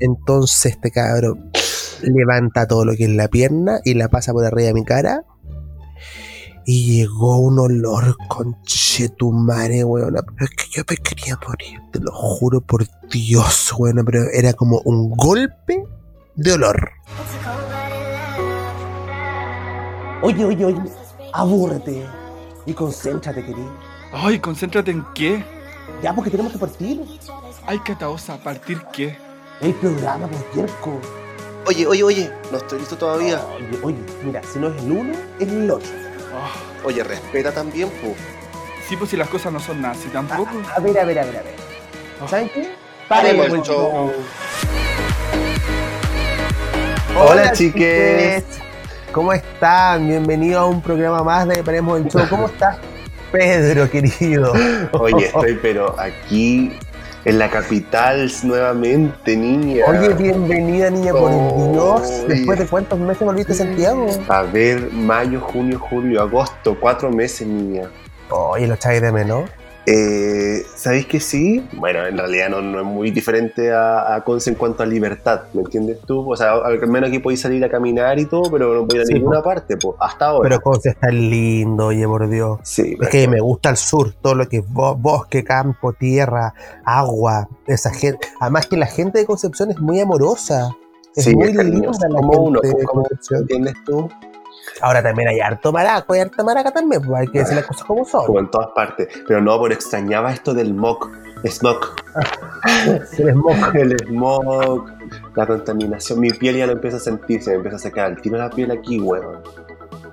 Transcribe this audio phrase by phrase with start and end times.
[0.00, 1.50] Entonces este cabrón
[2.02, 5.24] levanta todo lo que es la pierna y la pasa por arriba de mi cara.
[6.64, 10.14] Y llegó un olor conchetumare, weón.
[10.34, 14.04] Pero es que yo me quería morir, te lo juro por Dios, weón.
[14.04, 15.82] Pero era como un golpe
[16.36, 16.90] de olor.
[20.20, 20.82] Oye, oye, oye,
[21.32, 22.04] abúrrete
[22.66, 23.72] y concéntrate, querido.
[24.12, 25.44] Ay, concéntrate en qué.
[26.02, 27.00] Ya, porque tenemos que partir.
[27.66, 29.16] Ay, Cataosa, ¿a partir qué?
[29.60, 31.00] El programa, por Jerko.
[31.66, 33.40] Oye, oye, oye, no estoy listo todavía.
[33.56, 35.90] Oye, oye, mira, si no es el uno, es el otro.
[36.32, 36.50] Ah,
[36.84, 38.14] Oye, respeta también, pu.
[38.88, 40.50] sí, pues si las cosas no son así tampoco.
[40.70, 41.54] A, a ver, a ver, a ver, a ver.
[42.28, 42.70] ¿Saben qué?
[43.08, 44.12] Paremos el show.
[47.18, 48.44] Hola, chiques.
[49.12, 50.06] ¿Cómo están?
[50.06, 52.28] Bienvenidos a un programa más de Paremos el Show.
[52.30, 52.76] ¿Cómo estás,
[53.32, 54.52] Pedro, querido?
[54.92, 56.78] Oye, estoy pero aquí
[57.24, 59.84] en la capital nuevamente, niña.
[59.86, 62.24] Oye, bienvenida, niña, por Dios.
[62.28, 64.06] Después de cuántos meses volviste a Santiago.
[64.28, 67.90] A ver, mayo, junio, julio, agosto, cuatro meses, niña.
[68.30, 69.48] Oye, lo echáis de menos.
[69.90, 71.66] Eh, ¿Sabéis que sí?
[71.72, 75.44] Bueno, en realidad no, no es muy diferente a, a Conce en cuanto a libertad,
[75.54, 76.30] ¿me entiendes tú?
[76.30, 79.00] O sea, al menos aquí podéis salir a caminar y todo, pero no podéis ir
[79.00, 80.46] a Sí, ninguna parte, pues, hasta ahora.
[80.50, 82.58] Pero Conce está lindo, oye, por Dios.
[82.64, 86.52] sí, Es que me gusta el sur, todo lo que es bo- bosque, campo, tierra,
[86.84, 88.28] agua, esa gente.
[88.40, 90.68] Además que la gente de Concepción es muy amorosa.
[91.16, 93.40] Es Sí, muy es linda la como gente uno, de Concepción.
[93.40, 94.08] ¿entiendes tú?
[94.80, 97.84] Ahora también hay harto maraco, hay harta maraca también, pues hay que decir las cosas
[97.84, 98.26] como son.
[98.26, 99.08] Como en todas partes.
[99.26, 101.10] Pero no, pero extrañaba esto del smog.
[101.46, 101.94] Smog.
[103.18, 103.76] El smog.
[103.76, 104.86] El smog,
[105.34, 106.20] la contaminación.
[106.20, 108.50] Mi piel ya lo empieza a sentir, se me empieza a secar al tiro la
[108.50, 109.38] piel aquí, weón.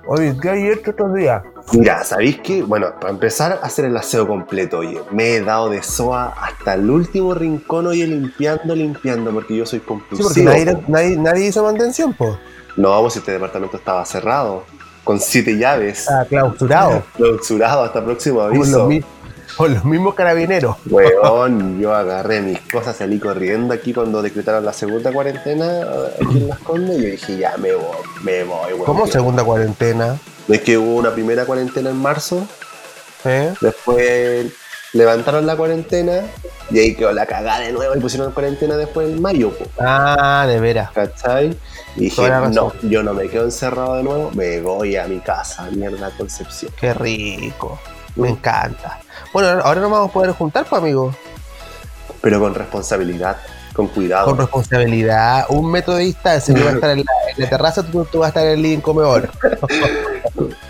[0.08, 1.42] Oye, ¿qué hay hecho estos días?
[1.72, 2.62] Mira, ¿sabéis qué?
[2.62, 6.74] Bueno, para empezar a hacer el aseo completo, oye, me he dado de soa hasta
[6.74, 10.28] el último rincón, oye, limpiando, limpiando, porque yo soy Sí, compulsivo.
[10.28, 10.82] porque nadie, po.
[10.86, 12.36] nadie, nadie hizo mantención, pues.
[12.76, 14.64] No, pues este departamento estaba cerrado,
[15.04, 17.02] con siete llaves, Está clausurado.
[17.16, 18.88] clausurado hasta próximo los, aviso.
[19.56, 20.76] por los mismos carabineros.
[20.90, 25.82] Weón, yo agarré mis cosas, salí corriendo aquí cuando decretaron la segunda cuarentena
[26.20, 27.84] aquí en Las Condes y yo dije, ya me voy,
[28.22, 28.84] me voy, weón.
[28.84, 30.18] ¿Cómo segunda cuarentena?
[30.48, 32.46] Es que hubo una primera cuarentena en marzo,
[33.24, 33.52] ¿Eh?
[33.60, 34.52] después
[34.92, 36.22] levantaron la cuarentena
[36.70, 40.44] y ahí quedó la cagada de nuevo y pusieron cuarentena después en mayo, po, Ah,
[40.48, 40.90] de veras.
[40.92, 41.56] ¿cachai?
[41.96, 45.68] Y dije, no, yo no me quedo encerrado de nuevo, me voy a mi casa,
[45.70, 46.72] mierda Concepción.
[46.78, 47.78] Qué rico.
[48.16, 49.00] Me encanta.
[49.32, 51.14] Bueno, ahora nos vamos a poder juntar, pues, amigo.
[52.20, 53.36] Pero con responsabilidad,
[53.76, 54.26] con cuidado.
[54.26, 56.54] Con responsabilidad, un metro de distancia.
[56.54, 57.04] Yo voy a estar en la,
[57.36, 59.28] en la terraza, tú, tú vas a estar en el living comedor.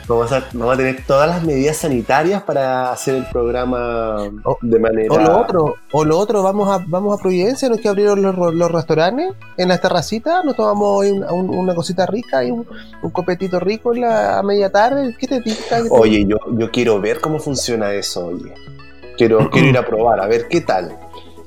[0.08, 4.18] Vamos a, vamos a tener todas las medidas sanitarias para hacer el programa
[4.62, 5.12] de manera.
[5.12, 8.36] O lo otro, o lo otro, vamos a, vamos a Providencia, nos que abrieron los,
[8.54, 12.64] los restaurantes en las terracitas, nos tomamos una, un- una cosita rica y un,
[13.02, 15.16] un copetito rico en la, a media tarde.
[15.18, 15.82] ¿Qué te pica?
[15.82, 18.52] ¿Qué te- Oye, yo, yo quiero ver cómo funciona eso, oye.
[19.16, 20.96] Quiero, quiero ir a probar, a ver qué tal.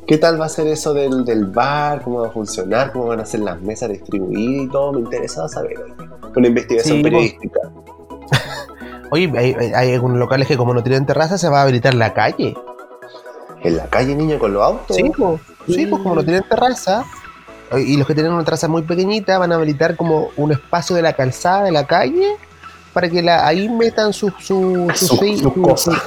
[0.10, 2.02] ¿Qué tal va a ser eso del, del bar?
[2.02, 2.92] ¿Cómo va a funcionar?
[2.92, 4.94] ¿Cómo van a ser las mesas distribuidas y todo?
[4.94, 5.76] Me interesa saber.
[6.36, 7.60] Una investigación Sí, periodística.
[9.12, 9.32] Oye,
[9.76, 12.56] hay, algunos locales que como no tienen terraza se va a habilitar la calle.
[13.62, 14.96] En la calle, niño, con los autos.
[14.96, 17.06] Sí, pues, sí, pues como no tienen terraza,
[17.78, 21.04] y los que tienen una terraza muy pequeñita van a habilitar como un espacio de
[21.04, 22.36] la calzada de la calle
[22.94, 26.02] para que la, ahí metan sus su, sus su- cosas.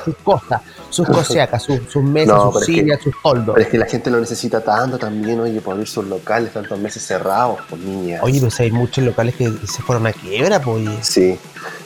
[0.93, 3.55] Sus- cosas, sus sus, mesas, No, sus pero es que- sillas, sus toldos.
[3.55, 6.79] Pero es que la gente lo necesita tanto también, oye, por abrir sus locales, tantos
[6.79, 8.21] meses cerrados, pues niña.
[8.23, 10.89] Oye, pues hay muchos locales que se fueron a quiebra, pues.
[11.03, 11.39] Sí,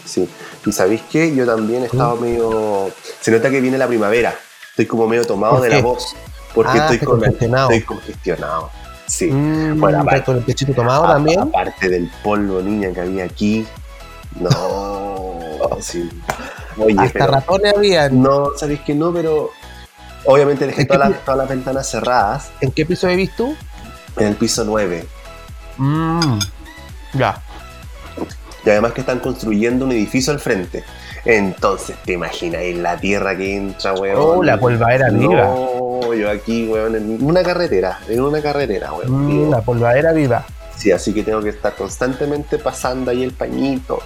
[0.05, 0.29] sí.
[0.65, 1.35] ¿Y sabéis qué?
[1.35, 2.91] Yo también he estado medio...
[3.21, 4.35] Se nota que viene la primavera.
[4.71, 6.15] Estoy como medio tomado ¿Por de la voz.
[6.55, 7.71] Porque Ah, estoy, con, congestionado.
[7.71, 8.71] estoy congestionado.
[9.07, 9.27] Sí.
[9.31, 11.39] Mm, Bueno, ¿estás aparte- con el pechito tomado A- también.
[11.41, 13.65] Aparte del polvo, niña, que había aquí.
[14.41, 15.39] No,
[15.81, 16.09] sí.
[16.79, 17.33] Oye, Hasta pero...
[17.33, 18.23] ratones habían.
[18.23, 19.51] No, sabéis que no, pero...
[20.29, 23.55] Obviamente dejé todas las, todas las ventanas cerradas ¿En qué piso vivís tú?
[24.17, 25.07] en el piso 9.
[25.77, 26.39] Mm,
[27.15, 27.41] ya.
[28.65, 30.85] Y además que están construyendo un edificio al frente.
[31.25, 34.17] Entonces, te imagináis la tierra que entra, weón.
[34.19, 35.45] Oh, la polvadera viva.
[35.45, 39.49] No, yo aquí, weón, en una carretera, en una carretera, weón.
[39.49, 40.45] Mm, la polvadera viva.
[40.77, 43.99] Sí, así que tengo que estar constantemente pasando ahí el pañito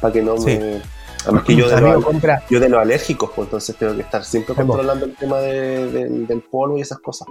[0.00, 0.58] para que no Sí.
[0.58, 0.80] me...
[1.24, 4.22] Además que yo de, los, compra, yo de los alérgicos, pues entonces tengo que estar
[4.24, 7.26] siempre controlando el tema de- del- del polvo y esas cosas.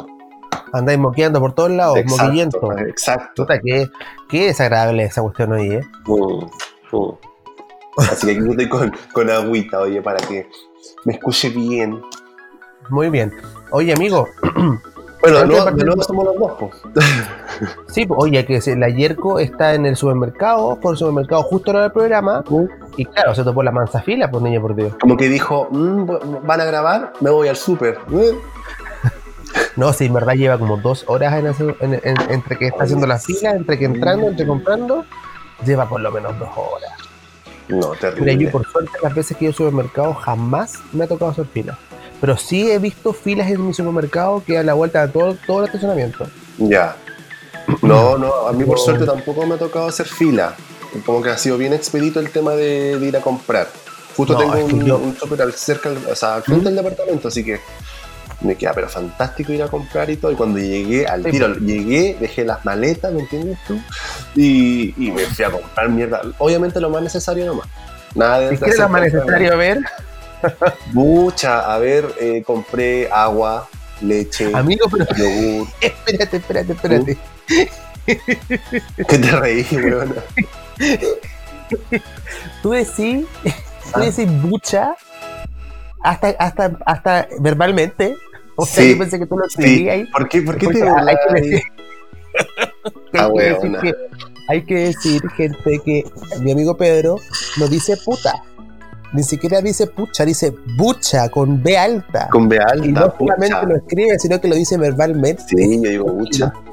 [0.73, 2.57] andáis moqueando por todos lados, moquillento.
[2.73, 3.43] Exacto, exacto.
[3.43, 3.87] Puta, qué,
[4.27, 5.81] qué desagradable esa cuestión hoy, ¿eh?
[6.07, 6.45] Mm,
[6.97, 7.17] mm.
[7.97, 10.49] Así que aquí estoy con, con agüita, oye, para que
[11.05, 12.01] me escuche bien.
[12.89, 13.31] Muy bien.
[13.71, 14.27] Oye, amigo,
[15.25, 16.73] Bueno, de nuevo, partir- de nuevo somos los dos, pues.
[17.87, 21.77] Sí, pues, oye, que la Yerko está en el supermercado, por el supermercado justo en
[21.77, 22.43] el programa,
[22.97, 24.93] y claro, se topó la mansa fila, pues niño, por Dios.
[24.99, 27.97] Como que dijo, "Mm, van a grabar, me voy al súper.
[28.11, 28.33] Eh,
[29.77, 32.83] No, sí, en verdad lleva como dos horas en hacer- en- en- entre que está
[32.83, 35.05] haciendo la fila, entre que entrando, entre comprando,
[35.65, 36.91] lleva por lo menos dos horas.
[37.69, 38.37] No, Mira, terrible.
[38.37, 41.77] yo por suerte las veces que ido al supermercado jamás me ha tocado hacer filas.
[42.21, 45.59] Pero sí he visto filas en mi supermercado que a la vuelta de todo, todo
[45.59, 46.27] el estacionamiento.
[46.57, 46.95] Ya.
[47.81, 48.83] No, no, a mí por No.
[48.83, 50.55] suerte tampoco me ha tocado hacer fila.
[51.05, 53.67] Como que ha sido bien expedito el tema de, de ir a comprar.
[54.15, 57.27] Justo No, tengo es un, yo- un al cerca, o sea, al frente del departamento,
[57.27, 57.59] así que
[58.41, 60.31] me queda pero fantástico ir a comprar y todo.
[60.31, 63.79] Y cuando llegué al tiro, llegué, dejé las maletas, ¿me entiendes tú?
[64.35, 66.21] Y, y me fui a comprar mierda.
[66.37, 67.67] Obviamente lo más necesario nomás.
[68.13, 69.79] Nada de Si quieres lo más necesario ver,
[70.93, 73.67] Mucha, a ver, eh, compré agua,
[74.01, 75.67] leche, amigo, pero yogur.
[75.81, 77.17] espérate, espérate, espérate.
[78.05, 80.15] ¿Qué te reí, weón?
[82.61, 83.49] Tú decís, tú
[83.93, 83.99] Ah.
[84.01, 84.95] decís bucha
[86.03, 88.15] hasta, hasta, hasta verbalmente.
[88.55, 89.55] O sea, Sí, yo pensé que tú lo Sí.
[89.59, 90.05] escribías ahí.
[90.05, 91.61] ¿Por qué, por qué te hay que decir,
[93.13, 93.81] Ah, hay, que decir huevona.
[93.81, 93.93] que,
[94.49, 96.03] hay que decir, gente, que
[96.41, 97.15] mi amigo Pedro
[97.57, 98.43] no dice puta.
[99.15, 102.27] Ni siquiera dice pucha, dice bucha con B alta.
[102.29, 103.63] Con B y no alta, solamente pucha.
[103.63, 105.43] lo escribe, sino que lo dice verbalmente.
[105.47, 106.53] Sí, yo digo pucha.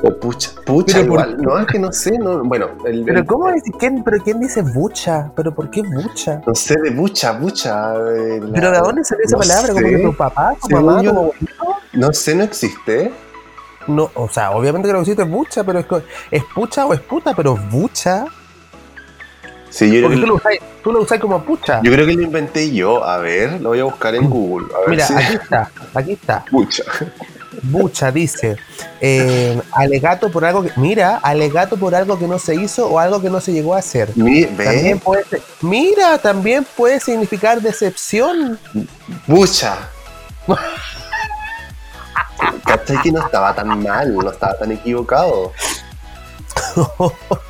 [0.00, 0.50] O pucha.
[0.64, 1.36] Pucha Pero ¿por igual.
[1.42, 2.16] No, es que no sé.
[2.18, 3.72] No, bueno, el, Pero el- ¿cómo dice?
[3.80, 5.32] ¿Quién, pero ¿quién dice bucha?
[5.34, 6.40] ¿Pero por qué bucha?
[6.46, 7.94] No sé, de bucha, bucha.
[7.96, 9.72] eh, la- ¿Pero de dónde salió esa no palabra?
[9.72, 11.32] ¿Como que tu papá, tu mamá, yo- abuelo?
[11.94, 13.10] No sé, no existe.
[13.88, 15.86] No, o sea, obviamente que lo que existe es bucha, pero es,
[16.30, 18.24] es pucha o es puta, pero bucha.
[19.70, 21.80] Sí, yo creo, Porque que, tú lo usás como pucha.
[21.82, 23.04] yo creo que lo inventé yo.
[23.04, 24.68] A ver, lo voy a buscar en Google.
[24.74, 26.44] A ver Mira, si aquí está, aquí está.
[26.50, 26.82] Bucha.
[27.62, 28.56] Bucha dice,
[29.00, 33.20] eh, alegato por algo que, mira, alegato por algo que no se hizo o algo
[33.20, 34.10] que no se llegó a hacer.
[34.16, 38.58] Mi- También puede ser- mira, también puede significar decepción.
[39.26, 39.76] Bucha.
[42.64, 44.14] ¿Cachai que no estaba tan mal?
[44.14, 45.52] No estaba tan equivocado.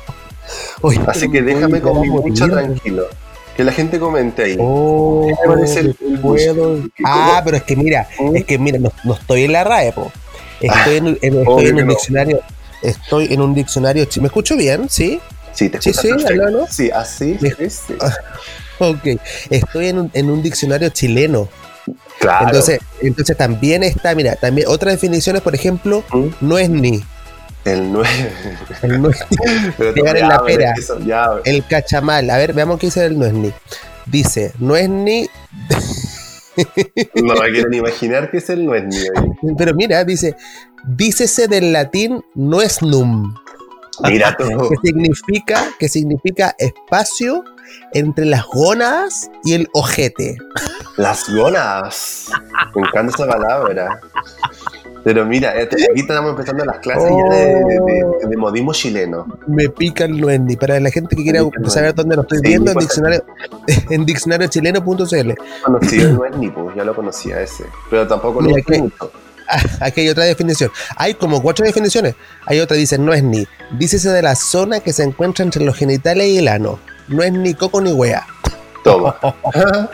[0.81, 3.07] Oye, Así que me déjame con mi bucha tranquilo.
[3.55, 4.57] Que la gente comente ahí.
[4.59, 6.89] Oh, ¿Qué te parece el- el puedo-?
[7.03, 8.35] Ah, pero es que mira, ¿Mm?
[8.37, 10.11] es que mira, no, no estoy en la RAE, po.
[10.61, 11.93] Estoy en, en- estoy obvio en que un no.
[11.93, 12.39] diccionario.
[12.81, 14.07] Estoy en un diccionario.
[14.21, 14.87] ¿Me escucho bien?
[14.89, 15.19] ¿Sí?
[15.51, 16.67] Sí, te Sí, sí, háblalo.
[16.69, 17.37] Sí, así.
[17.39, 17.93] Sí, sí.
[18.81, 19.19] Ok.
[19.49, 21.49] Estoy en un, en un diccionario chileno.
[22.19, 22.45] Claro.
[22.47, 26.27] Entonces, entonces también está, mira, también otras definiciones, por ejemplo, ¿Mm?
[26.39, 27.03] no es ni.
[27.65, 28.09] El 9.
[28.83, 29.37] El, no es ni.
[29.77, 30.73] Pero Pegar ya, en la pera.
[31.45, 32.29] el cachamal.
[32.29, 33.51] A ver, veamos qué dice el no es ni.
[34.05, 35.29] Dice, no es ni.
[37.15, 38.97] no me quiero ni imaginar que es el no es ni.
[38.97, 39.55] oye.
[39.57, 40.35] Pero mira, dice,
[40.87, 43.33] dícese del latín no es num.
[44.03, 44.47] Mira tú.
[44.69, 47.43] que significa, que significa espacio
[47.93, 50.37] entre las gónadas y el ojete.
[50.97, 52.27] Las gonas.
[52.75, 53.99] Me encanta esa palabra.
[55.03, 59.25] Pero mira, eh, aquí estamos empezando las clases ya de, de- de modismo chileno.
[59.47, 60.55] Me pica el nuendi.
[60.57, 63.23] Para la gente que quiera el saber dónde lo estoy Sí, viendo, en diccionario,
[63.89, 65.31] en diccionariochileno.cl.
[65.63, 67.63] Conocía el no es ni, pues ya lo conocía ese.
[67.89, 69.11] Pero tampoco lo Mira, mucho.
[69.47, 70.69] Ah, aquí hay otra definición.
[70.95, 72.15] Hay como cuatro definiciones.
[72.45, 73.47] Hay otra, dice, no es ni.
[73.79, 76.77] Dícese de la zona que se encuentra entre los genitales y el ano.
[77.07, 78.27] No es ni coco ni wea.
[78.83, 79.15] Toma.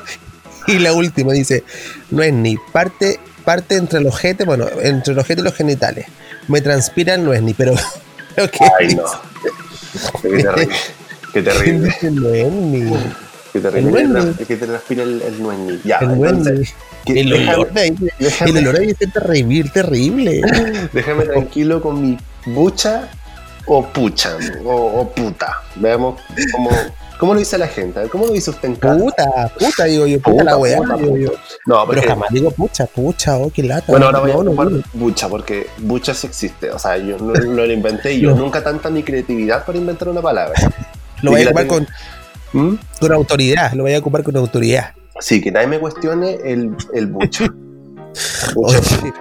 [0.68, 1.64] Y la última dice,
[2.10, 6.08] no es ni parte, parte entre los ojete, bueno, entre los ojete y los genitales.
[6.48, 7.74] Me transpiran no es ni, pero...
[8.36, 9.04] pero ¿qué Ay, no.
[10.22, 10.70] Qué terrible.
[11.34, 11.88] Qué terrible.
[12.02, 12.92] dice no es ni?
[13.54, 14.02] Qué terrible.
[14.02, 15.82] El te- Que te transpira el, el no es ni.
[15.86, 16.74] Ya, El es entonces.
[17.06, 20.42] que- El olor déjame- el olor ahí es terrible, terrible.
[20.92, 23.08] Déjame tranquilo con mi bucha
[23.68, 25.62] o pucha o, o puta.
[25.76, 26.20] Veamos
[26.52, 26.70] cómo,
[27.20, 28.08] cómo lo dice la gente.
[28.10, 28.98] ¿Cómo lo dice usted en casa?
[29.00, 31.30] Puta, puta, digo yo, puta, Puta, la weá, puta, digo yo.
[31.66, 33.86] No, Pero porque, jamás digo pucha, pucha, oh, qué lata.
[33.88, 34.82] bueno, ahora voy a No, ocupar no.
[34.94, 36.72] bucha porque bucha sí existe.
[36.72, 38.32] O sea, yo no, no lo inventé yo.
[38.32, 38.38] No.
[38.38, 40.56] Nunca tanta mi creatividad para inventar una palabra.
[41.22, 41.86] Lo voy Y a ocupar tengo-
[42.52, 42.78] con, ¿Mm?
[43.00, 44.94] con autoridad, lo voy a ocupar con autoridad.
[45.20, 47.46] Sí, que nadie me cuestione el, el bucha.
[48.54, 48.78] Bucha.
[49.02, 49.14] Oye,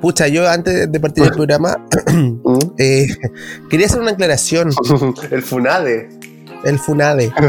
[0.00, 1.76] Pucha, yo antes de partir el programa
[2.12, 2.58] ¿Mm?
[2.78, 3.06] eh,
[3.70, 4.70] quería hacer una aclaración.
[5.30, 6.08] El funade.
[6.64, 7.32] El Funade.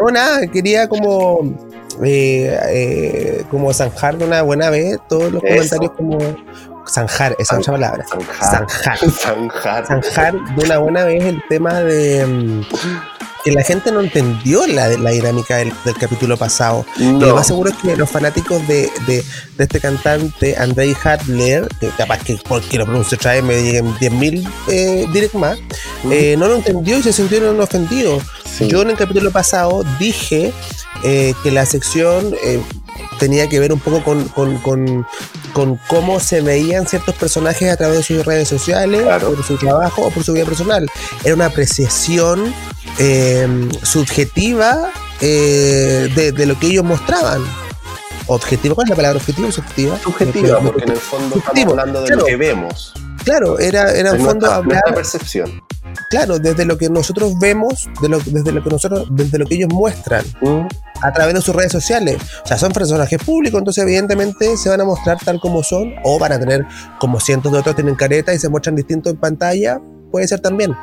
[0.00, 1.40] No, nada, quería como
[2.02, 5.76] eh, eh, como zanjar de una buena vez todos los Eso.
[5.76, 6.18] comentarios como
[6.88, 8.04] zanjar, esa es otra palabra.
[8.06, 8.68] Zanjar.
[8.68, 9.10] Zanjar.
[9.10, 9.86] Zanjar.
[9.86, 12.62] Zanjar de una buena vez el tema de, mm,
[13.44, 16.84] que la gente no entendió la, la dinámica del, del capítulo pasado.
[16.96, 19.24] Y lo más seguro es que los fanáticos de, de,
[19.56, 23.94] de este cantante, Andrei Hadler, que capaz que porque lo pronuncio otra vez me lleguen
[23.96, 25.58] 10.000 eh, direct más,
[26.10, 28.22] eh, no lo entendió y se sintieron ofendidos.
[28.44, 28.66] sí.
[28.68, 30.52] Yo en el capítulo pasado dije
[31.02, 32.62] eh, que la sección eh,
[33.18, 35.06] tenía que ver un poco con, con- con-
[35.52, 39.32] con cómo se veían ciertos personajes a través de sus redes sociales, Claro.
[39.34, 40.88] por su trabajo o por su vida personal.
[41.24, 42.54] Era una apreciación
[42.98, 43.48] eh,
[43.82, 44.90] subjetiva
[45.20, 47.42] eh, de, de lo que ellos mostraban.
[48.26, 49.98] Objetiva, ¿cuál es la palabra objetiva o subjetiva?
[49.98, 52.20] subjetiva, me- porque en el fondo Subjetivo, estamos hablando de claro.
[52.20, 52.92] lo que vemos,
[53.24, 55.62] Claro, era, era en fondo nuestra, hablar nuestra percepción.
[56.08, 59.56] claro, desde lo que nosotros vemos, de lo, desde lo que nosotros, desde lo que
[59.56, 60.66] ellos muestran Mm,
[61.02, 62.18] a través de sus redes sociales.
[62.44, 66.18] O sea, son personajes públicos, entonces evidentemente se van a mostrar tal como son, o
[66.18, 66.66] van a tener,
[66.98, 70.74] como cientos de otros tienen careta y se muestran distintos en pantalla, puede ser también.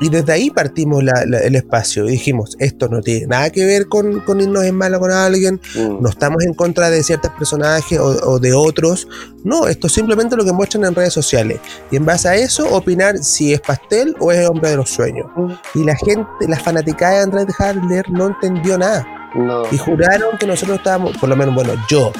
[0.00, 3.64] Y desde ahí partimos la- la- el espacio y dijimos, esto no tiene nada que
[3.64, 6.02] ver con, con irnos en mala con alguien, mm.
[6.02, 9.06] no estamos en contra de ciertos personajes o, o de otros.
[9.44, 11.60] No, esto es simplemente lo que muestran en redes sociales.
[11.90, 14.90] Y en base a eso, opinar si es pastel o es el hombre de los
[14.90, 15.26] sueños.
[15.74, 19.06] Y la gente, la fanaticada de Andrés Hardler no entendió nada.
[19.34, 19.62] No.
[19.72, 22.12] Y juraron que nosotros estábamos, por lo menos, bueno, yo,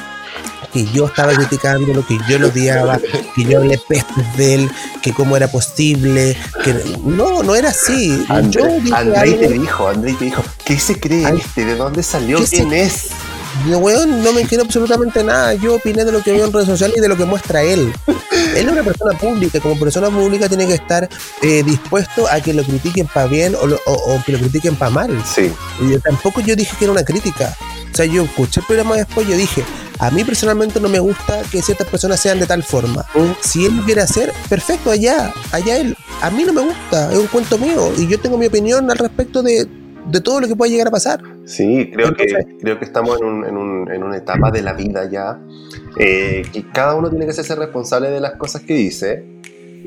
[0.75, 2.99] que yo estaba criticando lo que yo lo odiaba,
[3.35, 4.71] que yo hablé pestes de él,
[5.02, 8.26] que cómo era posible, que no, no era así.
[8.50, 11.64] yo André, te dijo, Andrei te dijo, ¿qué se cree Ay, este?
[11.64, 12.38] ¿De dónde salió?
[12.40, 13.11] ¿qué se- ¿Quién es?
[13.71, 15.54] Yo, weón, no me quiero absolutamente nada.
[15.54, 17.93] Yo opiné de lo que veo en redes sociales y de lo que muestra él.
[18.57, 19.61] Él es una persona pública.
[19.61, 21.09] Como persona pública tiene que estar
[21.40, 24.75] eh, dispuesto a que lo critiquen para bien o, lo- o- o que lo critiquen
[24.75, 25.23] para mal.
[25.25, 27.57] Sí, Y yo tampoco yo dije que era una crítica.
[27.94, 29.62] O sea, yo escuché el programa después y yo dije,
[30.00, 33.06] a mí personalmente no me gusta que ciertas personas sean de tal forma.
[33.40, 35.96] Si él quiere hacer, perfecto, allá, allá él.
[36.20, 38.98] A mí no me gusta, es un cuento mío y yo tengo mi opinión al
[38.98, 39.68] respecto de,
[40.06, 41.22] de todo lo que puede llegar a pasar.
[41.46, 44.62] sí, creo, Entonces- que, creo que estamos en, un- en un- en una etapa de
[44.62, 45.38] la vida ya,
[45.96, 49.24] eh, que cada uno tiene que hacerse responsable de las cosas que dice.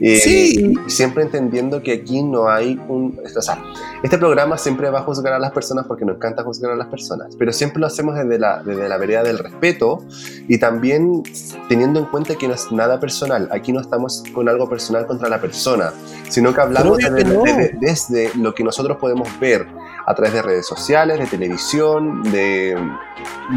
[0.01, 0.73] Eh, Sí.
[0.85, 3.19] y siempre entendiendo que aquí no hay un...
[3.35, 3.61] O sea,
[4.03, 6.87] este programa siempre va a juzgar a las personas porque nos encanta juzgar a las
[6.87, 10.03] personas, pero siempre lo hacemos desde la, desde la vereda del respeto
[10.47, 11.23] y también
[11.69, 13.49] teniendo en cuenta que no es nada personal.
[13.51, 15.91] Aquí no estamos con algo personal contra la persona,
[16.29, 17.43] sino que hablamos desde, que no.
[17.43, 19.65] desde- desde lo que nosotros podemos ver
[20.05, 22.77] a través de redes sociales, de televisión, de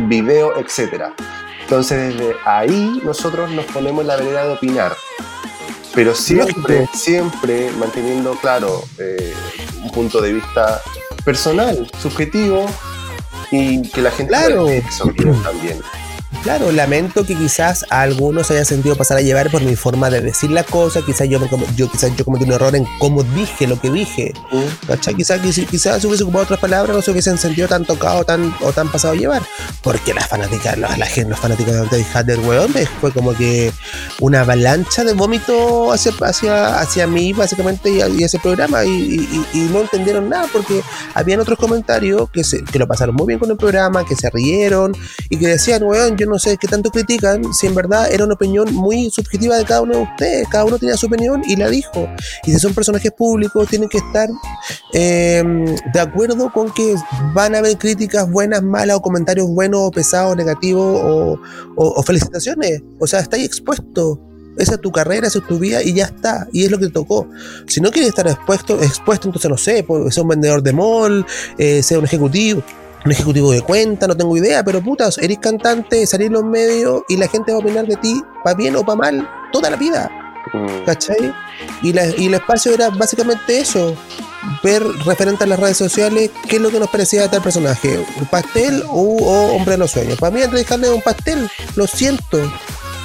[0.09, 1.05] video, etc.
[1.63, 4.93] Entonces desde ahí nosotros nos ponemos en la vereda de opinar.
[5.95, 9.35] Pero siempre, siempre manteniendo claro eh,
[9.83, 10.81] un punto de vista
[11.25, 12.67] personal, subjetivo
[13.51, 14.67] y que la gente Claro.
[15.43, 15.81] también.
[16.43, 20.09] Claro, lamento que quizás a algunos se haya sentido pasar a llevar por mi forma
[20.09, 22.87] de decir la cosa, quizás yo, me com- yo, quizás yo cometí un error en
[22.99, 24.33] cómo dije lo que dije.
[24.87, 25.15] ¿Cachai?
[25.17, 28.55] Quizás, quizás, quizás si hubiese ocupado otras palabras no se hubiesen sentido tan tocados tan,
[28.63, 29.43] o tan pasado a llevar.
[29.83, 33.71] Porque las fanáticas, la, la gente, los fanáticos de Andy Hatter, weón, fue como que
[34.21, 38.83] una avalancha de vómito hacia, hacia, hacia mí, básicamente, y, y ese programa.
[38.87, 40.81] Y, y- y- y no entendieron nada porque
[41.13, 44.31] habían otros comentarios que, se, que lo pasaron muy bien con el programa, que se
[44.31, 44.97] rieron
[45.29, 48.35] y que decían, weón, yo no sé qué tanto critican, si en verdad era una
[48.35, 51.69] opinión muy subjetiva de cada uno de ustedes, cada uno tenía su opinión y la
[51.69, 52.09] dijo.
[52.45, 54.29] Y si son personajes públicos, tienen que estar
[54.95, 55.43] eh,
[55.93, 56.95] de acuerdo con que
[57.35, 61.39] van a haber críticas buenas, malas, o comentarios buenos, o pesados, negativos,
[61.77, 62.83] o, felicitaciones.
[62.99, 64.21] O sea, está ahí expuesto.
[64.57, 66.47] Esa es tu carrera, esa es tu vida y ya está.
[66.53, 67.29] Y es lo que te tocó.
[67.67, 71.27] Si no quieres estar expuesto, expuesto entonces no sé, pues, sea un vendedor de mall,
[71.59, 72.63] eh, sea un ejecutivo,
[73.05, 77.03] un ejecutivo de cuenta, no tengo idea, pero putas, eres cantante, salir en los medios
[77.09, 79.77] y la gente va a opinar de ti, para bien o para mal, toda la
[79.77, 80.11] vida.
[80.53, 80.85] Mm.
[80.87, 81.33] ¿Cachai?
[81.83, 83.95] Y, la- y el espacio era básicamente eso.
[84.63, 88.05] Ver referente a las redes sociales qué es lo que nos parecía de tal personaje.
[88.19, 90.19] ¿Un pastel o, o hombre de los sueños?
[90.19, 91.49] Para mí Andrés Harley es un pastel.
[91.77, 92.39] Lo siento.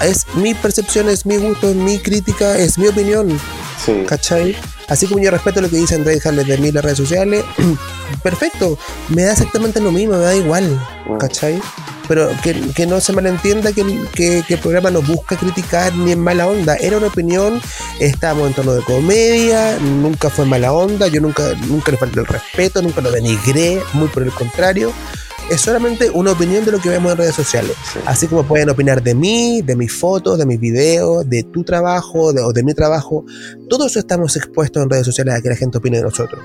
[0.01, 3.37] Es mi percepción, es mi gusto, es mi crítica, es mi opinión.
[3.85, 4.03] Sí.
[4.07, 4.55] ¿Cachai?
[4.87, 7.43] Así como yo respeto lo que dice Andrés Harley de mí en las redes sociales.
[8.23, 8.77] perfecto.
[9.09, 10.79] Me da exactamente lo mismo, me da igual.
[11.19, 11.61] ¿cachai?
[12.07, 15.93] Pero que, que no se malentienda que, el- que, que el programa no busca criticar
[15.95, 16.75] ni en mala onda.
[16.75, 17.59] Era una opinión,
[17.99, 22.27] estábamos en tono de comedia, nunca fue mala onda, yo nunca, nunca le falté el
[22.27, 24.93] respeto, nunca lo denigré, muy por el contrario.
[25.49, 27.73] Es solamente una opinión de lo que vemos en redes sociales.
[27.93, 27.99] Sí.
[28.05, 32.33] Así como pueden opinar de mí, de mis fotos, de mis videos, de tu trabajo
[32.33, 33.23] de- o de mi trabajo.
[33.69, 36.41] Todo eso estamos expuestos en redes sociales a que la gente opine de nosotros.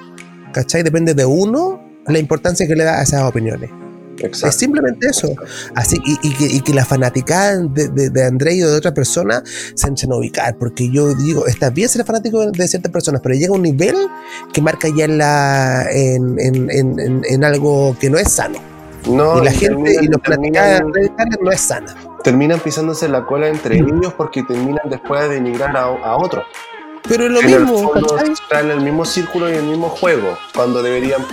[0.53, 0.83] ¿Cachai?
[0.83, 3.71] Depende de uno la importancia que le da a esas opiniones.
[4.19, 4.59] Es Exacto.
[4.59, 5.33] simplemente eso.
[5.75, 8.93] Así, y, y que, y que la fanaticada de, de, de André y de otra
[8.93, 9.43] persona
[9.75, 10.59] se enchan a ubicar.
[10.59, 13.97] Porque yo digo, está bien ser fanático de, ciertas personas, pero llega un nivel
[14.53, 18.70] que marca ya en, la, en algo que no es sano.
[19.07, 20.93] No, y la y gente terminan- y los terminan-
[21.41, 21.95] no es sana.
[22.23, 23.99] terminan pisándose la cola entre Mm.
[24.01, 26.45] ellos porque terminan después de denigrar a, a otro.
[27.09, 27.93] Pero es lo en mismo,
[28.33, 31.25] están en el mismo círculo y en el mismo juego, cuando deberían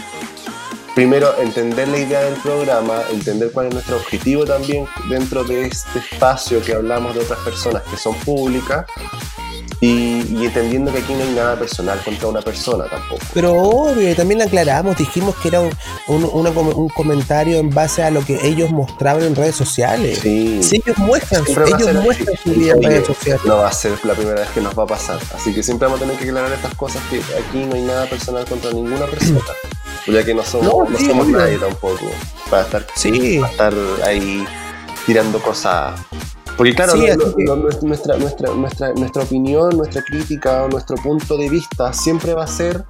[0.95, 5.99] primero entender la idea del programa, entender cuál es nuestro objetivo también dentro de este
[5.99, 8.85] espacio que hablamos de otras personas que son públicas
[9.79, 13.21] y, y entendiendo que aquí no hay nada personal contra una persona tampoco.
[13.33, 15.71] Pero obvio, y también aclaramos, dijimos que era un,
[16.07, 20.19] un- una com- un comentario en base a lo que ellos mostraban en redes sociales.
[20.21, 20.63] Sí.
[20.63, 23.41] Si ellos muestran, Siempre ellos muestran su vida en redes sociales.
[23.45, 25.19] No va a ser la primera vez que nos va a pasar.
[25.35, 28.05] Así que siempre vamos a tener que aclarar estas cosas que aquí no hay nada
[28.09, 29.39] personal contra ninguna persona.
[30.07, 31.37] Ya que no somos, No, no sí, somos obvio.
[31.37, 32.09] nadie tampoco.
[32.49, 33.73] Para estar, Sí, para estar
[34.05, 34.47] ahí
[35.05, 35.99] tirando cosas.
[36.57, 37.05] Porque claro, Sí,
[37.83, 42.83] nuestra, nuestra, nuestra, nuestra opinión, nuestra crítica nuestro punto de vista siempre va a ser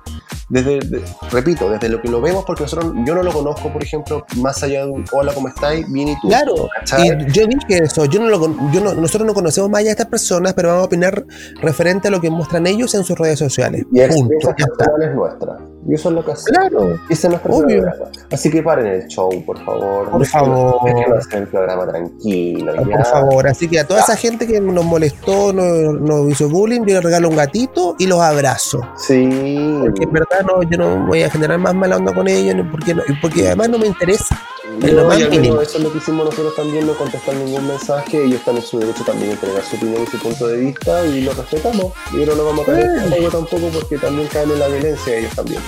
[0.50, 3.84] desde, de- repito, desde lo que lo vemos, porque nosotros, yo no lo conozco, por
[3.84, 5.86] ejemplo, más allá de un hola, ¿cómo estáis?
[5.92, 6.30] Bien y tú.
[6.30, 6.70] claro.
[6.98, 8.40] Y yo dije eso, yo no lo,
[8.72, 11.26] yo no, nosotros no conocemos más allá de estas personas, pero vamos a opinar
[11.62, 13.82] referente a lo que muestran ellos en sus redes sociales.
[13.92, 14.04] Y Punto.
[14.06, 14.78] experiencias Ya está.
[14.86, 15.60] personales nuestras.
[15.90, 16.58] Y eso es lo que hacemos.
[16.70, 17.82] Claro, Ese es nuestro Obvio.
[17.82, 18.12] programa.
[18.32, 20.10] Así que paren el show, por favor.
[20.12, 20.76] Por favor.
[20.84, 22.74] déjenos hacer el programa tranquilo.
[22.76, 23.48] por favor.
[23.48, 27.04] Así que a toda esa gente que nos molestó, nos, nos hizo bullying, yo les
[27.04, 28.82] regalo un gatito y los abrazo.
[28.98, 29.78] Sí.
[29.82, 32.94] Porque en verdad no, yo no voy a generar más mala onda con ellos, porque,
[32.94, 34.38] no- porque además no me interesa.
[34.82, 35.62] Es lo más mínimo.
[35.62, 38.24] eso es lo que hicimos nosotros también, no contestar ningún mensaje.
[38.24, 41.06] Ellos están en su derecho también a entregar su opinión y su punto de vista
[41.06, 41.94] y lo respetamos.
[42.14, 45.18] Y no nos vamos a caer en fuego tampoco porque también caen en la violencia
[45.18, 45.62] ellos también.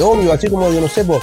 [0.00, 1.20] Obvio, así como yo no sé, pues,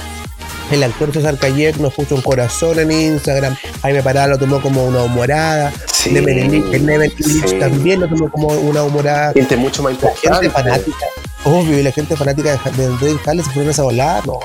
[0.70, 4.84] el actor César Cayer nos puso un corazón en Instagram, Jaime Parada lo tomó como
[4.84, 6.16] una humorada, Sí.
[6.16, 7.58] El Illich Sí.
[7.58, 9.32] también lo tomó como una humorada.
[9.34, 10.48] Gente mucho más La importante.
[10.48, 11.06] gente fanática,
[11.44, 14.38] obvio, y la gente fanática de, Andrés Jales se fueron a esa volada, no.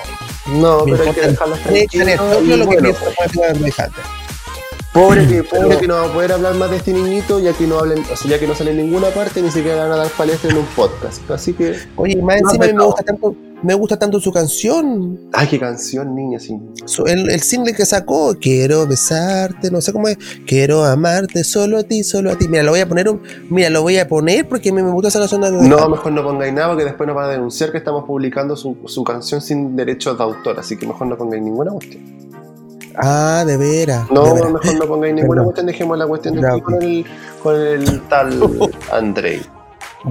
[0.47, 2.07] No, Me pero hay que dejarlos tranquilos.
[2.43, 2.89] y lo que bueno.
[4.93, 7.51] Pobre que, pobre Pero- que no va a poder hablar más de este niñito ya
[7.51, 9.91] que no hablen, o sea, ya que no sale en ninguna parte ni siquiera van
[9.91, 11.29] a dar palestra en un podcast.
[11.31, 13.35] Así que, Oye, más No, encima me gusta tanto,
[13.65, 16.57] me gusta tanto su canción, ay, qué canción, niña, sí.
[16.85, 21.79] su- el, el single que sacó, quiero besarte, no sé cómo es, quiero amarte solo
[21.79, 22.47] a ti, solo a ti.
[22.47, 25.07] Mira, lo voy a poner, un- mira, lo voy a poner porque mí me gusta
[25.09, 27.77] esa canción de No, mejor no pongáis nada porque después nos van a denunciar que
[27.79, 31.71] estamos publicando su, su canción sin derechos de autor, así que mejor no pongáis ninguna
[31.71, 32.03] cuestión.
[32.97, 34.09] Ah, de veras.
[34.09, 35.43] No, de mejor no pongáis ninguna Perdón.
[35.45, 37.05] cuestión, dejemos la cuestión de con el,
[37.43, 38.39] con el tal
[38.91, 39.41] Andrei.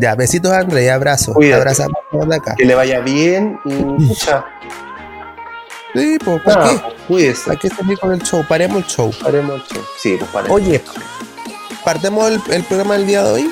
[0.01, 1.33] Ya, besitos André, abrazo.
[1.35, 1.61] Cuídate.
[1.61, 1.97] Abrazamos
[2.29, 2.55] de acá.
[2.57, 3.75] Que le vaya bien y
[4.09, 4.45] pucha,
[5.95, 6.81] Sí, pues, ¿para qué?
[7.07, 7.51] cuídese.
[7.53, 9.13] Hay que seguir con el show, paremos el show.
[9.25, 9.85] Haremos el show.
[10.01, 10.57] Sí, pues paremos.
[10.61, 10.83] Oye,
[11.85, 13.51] partemos el, el programa del día de hoy.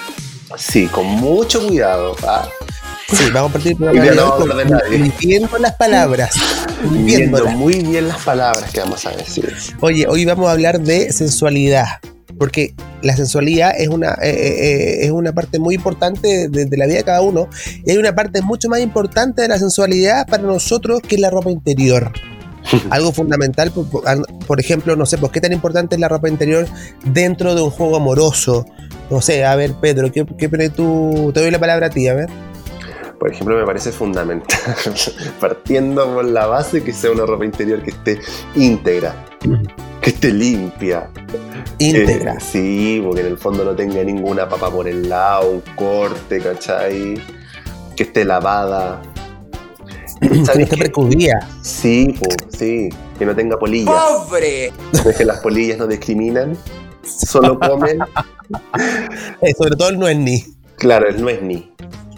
[0.57, 2.17] Sí, con mucho cuidado.
[2.27, 2.47] ah.
[3.09, 4.49] Sí, vamos a partir el programa del día no de hoy
[4.91, 6.35] con- midiendo las palabras.
[6.91, 7.55] Midiéndolas.
[7.55, 9.55] muy bien las palabras que vamos a decir.
[9.81, 11.87] Oye, hoy vamos a hablar de sensualidad.
[12.39, 16.87] Porque la sensualidad es una, eh, eh, es una parte muy importante de, de la
[16.87, 17.49] vida de cada uno.
[17.85, 21.31] Y hay una parte mucho más importante de la sensualidad para nosotros que es la
[21.31, 22.13] ropa interior.
[22.91, 26.67] Algo fundamental, por, ejemplo, no sé, pues qué tan importante es la ropa interior
[27.05, 28.67] dentro de un juego amoroso.
[29.11, 31.31] No sé, a ver, Pedro, ¿qué, qué tú?
[31.35, 32.31] Te doy la palabra a ti, a ver.
[33.19, 34.59] Por ejemplo, me parece fundamental,
[35.41, 38.21] partiendo por la base, que sea una ropa interior que esté
[38.57, 39.15] íntegra,
[40.03, 41.09] que esté limpia.
[41.79, 42.35] Íntegra.
[42.35, 46.41] Eh, sí, porque en el fondo no tenga ninguna papa por el lado, un corte,
[46.41, 47.15] ¿cachai?
[47.97, 49.01] Que esté lavada.
[50.21, 50.83] que no ¿Sabes esté qué?
[50.83, 51.49] precudida.
[51.63, 52.89] Sí, po, sí,
[53.19, 53.95] que no tenga polillas.
[53.95, 54.73] ¡Pobre!
[54.93, 56.57] Es que las polillas no discriminan,
[57.03, 57.99] solo comen.
[59.41, 60.45] Eh, sobre todo el no es ni.
[60.77, 61.72] Claro, él no es ni.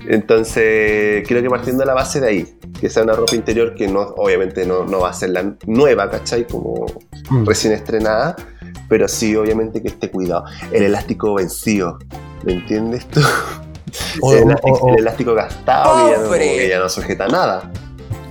[0.09, 3.89] Entonces, creo que partiendo de la base de ahí, que sea una ropa interior que
[3.89, 6.47] no, obviamente no, no va a ser la nueva, ¿cachai?
[6.47, 6.87] Como
[7.31, 7.47] Mm.
[7.47, 8.37] recién estrenada,
[8.89, 10.45] pero sí, obviamente que esté cuidado.
[10.73, 11.99] El elástico vencido,
[12.45, 13.21] ¿me entiendes tú?
[14.21, 17.71] O, el, o- elástico, o- el elástico gastado que ya, no, ya no sujeta nada.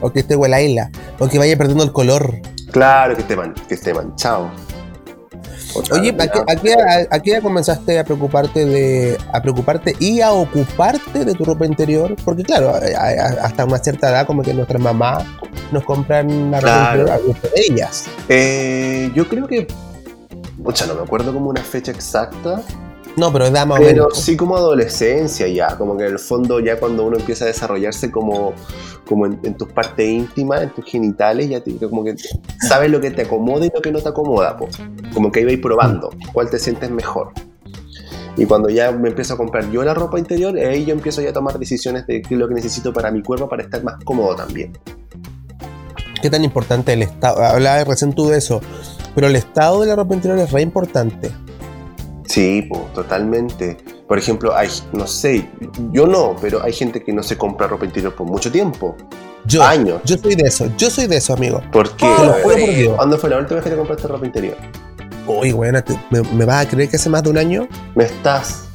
[0.01, 0.91] o que esté huela isla.
[1.19, 2.35] O que vaya perdiendo el color.
[2.71, 4.51] Claro, que esté, man- que esté manchado.
[5.75, 9.41] Otra Oye, ¿a qué, a qué- a- a qué edad comenzaste a preocuparte de a
[9.41, 12.15] preocuparte y a ocuparte de tu ropa interior?
[12.23, 12.73] Porque claro,
[13.41, 15.23] hasta una cierta edad como que nuestras mamás
[15.71, 17.17] nos compran la ropa interior a
[17.49, 18.05] de ellas.
[18.29, 19.67] Eh, yo creo que.
[20.57, 22.61] Mucha, no me acuerdo como una fecha exacta,
[23.15, 26.79] No, pero da más Pero sí como adolescencia ya, como que en el fondo ya
[26.79, 28.53] cuando uno empieza a desarrollarse como,
[29.07, 32.15] como en, en tus partes íntimas, en tus genitales, ya te, como que
[32.67, 34.67] sabes lo que te acomoda y lo que no te acomoda, po.
[35.13, 37.31] como que iba probando cuál te sientes mejor.
[38.35, 41.29] Y cuando ya me empiezo a comprar yo la ropa interior, ahí yo empiezo ya
[41.29, 44.03] a tomar decisiones de qué es lo que necesito para mi cuerpo para estar más
[44.03, 44.75] cómodo también.
[46.19, 47.43] ¿Qué tan importante el estado?
[47.43, 48.59] Hablaba recién tú de eso,
[49.13, 51.31] pero el estado de la ropa interior es re importante.
[52.25, 53.77] Sí, po, totalmente.
[54.07, 55.49] Por ejemplo, hay, no sé,
[55.91, 58.95] yo no, pero hay gente que no se compra ropa interior por mucho tiempo,
[59.45, 60.01] Yo, años.
[60.05, 61.61] yo soy de eso, yo soy de eso, amigo.
[61.71, 62.05] ¿Por qué?
[62.05, 62.95] Te lo juro por Dios.
[62.95, 64.57] ¿Cuándo fue la última vez que te compraste ropa interior?
[65.27, 65.79] Uy, bueno,
[66.11, 67.67] me, me vas a creer que hace más de un año?
[67.95, 68.67] Me estás.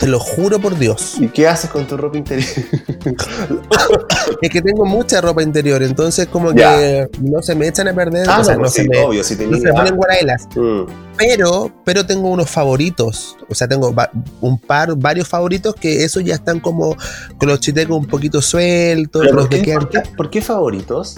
[0.00, 1.16] Te lo juro por Dios.
[1.20, 2.48] ¿Y qué haces con tu ropa interior?
[4.42, 6.76] Es que tengo mucha ropa interior, entonces como Ya.
[6.78, 8.88] que no se me echan a perder, ah, o sea, no, no, pues se sí,
[8.88, 9.60] me, obvio, si no tenías.
[9.60, 10.46] se me ponen guaraelas.
[10.56, 10.82] Mm,
[11.18, 13.36] Pero, pero tengo unos favoritos.
[13.48, 13.94] O sea, tengo
[14.40, 16.96] un par, varios favoritos que esos ya están como
[17.38, 20.30] con los chitecos un poquito sueltos, ¿Pero los por, me qué, quedan- por qué- por
[20.30, 21.16] qué favoritos?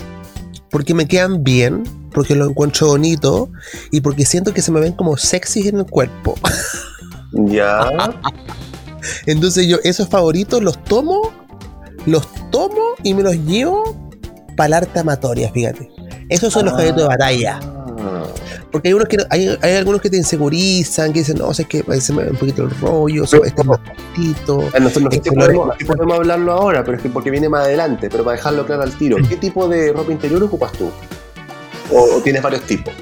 [0.70, 3.50] porque me quedan bien, porque los encuentro bonito
[3.90, 6.34] y porque siento que se me ven como sexys en el cuerpo.
[7.32, 7.88] Ya.
[9.26, 11.32] Entonces yo esos favoritos los tomo,
[12.06, 14.10] los tomo y me los llevo
[14.56, 15.90] para la arte amatoria, fíjate.
[16.28, 17.60] Esos son los favoritos de batalla.
[18.04, 18.24] Ah,
[18.72, 21.84] Porque hay unos que hay, hay algunos que te insegurizan, que dicen, no, sé que
[22.00, 24.60] se me ve un poquito el rollo, Pero- este es más cortito.
[24.74, 27.08] Ah, sé Es si que no podemos, es- si podemos hablarlo ahora, pero es que
[27.10, 28.08] porque viene más adelante.
[28.10, 30.90] Pero para dejarlo claro al tiro, ¿qué tipo de ropa interior ocupas tú?
[31.92, 32.92] ¿O, o tienes varios tipos?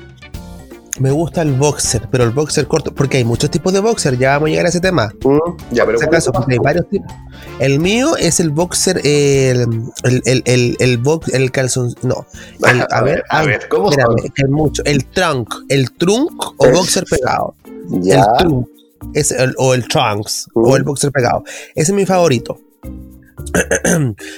[1.00, 4.32] Me gusta el boxer, pero el boxer corto, porque hay muchos tipos de boxer, ya
[4.32, 5.10] vamos a llegar a ese tema.
[5.24, 5.38] Mm,
[5.72, 7.10] Ya, pero Por si ¿cuál acaso, porque hay varios tipos.
[7.58, 9.66] El mío es el boxer, el,
[10.04, 12.26] el, el, el, el box, el calzón, no.
[12.70, 14.82] El- a ver, a ver, ¿cómo Espérame, que mucho.
[14.84, 17.54] El trunk, el trunk o Es- boxer pegado.
[17.88, 18.20] Ya.
[18.20, 18.66] El trunk
[19.14, 21.44] es el, o el trunks o el boxer pegado.
[21.74, 22.58] Ese es mi favorito.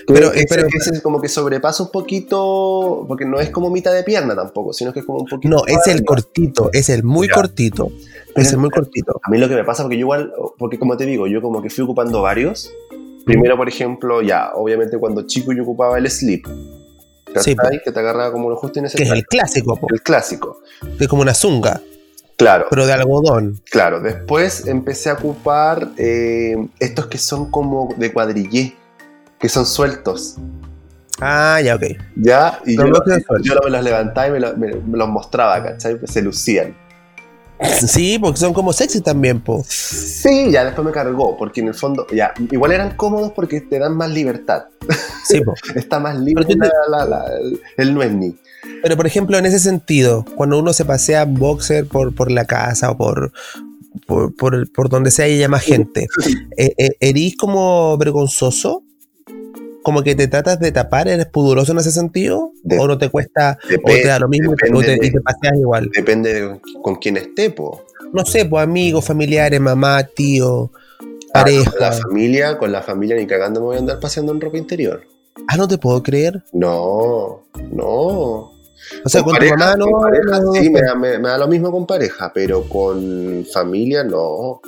[0.07, 4.35] Pero- que ese como que sobrepasa un poquito, porque no es como mitad de pierna
[4.35, 5.55] tampoco, sino que es como un poquito.
[5.55, 7.35] No, es el cortito, es el muy Ya.
[7.35, 7.89] cortito.
[8.35, 9.21] Pero- Es el muy cortito.
[9.23, 11.61] A mí lo que me pasa, porque yo igual, porque como te digo, yo como
[11.63, 12.73] que fui ocupando varios.
[13.27, 16.47] Primero, por ejemplo, ya, obviamente cuando chico yo ocupaba el slip.
[17.41, 20.61] Sí, que te agarraba como lo justo y Que es el clásico, po, el clásico.
[20.99, 21.81] que es como una zunga,
[22.37, 23.61] Claro, pero de algodón.
[23.71, 24.01] claro.
[24.01, 28.75] Después empecé a ocupar eh, estos que son como de cuadrillé,
[29.43, 30.37] que son sueltos.
[31.21, 31.83] Ah, ya, ok.
[32.17, 32.61] ¿Ya?
[32.65, 32.85] Y yo,
[33.43, 35.99] yo me los levantaba y me, lo- me- me los mostraba, ¿cachai?
[36.05, 36.75] Se lucían.
[37.87, 39.65] Sí, porque son como sexy también, po.
[39.69, 43.79] Sí, ya después me cargó, porque en el fondo, ya, igual eran cómodos porque te
[43.79, 44.65] dan más libertad.
[45.25, 45.55] Sí, po.
[45.77, 48.35] Está más libre la- la- la- el, el no es ni.
[48.83, 52.91] Pero por ejemplo, en ese sentido, cuando uno se pasea boxer por, por la casa
[52.91, 53.33] o por,
[54.07, 56.09] por, por, por donde sea y haya más gente,
[56.57, 58.83] eh, eh, ¿erís como vergonzoso?
[59.83, 61.09] ¿Como que te tratas de tapar?
[61.09, 62.53] ¿Eres pudoroso en ese sentido?
[62.63, 63.59] De- ¿O no te cuesta?
[63.65, 65.91] ¿O Depende- te da lo mismo y te- o y paseas igual?
[65.95, 67.83] Depende de con quién esté, po.
[68.13, 70.71] No sé, pues amigos, familiares, mamá, tío,
[71.35, 71.71] Ah, pareja.
[71.71, 74.59] Con la familia, con la familia ni cagando me voy a andar paseando en ropa
[74.59, 75.03] interior.
[75.49, 76.43] Ah, no te puedo creer.
[76.53, 77.41] No,
[77.73, 77.89] no.
[79.05, 79.87] O sea, con, pareja, tu mamá no.
[79.87, 80.73] con pareja, no, sí, no.
[80.73, 84.61] me, da- me- me da lo mismo con pareja, pero con familia no.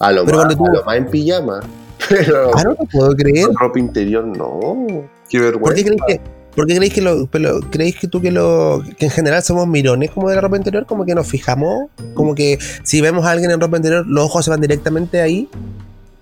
[0.00, 1.60] A lo, Pero más, tú- a lo más en pijama.
[2.08, 3.48] Pero Ah, no puedo creer.
[3.58, 4.86] ropa interior no.
[5.28, 5.60] Qué vergüenza.
[5.60, 6.20] ¿Por qué creéis que,
[6.54, 9.66] por qué creéis que lo, pero creéis que tú que lo que en general somos
[9.66, 13.30] mirones como de la ropa interior, como que nos fijamos, como que si vemos a
[13.30, 15.48] alguien en ropa interior, los ojos se van directamente ahí.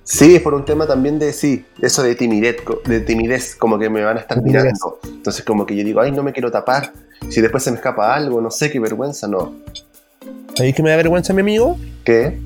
[0.04, 3.88] Sí, es por un tema también de sí, eso de timidez, de timidez, como que
[3.88, 4.62] me van a estar timidez.
[4.64, 4.98] mirando.
[5.04, 6.92] Entonces como que yo digo, ay, no me quiero tapar.
[7.28, 9.54] Si después se me escapa algo, no sé, qué vergüenza, no.
[10.54, 11.78] ¿Sabéis que me da vergüenza mi amigo?
[12.04, 12.40] ¿Qué?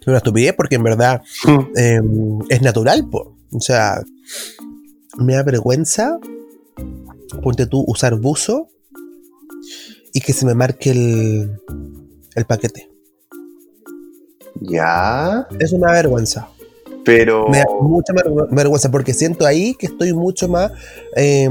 [0.00, 1.22] Es una estupidez porque en verdad
[1.76, 2.00] eh,
[2.48, 3.36] es natural, po.
[3.52, 4.02] O sea,
[5.18, 6.18] me da vergüenza,
[7.42, 8.68] ponte tú, usar buzo
[10.12, 11.60] y que se me marque el,
[12.34, 12.90] el paquete.
[14.60, 16.48] Ya, me da vergüenza.
[17.04, 17.48] pero...
[17.48, 20.72] Me da mucha ver- vergüenza porque siento ahí que estoy mucho más
[21.16, 21.46] eh,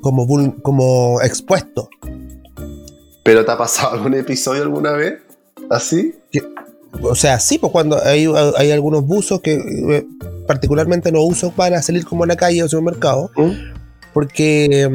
[0.00, 1.88] como, vul- como expuesto.
[3.24, 5.20] ¿Pero te ha pasado algún episodio alguna vez?
[5.68, 6.14] ¿Así?
[7.02, 10.06] O sea, sí, pues cuando hay, hay algunos buzos que eh,
[10.46, 13.50] particularmente no uso para salir como a la calle o supermercado, ¿Mm?
[14.12, 14.88] porque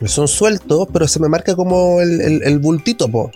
[0.00, 3.30] mm, son sueltos, pero se me marca como el, el- el bultito, po.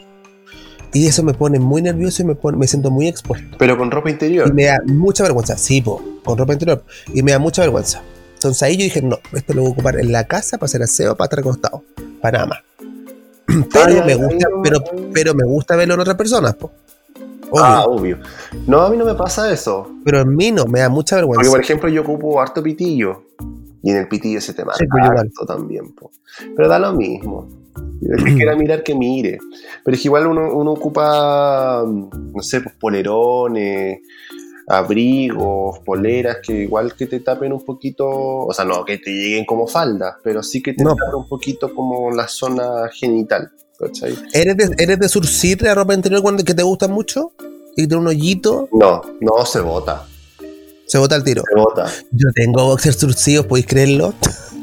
[0.95, 3.57] Y eso me pone muy nervioso y me, pone- me siento muy expuesto.
[3.59, 4.53] Pero con ropa Y interior.
[4.53, 6.85] me da mucha vergüenza, sí, po, con ropa interior.
[7.15, 8.03] Y me da mucha vergüenza.
[8.35, 10.83] Entonces ahí yo dije, no, esto lo voy a ocupar en la casa para hacer
[10.83, 11.83] aseo, para estar acostado,
[12.21, 12.59] para nada más.
[13.73, 15.09] Pero Ay, me gusta, ay, pero, ay.
[15.13, 16.73] pero me gusta verlo en otras personas, po.
[17.53, 17.65] Obvio.
[17.65, 18.19] Ah, obvio.
[18.67, 19.89] No, a mí no me pasa eso.
[20.05, 21.51] Pero en mí no, me da mucha Porque, vergüenza.
[21.53, 23.23] por ejemplo, yo ocupo harto pitillo.
[23.83, 25.93] Y en el pitillo se te marca Sí, pues, harto también.
[25.95, 26.11] po.
[26.57, 27.49] Pero da lo mismo.
[28.01, 29.39] El que quiera mirar, que mire.
[29.85, 34.01] Pero es que igual uno, uno ocupa, no sé, pues polerones,
[34.69, 39.45] abrigos, poleras, que igual que te tapen un poquito, o sea, no que te lleguen
[39.45, 40.95] como faldas, pero sí que te No.
[40.95, 43.51] tapen un poquito como la zona genital.
[43.83, 44.17] ¿Cachai?
[44.33, 47.33] ¿Eres de, eres de surcir la ropa interior cuando, que te gusta mucho?
[47.77, 50.07] Y tiene un hoyito, No, no se bota.
[50.87, 51.43] se bota el tiro.
[51.49, 51.91] Se bota.
[52.11, 54.15] Yo tengo boxers surcidos, ¿podéis creerlo?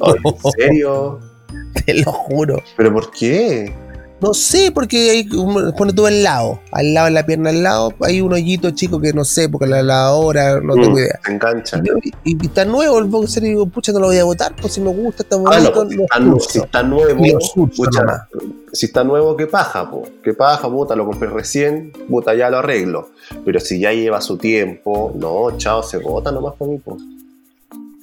[0.01, 1.19] Ay, ¿En serio?
[1.85, 2.61] Te lo juro.
[2.77, 3.73] ¿Pero por qué?
[4.21, 5.29] No sé, porque hay,
[5.77, 8.99] pone tú al lado, al lado, en la pierna al lado, hay un hoyito chico
[8.99, 11.19] que no sé, porque la, la hora, no tengo Mm, idea.
[11.23, 11.81] Se engancha.
[12.03, 14.53] Y, y- y está nuevo el boxer y digo, pucha, no lo voy a botar,
[14.59, 15.73] pues si me gusta, está Ah, no, bonito.
[15.73, 16.03] pues, si, lo
[16.65, 17.23] está, si nuevo,
[17.55, 18.21] lo pucha, nomás.
[18.73, 19.89] si está nuevo, ¿qué paja?
[19.89, 20.03] Po?
[20.21, 20.69] ¿Qué paja?
[20.69, 23.09] Puta, lo compré recién, puta, ya lo arreglo.
[23.45, 26.97] Pero si ya lleva su tiempo, no, chao, se bota nomás por mí, po.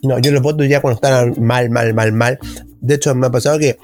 [0.03, 2.39] No, yo los boto ya cuando están mal, mal, mal, mal.
[2.81, 3.77] De hecho, me ha pasado que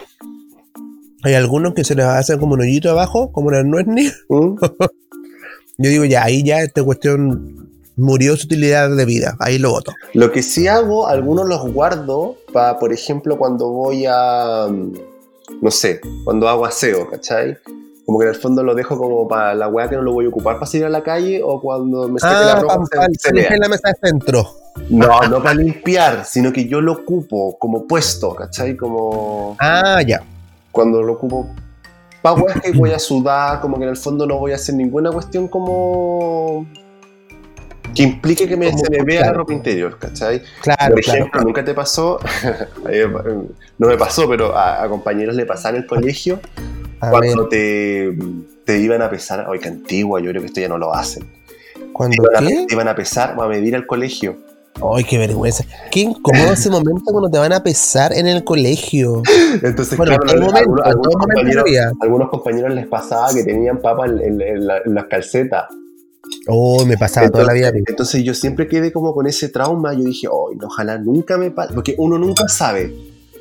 [1.23, 4.07] hay algunos que se les hacen como un hoyito abajo, como una nuez ni.
[4.29, 4.57] ¿Mm?
[5.79, 9.37] Yo digo, ya, ahí ya esta cuestión murió su utilidad de vida.
[9.41, 9.93] Ahí lo voto.
[10.15, 14.93] Lo que sí hago, algunos los guardo para, por ejemplo, cuando voy a, mm,
[15.63, 17.57] no sé, cuando hago aseo, ¿cachai?
[18.05, 20.27] Como que en el fondo lo dejo como para la weá que no lo voy
[20.27, 22.87] a ocupar para salir a la calle o cuando me saque la Ah, ropa pam,
[23.13, 24.47] se- se se en la mesa de centro.
[24.91, 28.77] No, no para limpiar, sino que yo lo ocupo como puesto, ¿cachai?
[28.77, 30.23] Como Ah, ya.
[30.73, 31.55] Cuando lo ocupo
[32.23, 34.75] para weas que voy a sudar, como que en el fondo no voy a hacer
[34.75, 36.67] ninguna cuestión como
[37.95, 39.39] que implique que me, se me vea la claro.
[39.41, 40.43] ropa interior, ¿cachai?
[40.63, 41.19] Claro, Por claro.
[41.19, 42.19] ejemplo, nunca te pasó,
[43.79, 46.41] no me pasó, pero a, a compañeros le pasaba en el colegio
[47.01, 48.17] A cuando te,
[48.65, 51.31] te iban a pesar, ay, que antigua, yo creo que esto ya no lo hacen.
[51.93, 54.39] ¿cuándo Te iban, a, te iban a pesar o a medir al colegio.
[54.81, 55.65] Ay, qué vergüenza.
[55.91, 59.23] Qué incómodo ese momento cuando te van a pesar en el colegio.
[59.63, 61.65] Entonces, Bueno, en claro, algunos, momento, en algunos compañeros,
[62.01, 65.65] algunos compañeros les pasaba que tenían papas en, en- en la- en las calcetas.
[66.49, 67.71] Oh, me pasaba toda la vida.
[67.87, 69.93] Entonces yo siempre quedé como con ese trauma.
[69.93, 71.75] Yo dije, oh, ojalá nunca me pase.
[71.75, 72.93] Porque uno nunca sabe.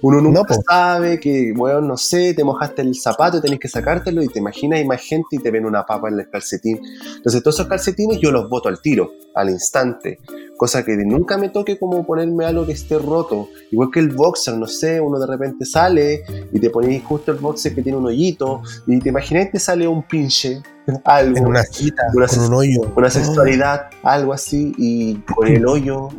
[0.04, 3.68] Uno nunca No, sabe que, bueno, no sé, te mojaste el zapato y tenés que
[3.68, 6.80] sacártelo y te imaginas, hay más gente y te ven una papa en el calcetín.
[7.18, 10.20] Entonces todos esos calcetines yo los boto al tiro, al instante.
[10.58, 13.50] Cosa que nunca me toque como ponerme algo que esté roto.
[13.72, 17.38] Igual que el boxer, no sé, uno de repente sale y te ponéis justo el
[17.40, 20.62] boxer que tiene un hoyito y te imaginas que te sale un pinche,
[21.04, 22.82] algo En una cita, Una con un hoyo.
[22.96, 26.10] una sexualidad, algo así, y con el hoyo.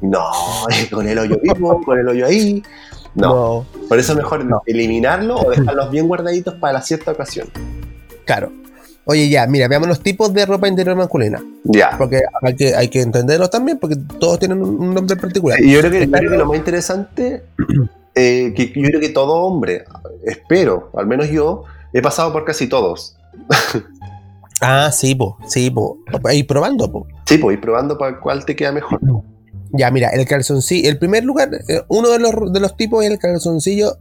[0.00, 0.24] No,
[0.90, 2.62] con el hoyo vivo, con el hoyo ahí.
[3.18, 4.62] No, No, por eso mejor No.
[4.66, 7.48] eliminarlo o dejarlos bien guardaditos para la cierta ocasión.
[8.24, 8.50] claro.
[9.10, 11.42] Oye, ya, mira, veamos los tipos de ropa interior masculina.
[11.64, 11.96] Ya.
[11.96, 15.58] Porque hay que, hay que entenderlos también, porque todos tienen un nombre particular.
[15.62, 17.42] Y yo creo que, yo creo que lo más interesante,
[18.14, 19.86] eh, que yo creo que todo hombre,
[20.26, 23.16] espero, al menos yo, he pasado por casi todos.
[24.60, 25.98] Ah, sí, po, sí, po.
[26.24, 27.06] Ahí probando, po.
[27.26, 28.98] Sí, pues ir probando para cuál te queda mejor.
[29.72, 33.10] Ya, mira, el calzoncillo, el primer lugar, eh, uno de los, de los tipos es
[33.10, 33.98] el calzoncillo,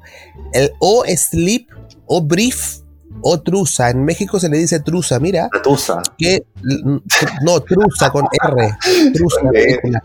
[0.53, 1.69] el o slip,
[2.05, 2.79] o brief,
[3.21, 3.89] o truza.
[3.89, 6.01] En México se le dice truza, mira, La tusa.
[6.17, 6.43] que,
[7.43, 8.77] no, truza con R.
[9.13, 9.41] Truza,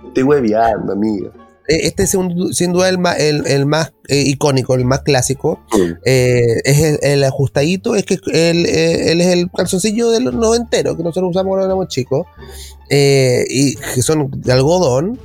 [0.07, 1.31] Estoy hueveando, amiga.
[1.69, 5.61] Eh, Este es sin duda el más, el, el más eh, icónico, el más clásico.
[6.05, 11.05] Eh, es el, el ajustadito, es que él, es el calzoncillo de los noventeros que
[11.05, 12.27] nosotros usamos cuando éramos chicos.
[12.91, 15.21] eh, y que son de algodón.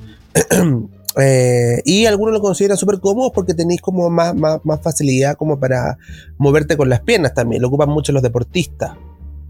[1.20, 5.60] Eh, y algunos lo consideran súper cómodos porque tenéis como más, más, más facilidad como
[5.60, 5.98] para
[6.38, 7.60] moverte con las piernas también.
[7.64, 8.92] Lo ocupan mucho los deportistas.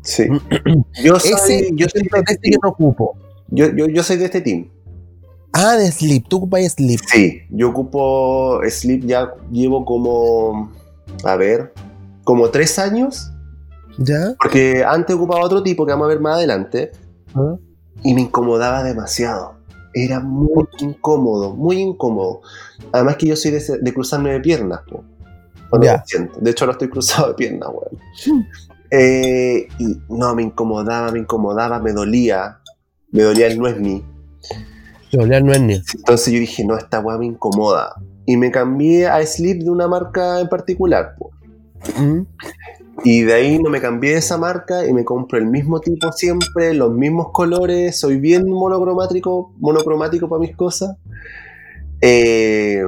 [0.02, 0.24] Sí.
[1.04, 3.18] Yo soy, Ese, yo, soy de este yo no ocupo.
[3.50, 4.70] yo, yo- yo soy de este team.
[5.52, 6.26] Ah, de slip.
[6.30, 7.02] Tú ocupas slip.
[7.12, 10.72] Sí, yo ocupo Sleep ya llevo como,
[11.26, 11.74] a ver,
[12.24, 13.30] como tres años,
[13.98, 14.36] ¿Ya?
[14.42, 16.92] porque antes ocupaba otro tipo que vamos a ver más adelante
[17.36, 17.56] ¿Ah?
[18.04, 19.57] y me incomodaba demasiado.
[20.04, 22.42] Era muy incómodo, muy incómodo.
[22.92, 25.04] Además que yo soy de, de cruzarme de piernas, po,
[25.80, 26.40] me siento.
[26.40, 28.48] De hecho, ahora estoy cruzado de piernas, weón.
[28.90, 32.60] Eh, y no, me incomodaba, me incomodaba, me dolía.
[33.12, 34.04] Me dolía el no es mí.
[35.12, 35.82] Julián no es ni.
[35.96, 37.96] Entonces yo dije, no, esta weá me incomoda.
[38.26, 41.16] Y me cambié a Sleep de una marca en particular.
[41.18, 41.32] po.
[41.98, 42.22] ¿Mm?
[43.04, 46.12] Y de ahí no me cambié de esa marca y me compro el mismo tipo
[46.12, 48.00] siempre, los mismos colores.
[48.00, 50.96] Soy bien monocromático, monocromático para mis cosas.
[52.02, 52.84] Eh,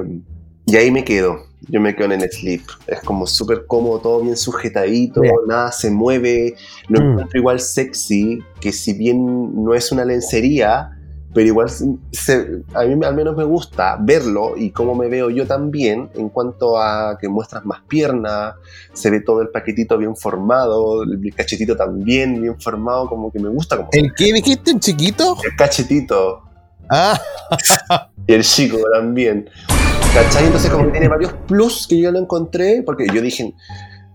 [0.66, 1.38] Y ahí me quedo.
[1.68, 2.62] Yo me quedo en el slip.
[2.86, 5.34] Es como súper cómodo, todo bien sujetadito, Bien.
[5.48, 6.54] nada se mueve.
[6.88, 7.10] Lo Mm.
[7.10, 10.96] encuentro igual sexy, que si bien no es una lencería,
[11.32, 15.46] pero igual se- a mí al menos me gusta verlo y cómo me veo yo
[15.46, 18.54] también en cuanto a que muestras más piernas,
[18.92, 23.48] se ve todo el paquetito bien formado, el cachetito también bien formado, como que me
[23.48, 24.72] gusta como ¿El qué dijiste?
[24.72, 25.36] ¿Un chiquito?
[25.44, 26.42] el cachetito
[26.92, 27.16] Ah,
[28.26, 29.48] y el chico también.
[30.12, 30.46] ¿Cachai?
[30.46, 33.54] Entonces como que tiene varios plus que yo lo encontré, porque yo dije,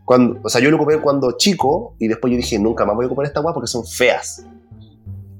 [0.03, 3.05] cuando, o sea, yo lo ocupé cuando chico y después yo dije, nunca más voy
[3.05, 4.45] a ocupar esta guapa porque son feas.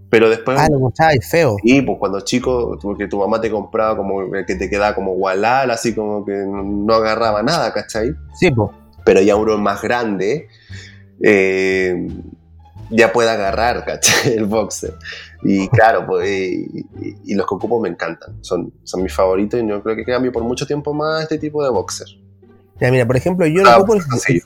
[0.09, 1.57] Pero después, ah lo gustabais feo.
[1.63, 5.71] y pues cuando chico, porque tu mamá te compraba como que te quedaba como gualal,
[5.71, 8.13] así como que no, agarraba nada, ¿cachai?
[8.33, 8.71] Sí, po.
[9.03, 10.47] Pero ya uno más grande,
[11.21, 12.07] eh,
[12.91, 14.33] ya puede agarrar, ¿cachai?
[14.37, 14.93] El boxer.
[15.43, 19.59] Y claro, pues, y, y- y los que ocupo me encantan, son, son mis favoritos
[19.61, 22.07] y yo creo que cambio por mucho tiempo más este tipo de boxer.
[22.79, 24.39] Ya, mira, por ejemplo, yo no Ah, ocupo el, sí.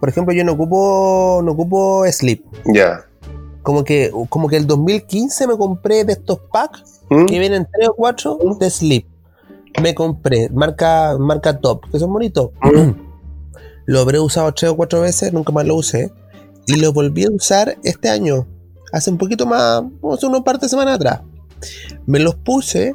[0.00, 2.44] Por ejemplo, yo no ocupo, no ocupo Sleep.
[2.66, 3.04] Ya.
[3.64, 7.24] Como que, como que el 2015 me compré de estos packs ¿Mm?
[7.24, 9.06] que vienen 3 o 4 de Sleep.
[9.82, 12.50] Me compré, marca, marca top, que son bonitos.
[12.62, 12.90] Mm.
[13.86, 16.12] Lo habré usado 3 o 4 veces, nunca más lo usé.
[16.66, 18.46] Y lo volví a usar este año,
[18.92, 21.20] hace un poquito más, hace unos par de semanas atrás.
[22.06, 22.94] Me los puse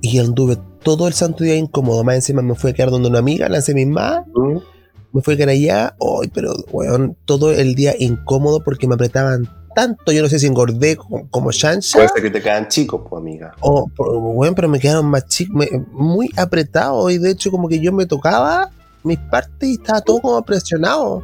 [0.00, 2.02] y anduve todo el santo día incómodo.
[2.02, 4.58] Más encima me fui a quedar donde una amiga, lancé mis más, ¿Mm?
[5.12, 9.48] Me fui a quedar allá, ay, pero weón, todo el día incómodo porque me apretaban
[9.74, 13.02] tanto, yo no sé si engordé como, como Shansha, Puede ser que te quedan chicos,
[13.08, 13.54] pues amiga.
[13.60, 17.92] o, weón, pero me quedaron más chicos, muy apretados y de hecho como que yo
[17.92, 18.70] me tocaba
[19.04, 21.22] mis partes y estaba todo como presionado.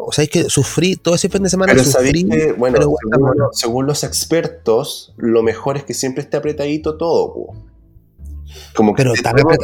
[0.00, 2.24] O sea, es que sufrí, todo ese fin de semana Pero sufrí.
[2.28, 3.48] que, bueno, pero según, bueno.
[3.52, 7.54] según los expertos, lo mejor es que siempre esté apretadito todo, po.
[8.74, 9.12] Como que Pero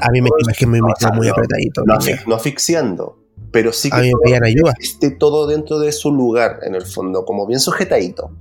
[0.02, 1.84] a mí me, es que me, me muy apretadito.
[2.26, 3.23] no asfixiando,
[3.54, 7.60] pero sí que todo esté todo dentro de su lugar, en el fondo, como bien
[7.60, 8.32] sujetadito.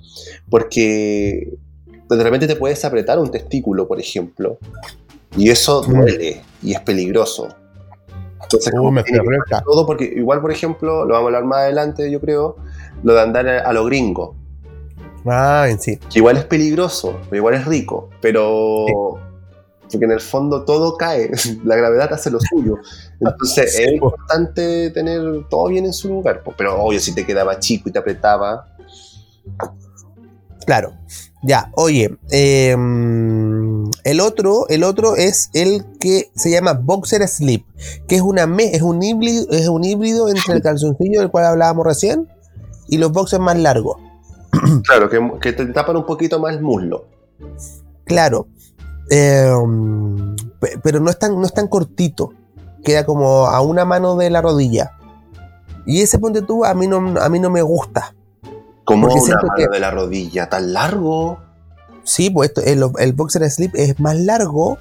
[0.50, 1.54] Porque
[2.10, 4.58] de repente te puedes apretar un testículo, por ejemplo,
[5.38, 5.92] y eso Mm.
[5.94, 7.48] duele y es peligroso.
[8.42, 9.04] Entonces, Uh, me
[9.66, 12.56] todo, porque igual, por ejemplo, lo vamos a hablar más adelante, yo creo,
[13.04, 14.36] lo de andar a, a lo gringo,
[15.26, 15.98] Ah, en sí.
[16.12, 19.20] que igual es peligroso, pero igual es rico, pero
[19.94, 21.32] porque en el fondo todo cae,
[21.64, 22.80] la gravedad hace lo suyo.
[23.22, 24.08] Entonces Sí, es po.
[24.08, 26.54] importante tener todo bien en su lugar, po.
[26.58, 28.68] pero obvio si te quedaba chico y te apretaba,
[30.66, 30.94] Claro.
[31.46, 37.66] Ya, oye, eh, el otro, el otro es el que se llama Boxer Slip,
[38.08, 41.86] que es una es un híbrido, es un híbrido entre el calzoncillo del cual hablábamos
[41.86, 42.30] recién
[42.88, 43.98] y los boxers más largos.
[44.86, 47.08] claro, que, que te tapan un poquito más el muslo.
[48.06, 48.48] Claro.
[49.10, 49.52] Eh,
[50.60, 52.32] pe- pero no es tan, no es tan cortito.
[52.84, 54.92] Queda como a una mano de la rodilla.
[55.86, 58.16] Y ese ponte tú a mí no, a mí no me gusta.
[58.86, 61.40] Como una mano que- de la rodilla, tan largo.
[62.04, 64.78] Sí, pues esto, el, el boxer slip es más largo,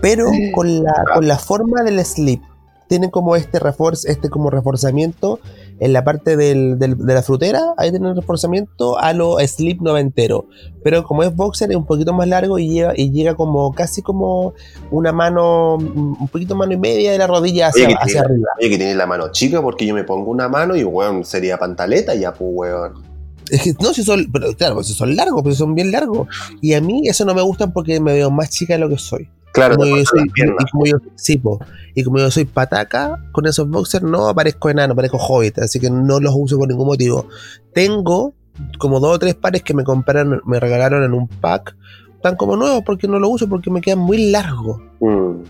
[0.00, 2.42] pero con la, con la forma del slip.
[2.88, 5.40] Tiene como este refuerzo, este como reforzamiento
[5.80, 9.80] en la parte del- del- de la frutera, ahí tiene un reforzamiento a lo slip
[9.80, 10.46] noventero.
[10.84, 14.02] Pero como es boxer es un poquito más largo y llega, y llega como casi
[14.02, 14.54] como
[14.90, 18.26] una mano, un poquito mano y media de la rodilla hacia, Oye, que hacia tiene-
[18.26, 18.48] arriba.
[18.60, 21.58] Oye, que tiene la mano chica porque yo me pongo una mano y, weón, sería
[21.58, 23.12] pantaleta ya, pues, weón.
[23.50, 26.28] Es que no, si son, pero claro, pues si son largos, pero son bien largos.
[26.62, 28.96] Y a mí eso no me gusta porque me veo más chica de lo que
[28.98, 29.28] soy.
[29.52, 31.58] Claro, como yo soy, y como yo, sí, po.
[31.94, 35.90] y como yo soy pataca, con esos boxers no parezco enano, parezco hobbit, así que
[35.90, 37.26] no los uso por ningún motivo.
[37.74, 38.32] Tengo
[38.78, 41.76] como dos o tres pares que me compraron, me regalaron en un pack,
[42.22, 44.80] tan como nuevos porque no los uso porque me quedan muy largos.
[45.00, 45.42] Mm.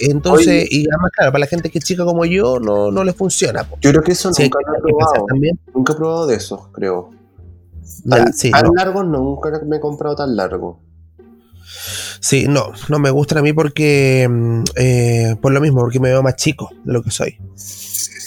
[0.00, 0.68] Entonces, Oye.
[0.70, 3.62] y además, claro, para la gente que es chica como yo, no, no les funciona.
[3.62, 3.76] po.
[3.80, 5.26] Yo creo que eso Sí, nunca lo he probado.
[5.28, 5.60] también.
[5.72, 7.10] Nunca he probado de esos, creo.
[8.04, 8.72] Ya, Tan, sí, tan no.
[8.74, 10.80] largos nunca me he comprado tan largo.
[12.24, 16.08] Sí, no, no me gustan a mí porque, mm, eh, por lo mismo, porque me
[16.08, 17.36] veo más chico de lo que soy.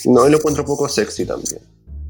[0.06, 1.62] No, y lo encuentro poco sexy también.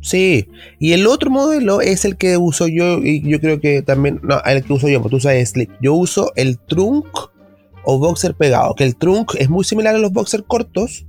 [0.02, 4.20] Sí, y el otro modelo es el que uso yo y yo creo que también,
[4.22, 5.72] no, el que uso yo, porque tú sabes slip.
[5.82, 7.08] Yo uso el trunk
[7.86, 11.06] o boxer pegado, que el trunk es muy similar a los boxer cortos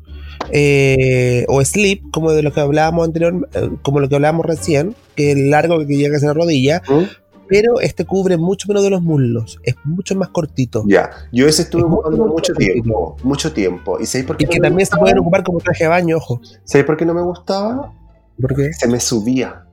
[0.53, 4.95] eh, o slip, como de lo que hablábamos anterior, eh, como lo que hablábamos recién,
[5.17, 7.03] que el largo que llega a la rodilla, ¿Mm?
[7.49, 10.85] Pero este cubre mucho menos de los muslos, es mucho más cortito.
[10.87, 13.99] Ya, yo ese estuve Es ocupando mucho tiempo, mucho tiempo.
[14.01, 16.17] ¿Y sabéis por qué, Y no que también se pueden ocupar como traje de baño,
[16.19, 16.41] ojo.
[16.65, 17.93] ¿Sabéis por qué no me gustaba?
[18.41, 19.65] Porque, Se me subía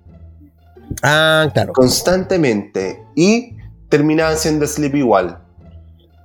[1.03, 1.73] ah, claro.
[1.73, 3.55] constantemente y
[3.89, 5.39] terminaban siendo slip igual.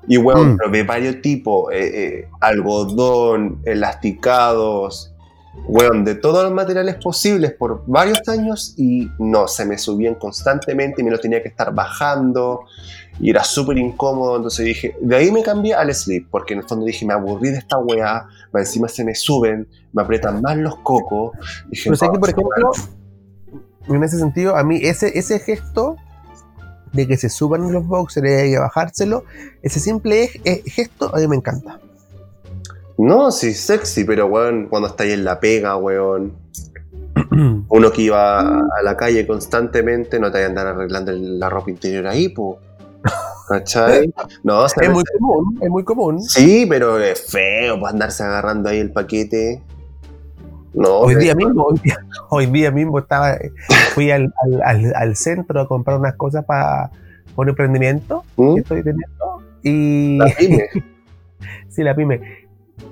[0.09, 0.57] Y weón, Mm.
[0.57, 5.13] probé varios tipos, eh, eh, algodón, elasticados,
[5.67, 11.03] weón, de todos los materiales posibles por varios años y no, se me subían constantemente
[11.03, 12.65] y me lo tenía que estar bajando
[13.19, 16.67] y era súper incómodo, entonces dije, de ahí me cambié al sleep, porque en el
[16.67, 20.77] fondo dije, me aburrí de esta weá, encima se me suben, me aprietan más los
[20.79, 21.33] cocos.
[21.69, 22.71] Dije, Pero sé que, "No, por ejemplo,
[23.87, 23.97] weá".
[23.97, 25.97] en ese sentido, a mí ese, ese gesto
[26.93, 29.25] de que se suban los boxers y a bajárselo,
[29.63, 31.79] ese simple eh, gesto a mí me encanta.
[33.03, 36.33] No, sí, sexy, pero weón, cuando estáis en la pega, weón,
[37.69, 41.71] uno que iba a la calle constantemente, no te vaya a andar arreglando la ropa
[41.71, 42.59] interior ahí, po.
[43.49, 44.13] ¿Cachai?
[44.45, 46.23] No, es muy común, es muy común.
[46.23, 49.63] Sí, pero es feo pues, andarse agarrando ahí el paquete.
[50.73, 51.99] No, Hoy día mismo, hoy día,
[52.29, 53.37] hoy día mismo estaba,
[53.93, 56.91] fui al, al- al- al centro a comprar unas cosas para
[57.35, 58.55] un emprendimiento ¿Mm?
[58.55, 60.69] que estoy teniendo y La pyme.
[61.69, 62.21] sí, la pyme.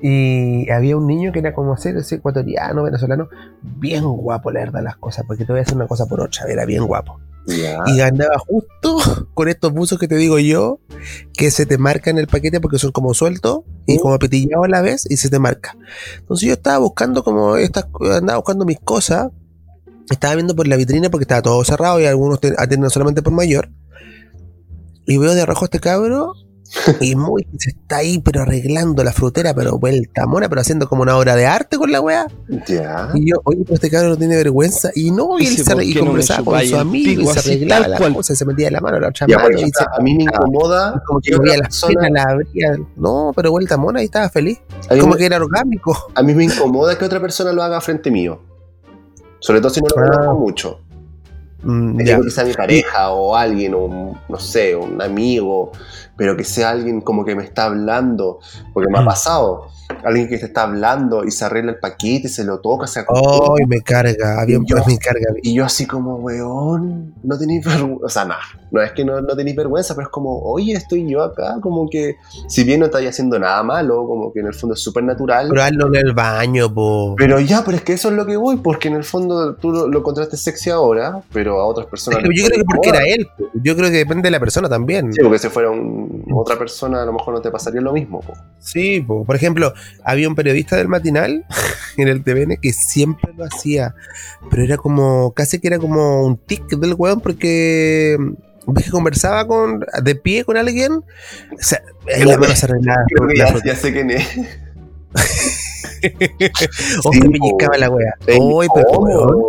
[0.03, 3.29] Y había un niño que era como ser ese ecuatoriano, venezolano,
[3.63, 6.47] bien guapo, la verdad, las cosas, porque te voy a hacer una cosa por otra,
[6.49, 7.19] era bien guapo.
[7.47, 7.79] Ya.
[7.87, 8.99] Y andaba justo
[9.35, 10.81] con estos buzos que te digo yo,
[11.33, 14.01] que se te marcan el paquete porque son como sueltos y ¿Mm?
[14.01, 15.77] como petillados a la vez y se te marca.
[16.19, 19.31] Entonces yo estaba buscando como estas, andaba buscando mis cosas,
[20.11, 23.71] estaba viendo por la vitrina porque estaba todo cerrado y algunos atienden solamente por mayor.
[25.07, 26.35] Y veo de rojo este cabro
[27.01, 31.03] y muy se está ahí pero arreglando la frutera, pero vuelta mona, pero haciendo como
[31.03, 32.27] una obra de arte con la weá.
[32.67, 33.09] Ya.
[33.15, 34.91] Y yo, oye, pero este cabrón no tiene vergüenza.
[34.95, 37.27] Y no, y él se ¿por y qué no me conversaba con su amigo y
[37.27, 38.15] se arreglaba la cual?
[38.15, 40.25] cosa, se metía la mano a la otra Ya, mano y se a mí me
[40.25, 42.77] incomoda como que que movía otra la abría.
[42.97, 44.61] No, pero vuelta mona y estaba feliz.
[44.89, 45.97] Como me- que era orgánico.
[46.15, 48.43] a mí me incomoda que otra persona lo haga frente mío.
[49.41, 50.11] Sobre todo si no lo Ah.
[50.17, 50.81] conozco mucho.
[51.63, 51.97] Mm,
[52.31, 55.73] sea mi pareja o alguien, o un- no sé, un amigo,
[56.17, 58.39] pero que sea alguien como que me está hablando,
[58.73, 59.67] porque me ha pasado.
[60.05, 63.67] Alguien que te está hablando y se arregla el paquete, se lo toca, se Ay,
[63.67, 65.27] me carga, yo- me carga.
[65.43, 68.05] Y yo así como, weón, no tenéis vergüenza.
[68.05, 71.09] O sea, nada, no es que no, no tenéis vergüenza, pero es como, oye, estoy
[71.11, 72.17] yo acá, como que,
[72.49, 75.49] si bien no estáis haciendo nada malo, como que en el fondo es súper natural.
[75.49, 77.15] Pero hazlo en el baño, po.
[77.17, 79.71] Pero ya, pero es que eso es lo que voy, porque en el fondo tú
[79.73, 80.03] lo, lo
[80.37, 82.19] sexy ahora, pero a otras personas...
[82.19, 83.29] Es que les yo creo que porque era él.
[83.55, 85.13] Yo creo que depende de la persona también.
[85.13, 88.21] Sí, porque si fuera un- otra persona, a lo mejor no te pasaría lo mismo.
[88.21, 88.33] po.
[88.59, 89.25] Sí, po.
[89.25, 89.73] por ejemplo,
[90.05, 91.45] había un periodista del matinal
[91.97, 93.95] en el TVN que siempre lo hacía,
[94.51, 98.17] pero era como, casi que era como un tic del weón porque
[98.67, 101.05] ves que conversaba con, de pie con alguien, o
[101.59, 104.27] sea, en la mano se arreglaba que ya, sé quién es.
[107.05, 107.31] o Sí, po.
[107.31, 108.15] pellizcaba la wea.
[108.39, 109.45] Oy, pero weón,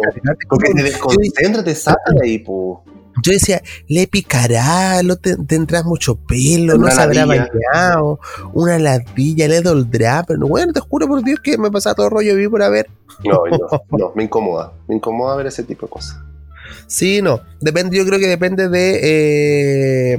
[0.50, 2.84] Porque te desconcentra, te de ahí, po.
[3.24, 8.20] Yo decía, le picará, no te, tendrás mucho pelo, no se habrá bañado,
[8.54, 12.36] una ladilla, le doldrá, pero bueno, te juro por Dios que me pasaba todo rollo
[12.36, 12.90] vivo por haber.
[13.24, 13.58] No, no,
[13.98, 14.74] no, me incomoda.
[14.88, 16.18] Me incomoda ver ese tipo de cosas.
[16.88, 17.42] Sí, no.
[17.60, 20.18] Depende, yo creo que depende de, eh,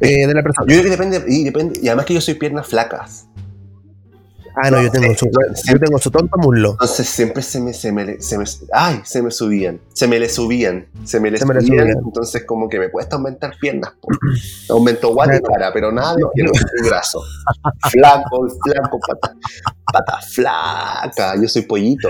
[0.00, 0.66] eh, de la persona.
[0.66, 3.26] Yo creo que depende, y depende, y además que yo soy piernas flacas.
[4.54, 6.72] Ah, no, yo tengo su, yo tengo su tonto muslo.
[6.72, 10.28] Entonces siempre se me, se me, se me, ay, se me subían, se me le
[10.28, 13.92] subían, se me le Se me le subían, entonces como que me cuesta aumentar piernas.
[14.68, 17.22] Aumento guata y cara, pero nada de No, piernas, soy graso.
[17.90, 19.34] Flaco, flaco, pata,
[19.92, 22.08] pata flaca, yo soy pollito.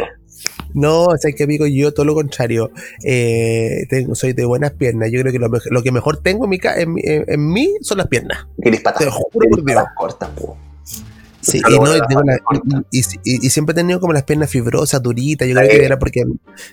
[0.75, 2.71] No, o sea que amigo, yo todo lo contrario.
[3.05, 5.11] Eh, tengo, soy de buenas piernas.
[5.13, 5.39] Yo creo que
[5.71, 8.47] lo, que mejor tengo en ca- en, mi- en- en mí son las piernas.
[8.83, 9.77] Patas, Te lo juro por Dios.
[9.77, 10.57] patas cortas, po.
[11.43, 12.39] Sí, y, no, la-
[12.93, 15.47] y- y- y- siempre he tenido como las piernas fibrosas, duritas.
[15.49, 16.23] Yo creo que era porque,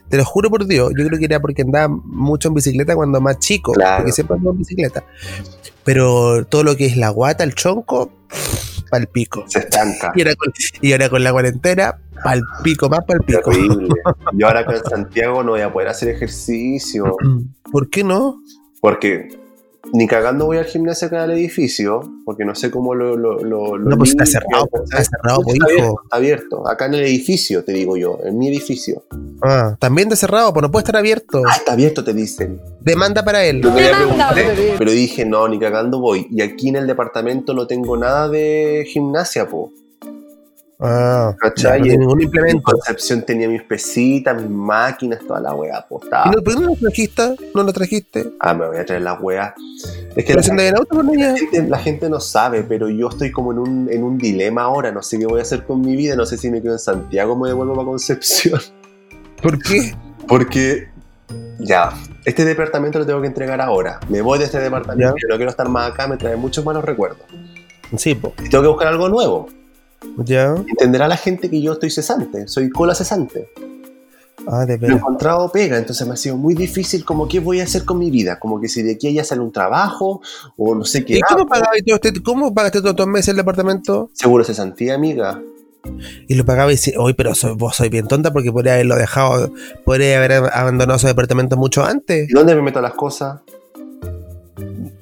[0.09, 3.19] te lo juro por Dios, yo creo que era porque andaba mucho en bicicleta cuando
[3.19, 3.97] más chico, Claro.
[3.97, 5.03] porque siempre andaba en bicicleta.
[5.83, 8.11] Pero todo lo que es la guata, el chonco,
[8.91, 9.43] pal pico.
[9.47, 10.11] Se estanca.
[10.15, 13.49] Y ahora con, y ahora con la cuarentena, pal pico, más pal pico.
[13.49, 13.87] Terrible.
[14.33, 17.15] Yo ahora con Santiago no voy a poder hacer ejercicio.
[17.71, 18.35] ¿Por qué no?
[18.81, 19.29] Porque
[19.93, 23.15] ni cagando voy al gimnasio acá del edificio, porque no sé cómo lo.
[23.17, 25.79] lo, lo, lo No, pues está cerrado, está cerrado, pues, Está hijo.
[25.81, 26.67] abierto, está abierto.
[26.67, 29.03] Acá en el edificio, te digo yo, en mi edificio.
[29.41, 31.41] Ah, también de cerrado, pues no puede estar abierto.
[31.47, 32.59] Ah, está abierto, te dicen.
[32.81, 33.61] Demanda para él.
[33.61, 36.27] Yo quería preguntarle, pero dije, no, ni cagando voy.
[36.29, 39.71] Y aquí en el departamento no tengo nada de gimnasia, po.
[40.81, 41.81] Ah, ¿Cachai?
[41.81, 42.61] no ningún En implemento.
[42.63, 45.99] Concepción tenía mis pesitas, mis máquinas, toda la weá, po.
[46.01, 47.35] estaba- ¿Y no, ¿Por qué no lo trajiste?
[47.53, 48.31] ¿No lo trajiste?
[48.39, 49.53] Ah, me voy a traer la weá.
[50.15, 51.03] Es que ¿Pero la auto?
[51.03, 54.61] La gente, la gente no sabe, pero yo estoy como en un, en un dilema
[54.63, 54.91] ahora.
[54.93, 56.15] No sé qué voy a hacer con mi vida.
[56.15, 58.61] No sé si me quedo en Santiago o me devuelvo para Concepción.
[59.41, 59.93] ¿Por qué?
[60.29, 60.87] Porque,
[61.59, 61.91] ya,
[62.23, 63.99] este departamento lo tengo que entregar ahora.
[64.07, 65.13] Me voy de este departamento.
[65.17, 65.27] Ya.
[65.27, 66.07] No quiero estar más acá.
[66.07, 67.19] Me trae muchos malos recuerdos.
[67.97, 68.33] Sí, po.
[68.49, 69.49] Tengo que buscar algo nuevo.
[70.25, 70.55] Ya.
[70.67, 73.49] Entenderá la gente que yo estoy cesante, soy cola cesante.
[74.47, 74.97] Ah, de No he veras.
[74.97, 78.09] encontrado pega, entonces me ha sido muy difícil como qué voy a hacer con mi
[78.09, 80.21] vida, como que si de aquí a allá sale un trabajo
[80.57, 81.17] o no sé qué.
[81.17, 81.81] ¿Y cómo pagabas
[82.23, 84.09] cómo pagaste todos estos meses el departamento?
[84.13, 85.41] Seguro cesantía, amiga.
[86.27, 88.95] Y lo pagaba y decía, oye, pero soy, vos soy bien tonta porque podría haberlo
[88.95, 89.53] dejado,
[89.85, 92.29] podría haber abandonado ese departamento mucho antes.
[92.29, 93.41] ¿Y dónde me meto las cosas?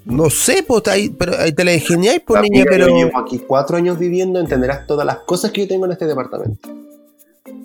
[0.07, 2.87] No sé, pues ahí, pero ahí te la ingeniáis, pues niña, pero.
[2.87, 6.05] Yo llevo aquí cuatro años viviendo, entenderás todas las cosas que yo tengo en este
[6.05, 6.69] departamento.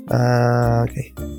[0.08, 1.30] Ah, ok.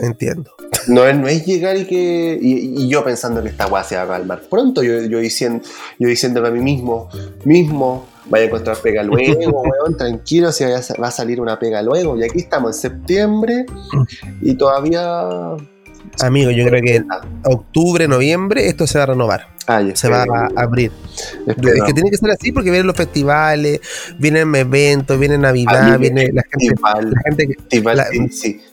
[0.00, 0.52] Entiendo.
[0.88, 2.38] No es, no es llegar y que.
[2.40, 4.82] Y, y yo pensando que esta weá se va a calmar pronto.
[4.82, 5.66] Yo, yo, diciendo,
[5.98, 7.08] yo diciéndome a mí mismo,
[7.44, 12.16] mismo, vaya a encontrar pega luego, weón, tranquilo, si va a salir una pega luego.
[12.18, 13.66] Y aquí estamos en septiembre
[14.42, 15.56] y todavía.
[16.22, 17.06] Amigo, yo creo que en
[17.44, 19.46] octubre, noviembre, esto se va a renovar.
[19.66, 20.90] Ay, Se va a abrir.
[21.46, 21.74] espero.
[21.74, 23.80] Es que tiene que ser así porque vienen los festivales,
[24.18, 27.54] vienen eventos, viene Navidad, viene la gente, Festival, la gente que.
[27.54, 28.06] festival, la-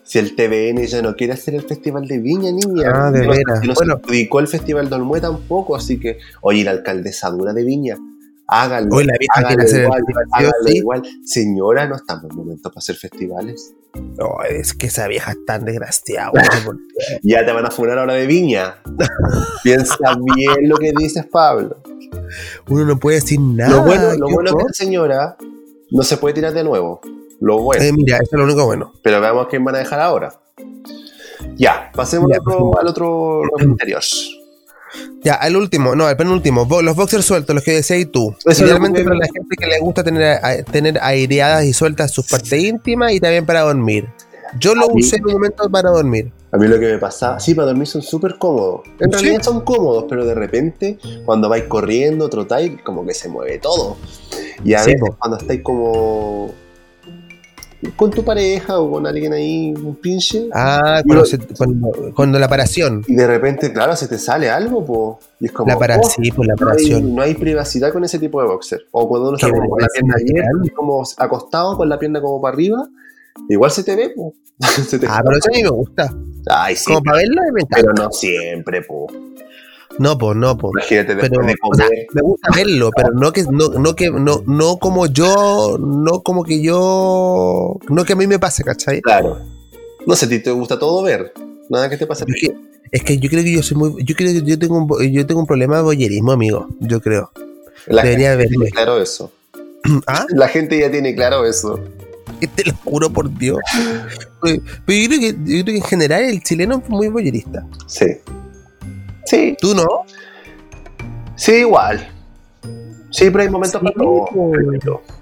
[0.03, 2.91] si, el TVN ya no quiere hacer el festival de Viña, niña.
[2.93, 3.59] Ah, de no, veras.
[3.63, 3.93] No Bueno.
[3.95, 7.97] se adjudicó el festival de Olmué tampoco, así que, oye, la alcaldesa dura de Viña,
[8.47, 8.95] háganlo.
[8.95, 10.03] Hoy la quiere háganlo hacer el igual,
[10.65, 11.01] sí igual.
[11.25, 13.73] Señora, no estamos en momento para hacer festivales.
[14.19, 16.31] Oh, es que esa vieja es tan desgraciada.
[17.23, 18.77] Ya te van a funar ahora de Viña.
[19.63, 21.77] Piensa bien lo que dices, Pablo.
[22.69, 23.69] Uno no puede decir nada.
[23.69, 25.37] lo bueno, lo bueno es que señora
[25.91, 27.01] no se puede tirar de nuevo.
[27.39, 27.83] Lo bueno.
[27.83, 28.93] Eh, mira, eso es lo único bueno.
[29.03, 30.33] Pero veamos quién van a dejar ahora.
[31.55, 34.01] Ya, pasemos Ya, al otro, al otro interior.
[35.23, 36.67] Ya, el último, no, el penúltimo.
[36.81, 38.35] Los boxers sueltos, los que decías tú.
[38.45, 42.27] Eso Idealmente para la gente que le gusta tener, a- tener aireadas y sueltas sus
[42.27, 44.07] partes íntimas y también para dormir.
[44.59, 46.31] Yo lo mí- usé en un momento para dormir.
[46.51, 48.81] A mí lo que me pasaba, sí, para dormir son súper cómodos.
[48.99, 49.19] En Sí.
[49.21, 53.97] realidad son cómodos, pero de repente, cuando vais corriendo, trotáis, como que se mueve todo.
[54.63, 55.17] Y a Sí, veces, po.
[55.19, 56.51] cuando estáis como
[57.95, 62.47] con tu pareja o con alguien ahí, un pinche, Ah, cuando, se- cuando, cuando la
[62.47, 63.03] paración.
[63.07, 65.19] y de repente, claro, se te sale algo, po.
[65.39, 65.69] Y es como.
[65.71, 67.15] La para, oh, sí, pues la no hay, paración.
[67.15, 68.81] no hay privacidad con ese tipo de boxer.
[68.91, 72.41] O cuando uno está como con la pierna abierta, como acostado con la pierna como
[72.41, 72.87] para arriba,
[73.49, 74.33] igual se te ve, po.
[74.87, 76.11] Se te- Ah, pero eso a mí me gusta.
[76.49, 76.85] Ay, sí.
[76.85, 77.41] Como para verla.
[77.69, 79.05] Pero no siempre, po.
[79.99, 80.71] No, pues, no, pues.
[80.75, 82.05] Imagínate después Pero, de o sea, comer.
[82.13, 86.43] me gusta verlo, pero no que no, no que no, no como yo, no como
[86.43, 89.01] que yo, no que a mí me pase, ¿cachai?
[89.01, 89.39] Claro.
[90.05, 91.33] No sé, a ti te gusta todo ver.
[91.69, 92.25] Nada que te pase.
[92.27, 92.55] Es que,
[92.91, 95.25] es que yo creo que yo soy muy, yo creo que yo tengo un, yo
[95.25, 96.67] tengo un problema de boyerismo, amigo.
[96.79, 97.31] Yo creo.
[97.87, 98.55] La Debería gente verme.
[98.57, 99.31] tiene claro eso.
[100.07, 100.25] ¿Ah?
[100.29, 101.79] La gente ya tiene claro eso.
[102.55, 103.59] Te lo juro por Dios.
[104.41, 107.65] Pero pero yo creo que, yo creo que en general el chileno es muy boyerista.
[107.87, 108.05] Sí.
[109.29, 109.85] Sí, ¿Tú no?
[111.35, 112.07] sí, igual.
[113.09, 114.25] Sí, pero hay momentos Sí, para todo.
[114.33, 114.61] pues.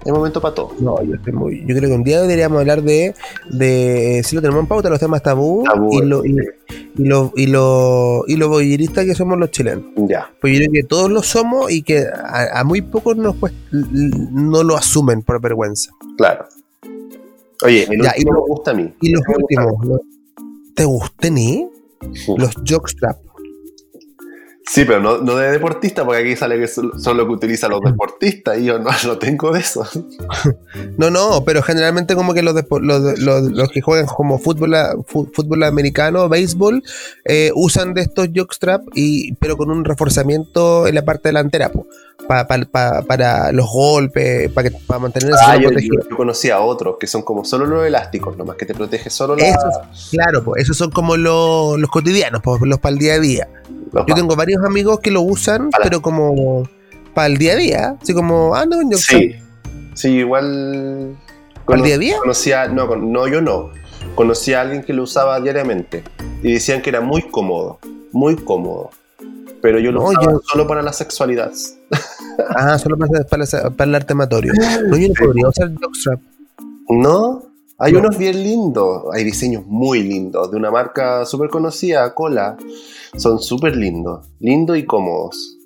[0.04, 0.72] Hay momentos para todo.
[0.80, 1.60] No, yo estoy muy.
[1.66, 3.14] Yo creo que un día deberíamos hablar de.
[3.50, 6.36] de si lo tenemos en pauta, los temas tabú, Tabú, y lo, y,
[6.96, 9.84] y lo, y lo, y lo boyeristas que somos los chilenos.
[9.96, 10.28] Ya.
[10.40, 13.36] Pues yo creo que todos lo somos y que a, a muy pocos nos
[13.72, 15.92] l- no lo asumen por vergüenza.
[16.18, 16.46] Claro.
[17.64, 18.94] Oye, el Ya, último y lo- me gusta a mí.
[19.00, 19.64] Y los gusta.
[19.64, 20.00] últimos,
[20.74, 21.68] ¿te gusten eh?
[22.36, 23.18] Los jockstrap.
[24.68, 27.80] Sí, pero no, no de deportista, porque aquí sale que son lo que utilizan los
[27.82, 29.86] deportistas y yo no, no tengo de eso.
[30.98, 34.74] No, no, pero generalmente como que los, los, los, los que juegan como fútbol,
[35.06, 36.82] fútbol americano, béisbol,
[37.24, 41.86] eh, usan de estos jockstrap, y, pero con un reforzamiento en la parte delantera, po,
[42.26, 46.02] pa- pa- pa- para los golpes, para para mantenerse Ah, yo, protegido.
[46.02, 49.10] yo- yo conocí a otros que son como solo los elásticos, nomás que te protege
[49.10, 52.98] solo la, Esos, claro, pues esos son como los, los cotidianos, pues, los para el
[52.98, 53.48] día a día.
[54.06, 56.68] Yo tengo varios amigos que lo usan, Para- pero como
[57.14, 59.34] para el día a día, así como, ah, no, yo Sí,
[59.94, 61.16] sí, igual.
[61.64, 62.18] ¿Para el día a día?
[62.18, 63.70] Conocía, no, no, yo no.
[64.14, 66.04] Conocí a alguien que lo usaba diariamente
[66.42, 67.78] y decían que era muy cómodo,
[68.12, 68.90] muy cómodo.
[69.62, 71.50] Pero yo lo No, usaba yo- solo para la sexualidad.
[72.54, 74.52] Ah, solo para, para, para el arte amatorio.
[74.88, 76.20] No, yo no podría usar jockstrap.
[76.88, 77.42] ¿No?
[77.78, 77.98] Hay No.
[78.00, 82.56] unos bien lindos, hay diseños muy lindos, de una marca súper conocida, Cola.
[83.16, 85.58] Son súper lindos, lindos y cómodos.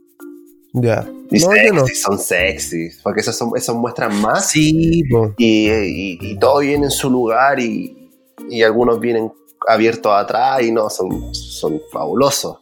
[0.72, 1.08] Ya.
[1.30, 1.84] Y No, sexy, yo no.
[1.86, 5.02] son sexy, porque esos, son, muestran más Sí,
[5.38, 8.11] y, y- y todo viene en su lugar y,
[8.48, 9.32] y algunos vienen
[9.68, 12.56] abiertos atrás y no, son, son fabulosos.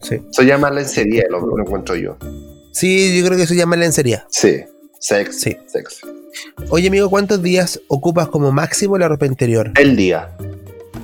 [0.00, 0.16] Sí.
[0.30, 2.16] Eso llama lencería, lo, lo encuentro yo.
[2.72, 4.26] Sí, yo creo que eso llama lencería.
[4.30, 4.56] Sí,
[5.00, 5.56] sexy, Sí.
[5.66, 6.06] sexy.
[6.70, 9.72] Oye, amigo, ¿cuántos días ocupas como máximo la ropa interior?
[9.76, 10.30] El día.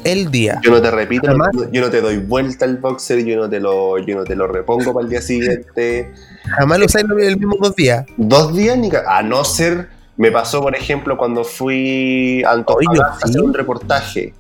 [0.05, 0.59] el día.
[0.62, 3.61] Yo no te repito, Además- yo no te doy vuelta al boxer, yo no te
[3.61, 6.11] lo, yo no te lo repongo para el día siguiente.
[6.59, 8.07] Jamás lo usáis el mismo dos días.
[8.16, 13.28] Dos días ni A no ser, me pasó por ejemplo cuando fui a Antofagasta a
[13.28, 14.33] hacer un reportaje.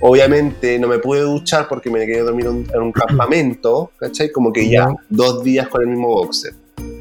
[0.00, 4.32] Obviamente no me pude duchar porque me quedé dormido en un campamento, ¿cachai?
[4.32, 4.88] Como que Ya.
[5.08, 6.52] dos días con el mismo boxer.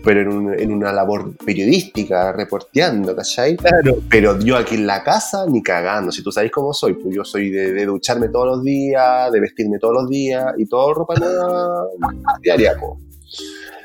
[0.06, 3.58] Pero en, un- en una labor periodística, reporteando, ¿cachai?
[3.58, 3.97] Claro.
[4.10, 6.12] Pero yo aquí en la casa, ni cagando.
[6.12, 9.39] Si tú sabéis cómo soy, pues yo soy de, de ducharme todos los días, de
[9.39, 11.86] vestirme todos los días y todo ropa nueva
[12.43, 12.76] diaria.
[12.80, 12.99] po.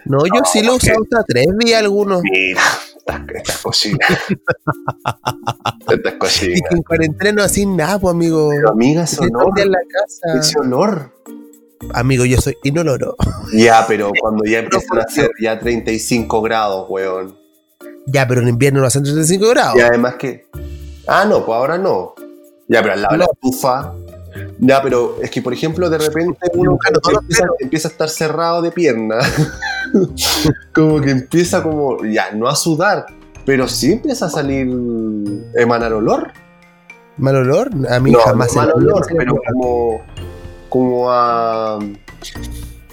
[0.05, 2.21] No, yo sí lo he usado hasta tres días algunos.
[2.23, 2.61] Mira,
[2.97, 4.09] estas, estas cocinas.
[5.89, 6.61] estas Y cocinas.
[6.69, 8.49] que en cuarentena no nada, pues, amigo.
[8.51, 10.39] Pero amiga, ese Yo todo el día olor, en la casa.
[10.39, 11.15] ese olor.
[11.95, 13.17] Amigo, yo soy inoloro.
[13.55, 17.37] Ya, pero cuando ya empiezan a hacer ya 35 grados, weón.
[18.07, 19.77] Ya, pero en invierno no hacen 35 grados.
[19.77, 20.47] Y además que.
[21.07, 22.15] Ah, no, pues ahora no.
[22.69, 23.95] Ya, pero al lado de la estufa.
[24.61, 26.79] Ya, pero es que, por ejemplo, de repente uno
[27.13, 29.17] empieza, empieza a estar cerrado de pierna.
[30.73, 33.07] como que empieza como, ya, no a sudar,
[33.45, 34.69] pero sí empieza a salir,
[35.57, 36.33] emanar olor.
[37.17, 37.71] ¿Mal olor?
[37.91, 40.01] A mí no, jamás no mal olor, pero como,
[40.71, 41.79] como a,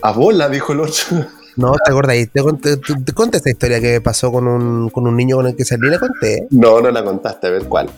[0.01, 0.93] a bola, dijo el otro.
[1.57, 2.29] No, ¿te acordáis?
[2.31, 5.47] Te conté, te- te conté esta historia que pasó con un, con un niño con
[5.47, 6.45] el que salí, la conté.
[6.51, 7.89] No, no la contaste, a ver cuál.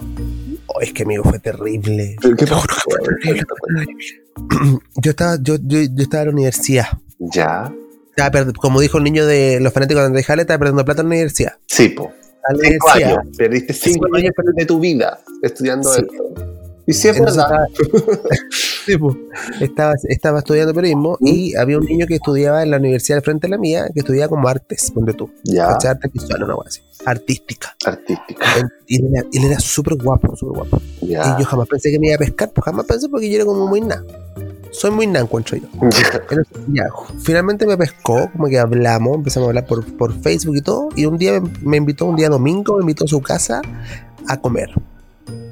[0.68, 2.16] Oh, es que amigo, fue terrible.
[2.22, 2.64] ¿Pero qué pasó?
[4.96, 6.86] Yo estaba, yo, yo, yo estaba en la universidad.
[7.18, 7.70] Ya,
[8.16, 11.08] Estaba como dijo el niño de los fanáticos de Andrés Jale, estaba perdiendo plata en
[11.10, 11.54] la universidad.
[11.66, 12.14] sí, po.
[12.50, 13.20] La Cinco universidad.
[13.20, 13.38] años.
[13.38, 16.02] Perdiste cinco Cinco años de tu vida estudiando Sí.
[16.02, 16.59] esto.
[16.90, 17.68] Y sí, es verdad.
[17.70, 19.16] estaba, po.
[19.62, 23.46] estaba, estaba estudiando periodismo y había un niño que estudiaba en la universidad al frente
[23.46, 25.30] de la mía, que estudiaba como artes, ponte tú.
[25.44, 25.68] Ya.
[25.68, 26.82] Arte visual, una cosa así.
[27.06, 27.76] Artística.
[27.86, 28.44] artística.
[28.88, 30.82] Y él era, él era súper guapo, súper guapo.
[31.02, 31.36] Ya.
[31.38, 33.46] Y yo jamás pensé que me iba a pescar, pues jamás pensé porque yo era
[33.46, 34.04] como muy nan.
[34.72, 35.68] Soy muy nan, encuentro yo.
[36.74, 36.86] Ya,
[37.20, 40.90] finalmente me pescó, como que hablamos, empezamos a hablar por, por Facebook y todo.
[40.96, 43.62] Y un día me, me invitó, un día domingo, me invitó a su casa
[44.28, 44.72] a comer.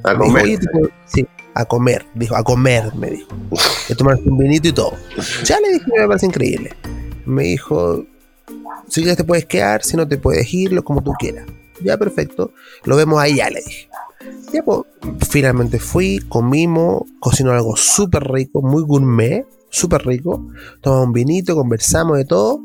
[0.03, 0.43] A Me dijo, comer.
[0.43, 2.05] "Oye, tipo, sí, a comer.
[2.13, 3.27] Dijo, a comer, me dijo.
[3.89, 4.93] De tomarse un vinito y todo.
[5.43, 6.73] Ya le dije, me parece increíble.
[7.25, 8.05] Me dijo,
[8.87, 11.45] si quieres te puedes quedar, si no te puedes ir, lo como tú quieras.
[11.83, 12.53] Ya, perfecto.
[12.85, 13.89] Lo vemos ahí, ya le dije.
[14.53, 14.81] Ya, pues,
[15.29, 20.45] finalmente fui, comimos, cocinó algo súper rico, muy gourmet, súper rico.
[20.81, 22.59] Tomamos un vinito, conversamos de todo.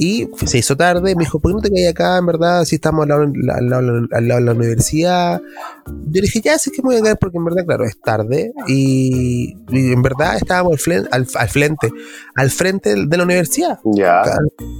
[0.00, 2.18] Y se hizo tarde, me dijo, ¿por qué no te quedas acá?
[2.18, 5.40] En verdad, si estamos al lado, al lado- al lado de la universidad.
[5.86, 8.00] Yo le dije, ya, sí que me voy a quedar porque en verdad, claro, es
[8.00, 8.52] tarde.
[8.68, 11.90] Y, y en verdad estábamos al, flen- al, al frente,
[12.36, 13.80] al frente de la universidad.
[13.86, 14.22] Ya.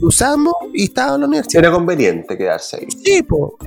[0.02, 1.64] Usamos y estaba en la universidad.
[1.64, 2.86] Era conveniente quedarse ahí.
[3.04, 3.58] Sí, po.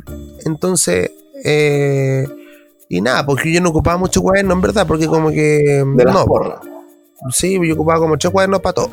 [0.46, 1.10] Entonces,
[1.44, 2.24] eh,
[2.88, 5.84] y nada, porque yo no ocupaba mucho cuaderno, en verdad, porque como que.
[5.96, 6.60] De las no, porras.
[7.30, 8.90] sí, yo ocupaba como ocho cuadernos para todo.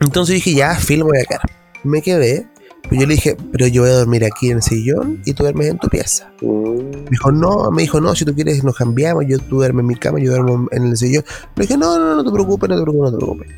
[0.00, 1.42] Entonces dije, ya, Phil, voy a quedar.
[1.84, 2.46] Me quedé,
[2.82, 5.42] pero yo le dije, pero yo voy a dormir aquí en el sillón y tú
[5.42, 6.32] duermes en tu pieza.
[6.40, 9.86] Me dijo, no, me dijo, no, si tú quieres nos cambiamos, yo tú duermes en
[9.86, 11.24] mi cama, yo duermo en el sillón.
[11.56, 13.48] Le dije, no, no, no te preocupes, no te preocupes, no te preocupes.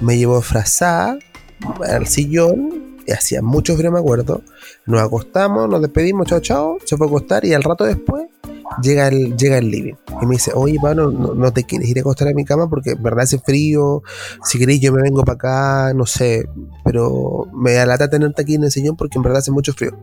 [0.00, 1.18] Me llevó frazada
[1.86, 4.42] al sillón, y hacía mucho frío, me acuerdo.
[4.86, 8.24] Nos acostamos, nos despedimos, chao, chao, se fue a acostar y al rato después
[8.82, 9.94] llega el, llega el living.
[10.22, 12.90] Y me dice, oye, Pablo, no, te quieres ir a acostar a mi cama porque
[12.92, 14.02] en verdad hace frío,
[14.42, 16.48] si queréis yo me vengo para acá, no sé,
[16.84, 19.96] pero me da lata tenerte aquí en el sillón porque en verdad hace mucho frío.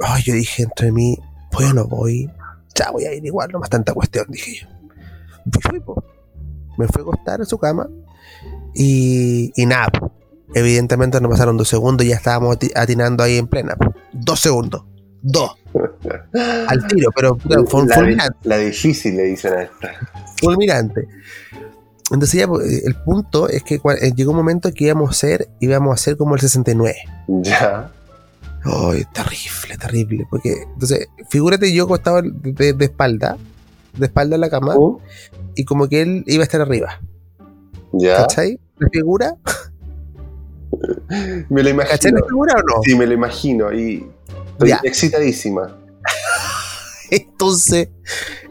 [0.00, 1.18] Ay, yo dije entre mí,
[1.52, 2.30] o no voy,
[2.74, 4.68] ya voy a ir igual, no más tanta cuestión, dije yo.
[5.46, 5.82] Y fui.
[6.78, 7.88] Me fui a acostar en su cama
[8.74, 10.12] y, y nada, po.
[10.54, 13.76] evidentemente no pasaron dos segundos y ya estábamos ati- atinando ahí en plena.
[14.12, 14.84] Dos segundos,
[15.22, 15.52] dos,
[16.66, 19.92] al tiro, pero la, fulminante la difícil le dicen a esta.
[20.40, 21.06] fulminante.
[22.10, 25.48] Entonces ya pues, el punto es que eh, llegó un momento que íbamos a ser,
[25.60, 26.96] íbamos a ser como el 69.
[27.28, 27.90] Ya.
[28.64, 30.26] Ay, terrible, terrible.
[30.28, 33.36] Porque, entonces, figúrate yo acostado de, de espalda,
[33.96, 34.98] de espalda en la cama, Uh,
[35.54, 37.00] y como que él iba a estar arriba.
[37.92, 38.16] Ya.
[38.18, 38.58] ¿Cachai?
[38.78, 39.34] ¿La figura?
[41.48, 42.18] Me lo ¿Cachai imagino.
[42.18, 42.82] la figura o no?
[42.84, 43.72] Sí, me lo imagino.
[43.72, 44.06] Y
[44.66, 44.80] estoy Ya.
[44.84, 45.76] excitadísima.
[47.10, 47.88] Entonces,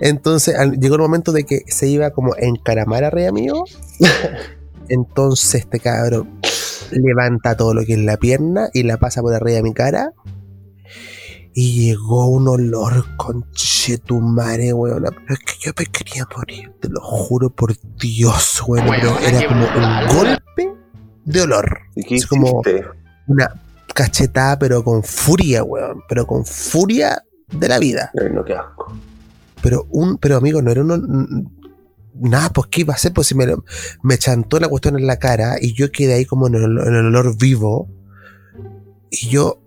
[0.01, 3.63] entonces al- llegó el momento de que se iba como a encaramar arriba mío.
[4.89, 6.39] Entonces este cabrón
[6.91, 10.11] levanta todo lo que es la pierna y la pasa por arriba de mi cara.
[11.53, 15.03] Y llegó un olor con chetumare, weón.
[15.03, 18.87] Pero es que yo me quería morir, te lo juro por Dios, weón.
[18.89, 20.73] Pero era como un golpe
[21.25, 21.79] de olor.
[21.95, 22.61] ¿Y qué Es como-?
[23.27, 23.61] Una
[23.93, 26.01] cachetada, pero con furia, weón.
[26.07, 28.11] Pero con furia de la vida.
[28.31, 28.93] No, qué asco.
[29.61, 31.51] Pero un, pero amigo, no era un,
[32.15, 33.45] nada, pues qué iba a hacer, pues si me,
[34.03, 36.95] me chantó la cuestión en la cara y yo quedé ahí como en el, en
[36.95, 37.89] el olor vivo.
[39.11, 39.61] Y yo,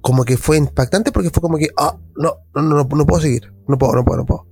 [0.00, 3.20] como que fue impactante porque fue como que, ah, no, no, no, no, no puedo
[3.20, 4.46] seguir, no puedo, no puedo, no puedo.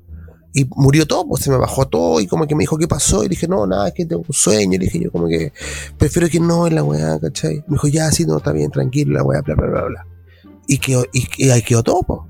[0.57, 3.21] Y murió todo, pues se me bajó todo y como que me dijo, ¿qué pasó?
[3.23, 4.75] Y le dije, no, nada, es que tengo un sueño.
[4.75, 5.53] Y le dije yo como que,
[5.99, 7.57] prefiero que no en la weá, ¿cachai?
[7.67, 10.07] Me dijo, ya, sí, no, está bien, tranquilo, la weá, bla, bla, bla, bla.
[10.69, 12.29] Y quedó, y, y ahí quedó todo, po.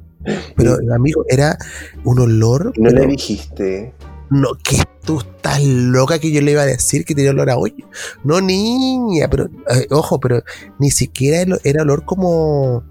[0.56, 1.58] Pero, amigo, era
[2.04, 2.72] un olor.
[2.78, 3.92] No pero- le dijiste.
[4.30, 7.58] no, que tú estás loca que yo le iba a decir que tenía olor a
[7.58, 7.86] hoyo.
[8.24, 10.42] No, niña, pero, eh, ojo, pero
[10.78, 12.82] ni siquiera era olor como,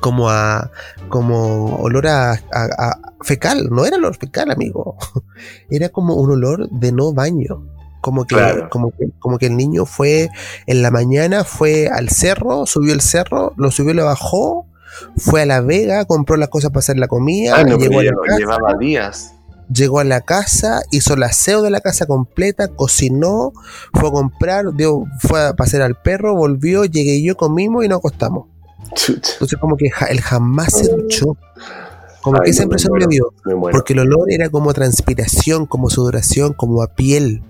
[0.00, 0.70] como a,
[1.08, 4.96] como olor a, a- a fecal, no era olor fecal, amigo.
[5.70, 7.66] Era como un olor de no baño.
[8.00, 8.68] Como que, Claro.
[8.68, 10.28] como que, como que el niño fue
[10.66, 14.66] en la mañana, fue al cerro, subió el cerro, lo subió, lo bajó,
[15.16, 18.02] fue a la vega, compró las cosas para hacer la comida, Ah, no, llegó a
[18.02, 19.34] la casa, llevaba días.
[19.72, 23.52] llegó a la casa, hizo el aseo de la casa completa, cocinó,
[23.94, 27.98] fue a comprar, dio, fue a pasear al perro, volvió, llegué yo, comimos y nos
[27.98, 28.46] acostamos.
[29.32, 31.36] Entonces como que ja- él jamás se duchó.
[32.22, 33.32] Como Ay, que esa impresión me dio.
[33.72, 37.42] Porque el olor era como transpiración, como sudoración, como a piel,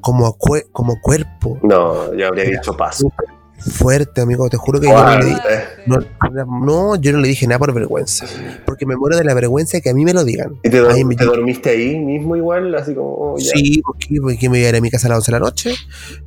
[0.00, 1.58] como a cue- como cuerpo.
[1.62, 3.12] No, yo habría dicho paso.
[3.58, 5.36] Fuerte, amigo, te juro que yo no le
[5.86, 5.96] no,
[6.66, 8.26] no, yo no le dije nada por vergüenza.
[8.66, 10.56] Porque me muero de la vergüenza de que a mí me lo digan.
[10.62, 12.74] ¿Y te, me- dormiste ahí mismo igual?
[12.74, 13.52] Así como, oh, ya.
[13.54, 15.44] Sí, porque, porque me iba a ir a mi casa a las 11 de la
[15.44, 15.74] noche.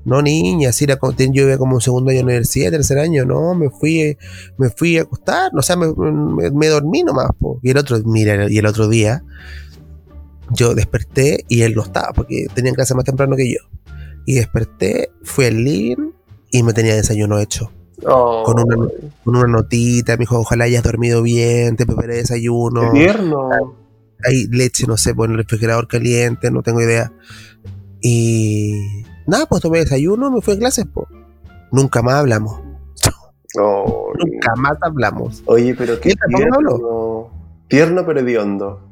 [0.05, 0.71] No, niña,
[1.15, 4.17] ten- yo iba como un segundo año de universidad, tercer año, no, me fui, eh,
[4.57, 7.59] me fui a acostar, o sea, me, me- me dormí nomás, po.
[7.61, 9.23] Y el otro, mira, y el otro día,
[10.51, 13.59] yo desperté y él no estaba, porque tenía clase más temprano que yo.
[14.25, 16.11] Y desperté, fui al living
[16.58, 17.72] y me tenía desayuno hecho.
[18.05, 18.89] Oh, Con una,
[19.24, 23.49] con una notita, me dijo, ojalá hayas dormido bien, te preparé desayuno qué tierno.
[24.24, 27.12] hay leche, no sé, por el refrigerador caliente, no tengo idea.
[28.01, 31.08] Y nada, pues tomé desayuno, me fui a clases, pues.
[31.72, 32.62] Nunca más hablamos.
[33.60, 35.41] Oh, Nunca más hablamos.
[35.45, 37.32] Oye, pero qué ¿Él tampoco tierno.
[37.68, 38.88] Tierno pero hediondo.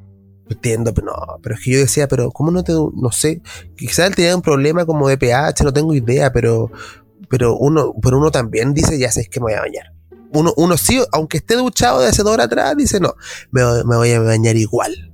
[0.50, 3.42] Entiendo, pero no, pero es que yo decía, pero ¿cómo no te, no sé,
[3.76, 6.72] quizás él tenía un problema como de pH, no tengo idea, pero,
[7.36, 9.92] pero uno, pero uno también dice, ya sé que me voy a bañar.
[10.32, 13.14] Uno, uno sí, aunque esté duchado de hace dos horas atrás, dice, no,
[13.52, 15.12] me, me voy a bañar igual.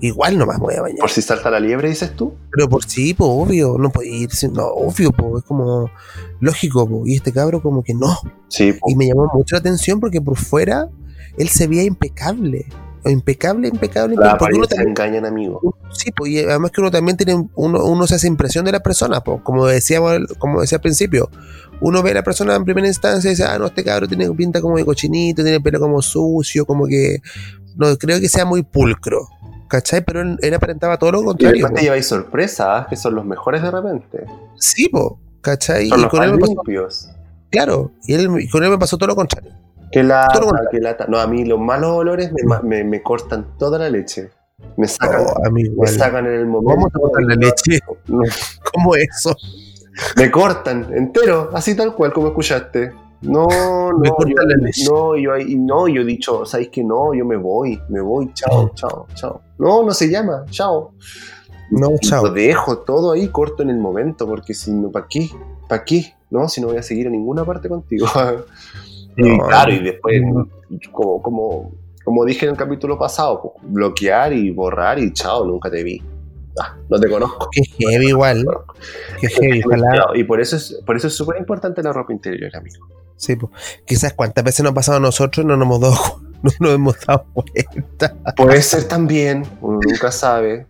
[0.00, 1.00] Igual nomás me voy a bañar.
[1.00, 2.34] Por si salta la liebre, dices tú.
[2.52, 5.90] Pero por sí, pues obvio, no puede ir, no, obvio, pues es como
[6.38, 8.16] lógico, y este cabro como que no.
[8.46, 8.88] Sí, po.
[8.88, 10.88] Y me llamó mucho la atención porque por fuera
[11.36, 12.66] él se veía impecable,
[13.10, 15.64] impecable, impecable, la porque uno también, engañan, amigo.
[15.90, 18.80] sí, pues, y además que uno también tiene, uno, uno se hace impresión de la
[18.80, 21.30] persona, pues, como decíamos, como decía al principio,
[21.80, 24.30] uno ve a la persona en primera instancia y dice, ah, no, este cabro tiene
[24.32, 27.18] pinta como de cochinito, tiene el pelo como sucio, como que,
[27.76, 29.28] no creo que sea muy pulcro.
[29.68, 30.04] ¿Cachai?
[30.04, 31.64] Pero él, él aparentaba todo lo Y contrario.
[31.64, 31.84] después te po.
[31.84, 34.24] lleváis sorpresas, que son los mejores de repente.
[34.58, 35.88] Sí, po, ¿cachai?
[35.88, 37.10] Son Y los con él me pasó, limpios.
[37.50, 39.52] claro, y, él, y con él me pasó todo lo contrario.
[39.90, 40.68] Que lo contrario.
[40.70, 41.06] que lata.
[41.08, 44.30] No, a mí los malos olores me, me, me cortan toda la leche.
[44.76, 46.74] Me sacan, Oh, amigo, me sacan en el momento.
[46.74, 47.80] ¿Cómo te cortan la leche?
[48.08, 48.20] No,
[48.74, 49.36] ¿Cómo eso?
[50.16, 52.92] me cortan entero, así tal cual como escuchaste.
[53.22, 53.46] No,
[53.92, 54.84] no, Me cortan yo, la leche.
[54.90, 57.14] no, yo, ahí- no, yo he dicho, ¿sabéis que no?
[57.14, 59.40] Yo me voy, me voy, chao, chao, chao.
[59.58, 60.92] No, no se llama, chao.
[61.70, 62.28] No, Lo chao.
[62.30, 65.28] dejo todo ahí corto en el momento, porque si no, ¿para qué?
[65.68, 66.14] ¿Para qué?
[66.30, 68.06] No, si no voy a seguir a ninguna parte contigo.
[69.16, 70.48] y No, claro, y después, no.
[70.92, 71.72] como, como,
[72.04, 76.02] como dije en el capítulo pasado, pues, bloquear y borrar y chao, nunca te vi.
[76.60, 77.48] Ah, no te conozco.
[77.52, 78.46] Qué heavy igual.
[79.20, 79.62] Qué heavy.
[80.14, 82.86] Y por eso es por eso es súper importante la ropa interior, amigo.
[83.16, 83.50] Sí, po.
[83.84, 85.94] Quizás cuántas veces nos ha pasado a nosotros y no nos hemos dado,
[86.42, 88.14] no nos hemos dado cuenta.
[88.36, 90.66] Puede ser también, uno nunca sabe.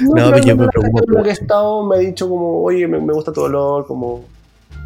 [0.00, 3.12] No, pero yo me preocupo que he estado me ha dicho como, oye, me, me
[3.12, 4.24] gusta tu olor, como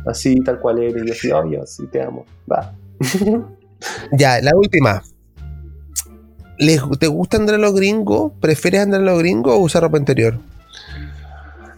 [0.07, 1.03] así, tal cual eres.
[1.03, 2.24] Y yo así, obvio, sí, te amo.
[2.51, 2.74] Va.
[4.11, 5.03] Ya, la última.
[6.59, 8.32] ¿Les- ¿Te gusta andar a los gringos?
[8.40, 10.34] ¿Prefieres andar a los gringos o usar ropa interior?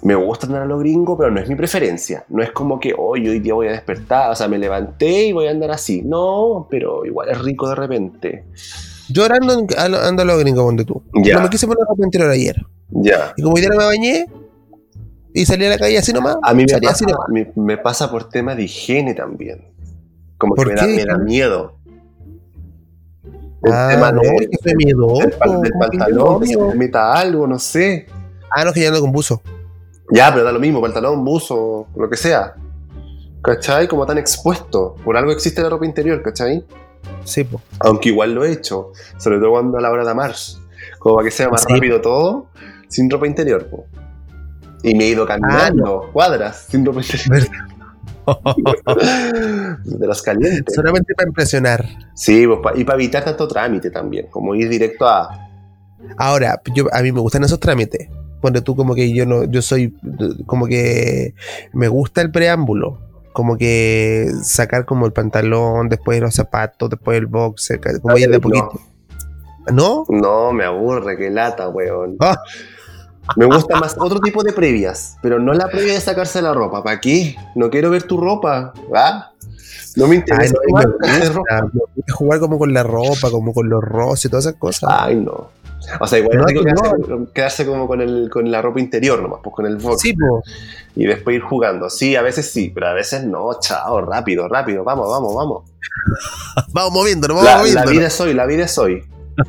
[0.03, 2.25] me gusta andar a lo gringo, pero no es mi preferencia.
[2.31, 5.33] No es como que, hoy hoy día voy a despertar, o sea, me levanté y
[5.35, 6.01] voy a andar así.
[6.01, 8.45] No, pero igual es rico de repente.
[9.11, 11.03] Yo ahora ando, ando- ando a los gringos, donde tú.
[11.23, 11.35] Ya.
[11.35, 12.57] No me quise poner ropa interior ayer.
[12.89, 13.35] Ya.
[13.37, 14.25] Y como hoy día no me bañé
[15.35, 17.29] y salí a la calle así nomás, A mí me pasa, así nomás.
[17.29, 19.73] me, me pasa por tema de higiene también.
[20.39, 20.97] Como que ¿Por me da, qué?
[20.97, 21.77] me da miedo.
[23.63, 25.19] El Ah, tema no, es que soy miedoso.
[25.21, 28.07] del, pal- del ¿cómo que pantalón, que se me meta algo, no sé.
[28.51, 29.43] Ah, no, que yo ando con buzo.
[30.13, 32.55] Ya, pero da lo mismo, pantalón, buzo, lo que sea.
[33.43, 33.87] ¿Cachai?
[33.87, 34.97] Como tan expuesto.
[35.05, 36.65] Por algo existe la ropa interior, ¿cachai?
[37.25, 37.61] Sí, po.
[37.81, 38.93] Aunque igual lo he hecho.
[39.19, 40.35] Sobre todo cuando a la hora de amar.
[40.99, 41.73] Como para que sea más Sí.
[41.73, 42.47] rápido todo,
[42.89, 43.67] sin ropa interior.
[43.69, 43.85] po.
[44.83, 46.85] Y me he ido caminando cuadras sin.
[49.85, 50.75] De los calientes.
[50.75, 51.85] Solamente para impresionar.
[52.15, 55.49] Sí, y para evitar tanto trámite también, como ir directo a...
[56.17, 58.09] Ahora, yo, a mí me gustan esos trámites.
[58.41, 59.95] Ponte tú como que yo no, yo soy
[60.47, 61.35] como que
[61.73, 62.99] me gusta el preámbulo.
[63.33, 68.37] Como que sacar como el pantalón, después los zapatos, después el boxer, como ir de
[68.37, 68.81] a poquito.
[69.73, 70.05] ¿No?
[70.09, 72.17] No, me aburre, qué lata, weón.
[72.19, 72.41] Ah.
[73.37, 76.83] Me gusta más otro tipo de previas, pero no la previa de sacarse la ropa.
[76.83, 77.37] ¿Para qué?
[77.55, 79.33] No quiero ver tu ropa, ¿va?
[79.97, 81.73] No me Ay, interesa no, igual me sacarse gusta, ropa.
[82.13, 84.91] jugar como con la ropa, como con los roces y todas esas cosas.
[84.93, 85.51] Ay, no.
[85.99, 86.67] O sea, igual No, rico no.
[86.75, 90.01] quedarse, quedarse como con, el, con la ropa interior nomás, pues con el box.
[90.03, 90.43] sí, po.
[90.95, 91.89] Y después ir jugando.
[91.91, 93.49] Sí, a veces sí, pero a veces no.
[93.61, 94.85] Chao, rápido, rápido.
[94.85, 95.63] Vamos, vamos, vamos.
[96.73, 97.91] Vamos moviéndonos, vamos La, la moviéndonos.
[97.93, 99.05] vida es hoy, la vida es hoy.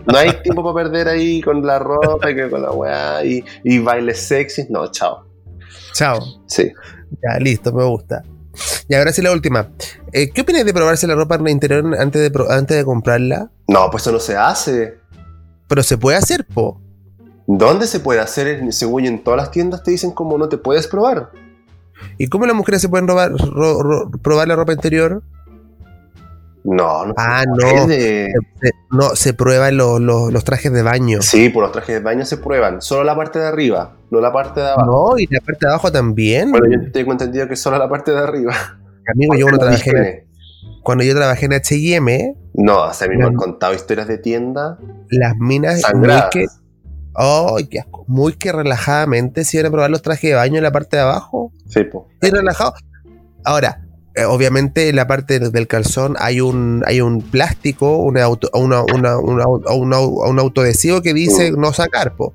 [0.05, 3.43] No hay tiempo para perder ahí con la ropa y que con la weá y,
[3.63, 4.65] y bailes sexy.
[4.69, 5.25] No, chao.
[5.93, 6.19] Chao.
[6.47, 6.71] Sí.
[7.21, 8.23] Ya, listo, me gusta.
[8.87, 9.69] Y ahora sí la última.
[10.13, 13.49] Eh, ¿Qué opinas de probarse la ropa en el interior antes de, antes de comprarla?
[13.67, 14.97] No, pues eso no se hace.
[15.67, 16.81] Pero se puede hacer, po.
[17.47, 18.71] ¿Dónde se puede hacer?
[18.73, 21.31] Según en todas las tiendas te dicen como no te puedes probar.
[22.17, 25.21] ¿Y cómo las mujeres se pueden robar, ro- ro- probar la ropa interior?
[26.63, 27.13] No, no.
[27.17, 27.87] Ah, no.
[27.87, 28.27] Se-
[28.91, 31.21] no, se prueban los, los- los trajes de baño.
[31.21, 32.81] Sí, por los trajes de baño se prueban.
[32.81, 34.85] Solo la parte de arriba, no la parte de abajo.
[35.13, 36.51] No, y la parte de abajo también.
[36.51, 38.53] Bueno, yo tengo entendido que solo la parte de arriba.
[39.13, 40.27] Amigo, yo cuando La trabajé,
[40.83, 43.39] cuando yo trabajé en H&M, No, o sea, a mí me han No.
[43.39, 44.77] contado historias de tienda
[45.09, 46.29] las minas muy sangradas.
[46.31, 46.45] que,
[47.15, 48.05] ¡Ay, qué asco!
[48.07, 51.03] muy que relajadamente se iban a probar los trajes de baño en la parte de
[51.03, 51.51] abajo.
[51.67, 52.07] Sí, po.
[52.21, 52.73] Y relajado.
[53.43, 53.81] Ahora,
[54.15, 58.81] eh, obviamente en la parte del calzón hay un hay un plástico, una auto, una,
[58.83, 59.47] una, una-
[59.99, 62.33] un autoadhesivo que dice no sacar, po.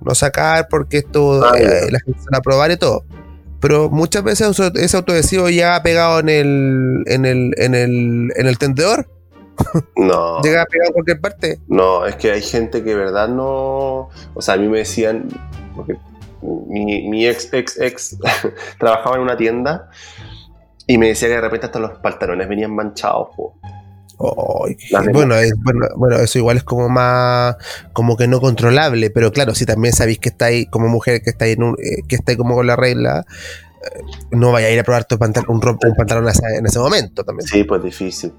[0.00, 1.44] No sacar porque esto Mm.
[1.44, 3.04] Ah, eh, la gente se va a probar y todo.
[3.60, 8.58] Pero muchas veces ese autoadhesivo ya pegado en el en el en el en el
[8.58, 9.08] tendedor,
[9.96, 10.40] No.
[10.42, 11.58] llega pegado en cualquier parte.
[11.66, 14.10] No, es que hay gente que de verdad no.
[14.34, 15.28] O sea, a mí me decían.
[15.74, 15.96] Porque
[16.68, 18.16] mi, mi ex, ex, ex
[18.78, 19.88] trabajaba en una tienda
[20.86, 23.28] y me decía que de repente hasta los pantalones venían manchados.
[23.36, 23.54] po.
[25.12, 27.56] Bueno, es- bueno, bueno, eso igual es como más,
[27.92, 31.30] como que no controlable, pero claro, si también sabéis que está ahí como mujer, que
[31.30, 33.26] está ahí, en un- eh, que está ahí como con la regla,
[33.82, 36.78] eh, no vaya a ir a probar tu pantal- un, ro- un pantalón en ese
[36.78, 37.46] momento también.
[37.46, 38.32] Sí, pues difícil.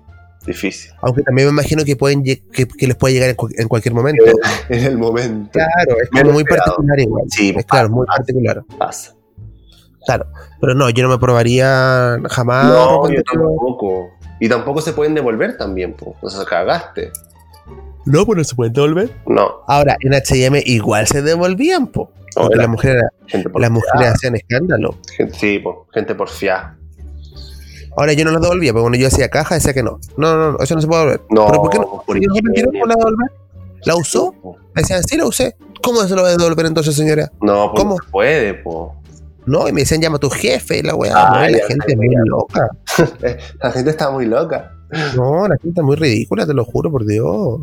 [0.48, 0.92] Difícil.
[1.02, 3.94] Aunque también me imagino que pueden que, que les puede llegar en, cu- en cualquier
[3.94, 4.24] momento.
[4.70, 5.50] En el momento.
[5.52, 7.26] Claro, es como muy particular igual.
[7.30, 8.64] Sí, es claro, muy particular.
[8.80, 9.14] Pasa.
[10.08, 10.26] Claro,
[10.62, 14.10] pero no, yo no me probaría jamás no, yo tampoco.
[14.40, 16.16] Y tampoco se pueden devolver también, pues.
[16.22, 17.12] O sea, cagaste.
[18.06, 19.12] No, pues no se pueden devolver.
[19.28, 19.64] No.
[19.68, 22.10] Ahora, en H&M igual se devolvían, po.
[22.38, 23.04] No, Porque las mujeres,
[23.56, 24.96] las mujeres hacían escándalo.
[25.18, 25.76] Gente, sí, pues.
[25.94, 26.78] Gente porfiada.
[27.98, 30.00] Ahora yo no los devolvía, porque cuando yo hacía caja decía que no.
[30.16, 31.22] No, no, no, eso no se puede devolver.
[31.32, 32.04] No, ¿Pero por qué no?
[32.06, 33.32] por ¿Yo no la devolver?
[33.84, 34.34] ¿La usó?
[34.74, 35.58] Me decían, sí, la usé.
[35.84, 37.30] ¿Cómo se lo va a devolver entonces, señora?
[37.42, 37.96] No, pues ¿Cómo?
[37.98, 38.92] no se puede, pues.
[39.48, 41.14] No, y me decían, llama a tu jefe, la weá.
[41.16, 42.70] Ah, no, la gente es muy loca.
[43.62, 44.72] La gente está muy loca.
[45.16, 47.62] No, la gente es muy ridícula, te lo juro, por Dios.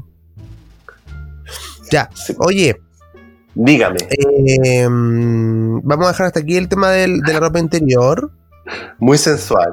[1.91, 2.35] Ya, Sí.
[2.39, 2.77] oye,
[3.55, 3.99] Dígame.
[4.11, 8.31] eh, mm, vamos a dejar hasta aquí el tema del- de la ropa interior.
[8.99, 9.71] Muy sensual.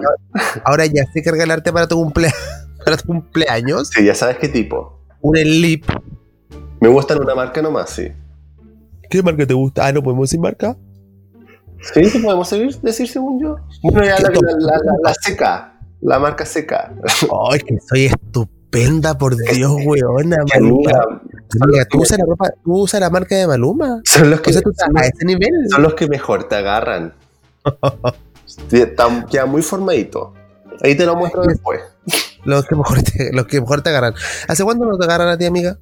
[0.65, 2.33] Ahora ya sé que regalarte para tu, cumplea-
[2.85, 4.99] para tu cumpleaños Sí, ya sabes qué tipo.
[5.21, 5.85] un elip.
[6.81, 8.11] Me gustan una marca nomás, sí.
[9.09, 9.85] ¿Qué marca te gusta?
[9.87, 10.75] Ah, no podemos sin marca.
[11.81, 13.55] Sí, ¿sí podemos seguir, decir según yo.
[13.83, 15.79] Bueno, ya la, la, la, la- la seca.
[16.01, 16.93] La marca seca.
[17.51, 20.91] Ay, que soy estupenda, por Dios, weona, Maluma.
[21.61, 24.01] amiga, tú usas la ropa, tú usas la marca de Maluma.
[24.05, 25.51] son los O que, sea, tú estás son, a ese nivel.
[25.69, 27.13] son los que mejor te agarran.
[29.29, 30.33] Queda muy formadito.
[30.83, 31.81] Ahí te lo muestro después.
[32.43, 34.13] Los que mejor te, los que mejor te agarran.
[34.47, 35.77] ¿Hace cuándo no te agarran a ti, amiga?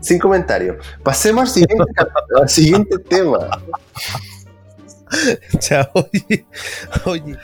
[0.00, 0.76] Sin comentario.
[1.02, 1.84] Pasemos al siguiente,
[2.40, 3.38] al siguiente tema.
[5.68, 6.46] Ya, oye,
[7.04, 7.36] oye.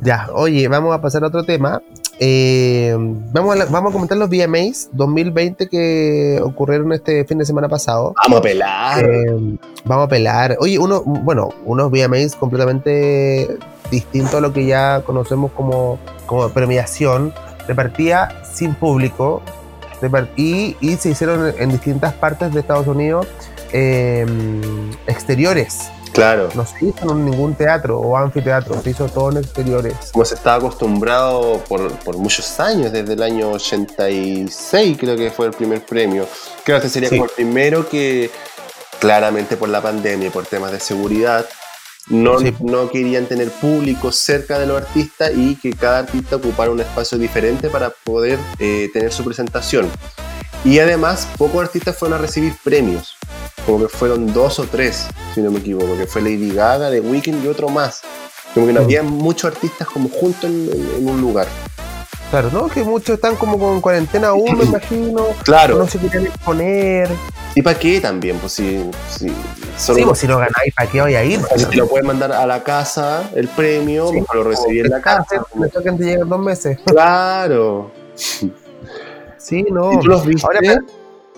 [0.00, 1.82] Ya, oye, vamos a pasar a otro tema.
[2.20, 2.94] Eh,
[3.32, 7.68] vamos, a la- vamos a comentar los VMAs 2020 que ocurrieron este fin de semana
[7.68, 8.14] pasado.
[8.22, 9.04] Vamos a pelar.
[9.04, 10.56] Eh, vamos a pelar.
[10.60, 13.58] Oye, uno, bueno, unos VMAs completamente
[13.90, 17.32] distintos a lo que ya conocemos como, como premiación.
[17.66, 19.42] Repartía sin público
[20.36, 23.26] y se hicieron en distintas partes de Estados Unidos
[23.72, 24.24] eh,
[25.08, 25.90] exteriores.
[26.18, 26.48] Claro.
[26.54, 29.94] No se hizo en ningún teatro o anfiteatro, se hizo todo en exteriores.
[30.12, 35.46] como se estaba acostumbrado por, por muchos años, desde el año 86 creo que fue
[35.46, 36.26] el primer premio.
[36.64, 37.16] Creo que este sería Sí.
[37.16, 38.30] como el primero que,
[38.98, 41.46] claramente por la pandemia y por temas de seguridad,
[42.08, 42.54] no, Sí.
[42.60, 47.16] no querían tener público cerca de los artistas y que cada artista ocupara un espacio
[47.18, 49.88] diferente para poder eh, tener su presentación.
[50.64, 53.16] Y además, pocos artistas fueron a recibir premios,
[53.64, 57.00] como que fueron dos o tres, si no me equivoco, que fue Lady Gaga, The
[57.00, 58.02] Weeknd y otro más.
[58.54, 58.84] Como que no Mm.
[58.84, 61.46] había muchos artistas como juntos en, un lugar.
[62.30, 62.66] Claro, ¿no?
[62.68, 65.26] Que muchos están como con cuarentena aún, me imagino.
[65.44, 67.08] Claro, No se quieren exponer.
[67.54, 68.36] ¿y para qué también?
[68.38, 68.84] Pues si,
[69.16, 69.32] si
[69.78, 71.40] solo Sí, pues si no ganáis, ¿para qué voy a ir?
[71.70, 75.00] si lo pueden mandar a la casa el premio, Sí, mejor lo recibí en la
[75.00, 75.44] casa.
[75.54, 76.78] Me tocan te llegan dos meses.
[76.84, 77.90] Claro.
[79.38, 79.92] Sí, no.
[79.92, 80.46] ¿Y tú los viste?
[80.46, 80.60] Ahora,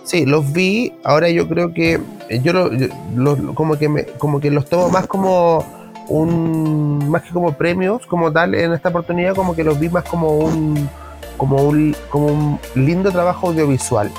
[0.03, 0.93] sí, los vi.
[1.03, 1.99] Ahora yo creo que
[2.29, 5.63] eh, yo, lo- yo lo- como que me, como que los tomo más como
[6.07, 10.03] un más que como premios como tal en esta oportunidad como que los vi más
[10.03, 10.89] como un
[11.37, 14.11] como un como un lindo trabajo audiovisual.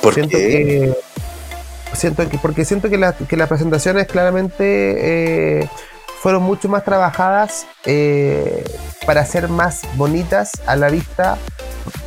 [0.00, 0.94] ¿Por siento qué?
[1.90, 5.68] que siento que porque siento que, las- que las presentaciones claramente eh,
[6.22, 8.64] fueron mucho más trabajadas eh,
[9.04, 11.36] para ser más bonitas a la vista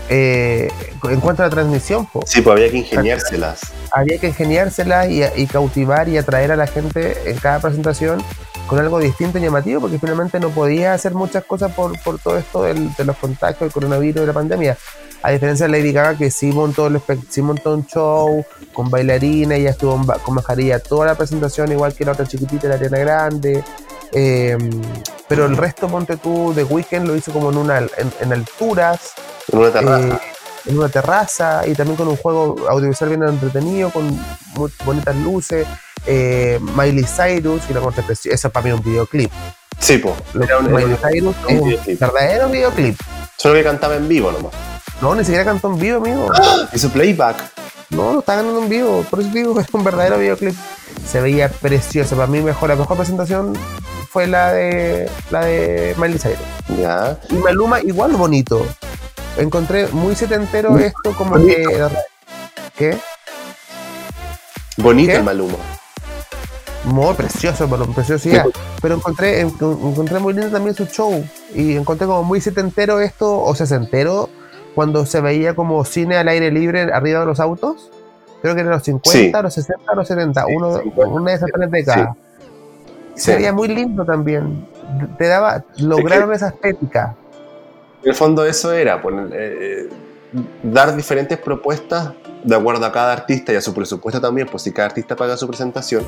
[0.09, 0.71] eh,
[1.03, 2.21] en cuanto a la transmisión po.
[2.25, 3.59] Sí, pues había que ingeniárselas.
[3.91, 8.23] había que ingeniárselas y, y cautivar y atraer a la gente en cada presentación
[8.67, 12.37] con algo distinto y llamativo porque finalmente no podía hacer muchas cosas por, por todo
[12.37, 14.77] esto del- de los contagios, del coronavirus, de la pandemia.
[15.23, 19.55] A diferencia de Lady Gaga que sí montó, el sí montó un show con bailarina,
[19.55, 23.63] ella estuvo con mascarilla toda la presentación, igual que la otra chiquitita, la Ariana Grande.
[24.15, 24.57] Eh,
[25.27, 27.89] pero el resto, ponte tú, de Weekend lo hizo como en, una, en,
[28.21, 29.11] en alturas,
[29.51, 30.15] En una terraza.
[30.15, 30.19] eh,
[30.67, 34.07] en una terraza y también con un juego audiovisual bien entretenido, con
[34.55, 35.67] muy bonitas luces.
[36.07, 37.81] Eh, Miley Cyrus, que la
[38.25, 39.31] eso para mí es un videoclip.
[39.79, 40.15] sí, pues.
[40.33, 41.99] Miley Cyrus un un videoclip.
[41.99, 42.99] verdadero videoclip.
[43.37, 44.53] Solo que cantaba en vivo nomás.
[45.01, 46.29] No, ni siquiera cantó en vivo, amigo.
[46.73, 47.35] Hizo playback.
[47.89, 49.03] No, lo está ganando en vivo.
[49.09, 50.55] Por eso digo, es un verdadero videoclip.
[51.07, 52.15] Se veía precioso.
[52.15, 53.53] Para mí, mejor, la mejor presentación
[54.15, 56.37] fue la de la de Miley Cyrus.
[56.79, 57.19] Ya.
[57.29, 58.65] Y Maluma, igual bonito.
[59.35, 61.69] Encontré muy setentero Muy esto, como bonito.
[61.69, 61.89] que.
[62.77, 62.97] ¿Qué?
[64.77, 65.17] Bonito ¿Qué?
[65.17, 65.57] el Maluma.
[66.85, 68.45] Muy precioso, preciosidad.
[68.81, 71.21] Pero encontré, en- encontré muy lindo también su show.
[71.53, 74.29] Y encontré como muy setentero esto, o sesentero,
[74.75, 77.91] cuando se veía como cine al aire libre arriba de los autos.
[78.41, 79.43] Creo que eran los 50, Sí.
[79.43, 80.45] los 60, los 70.
[80.45, 82.09] Sí, uno, 50, una de esas tres décadas.
[83.15, 84.65] Se veía muy lindo también.
[85.17, 87.15] Te daba, lograron esa estética.
[88.03, 89.89] En el fondo eso era, poner, eh, eh,
[90.63, 92.11] dar diferentes propuestas
[92.43, 95.35] de acuerdo a cada artista y a su presupuesto también, pues si cada artista paga
[95.37, 96.03] su presentación,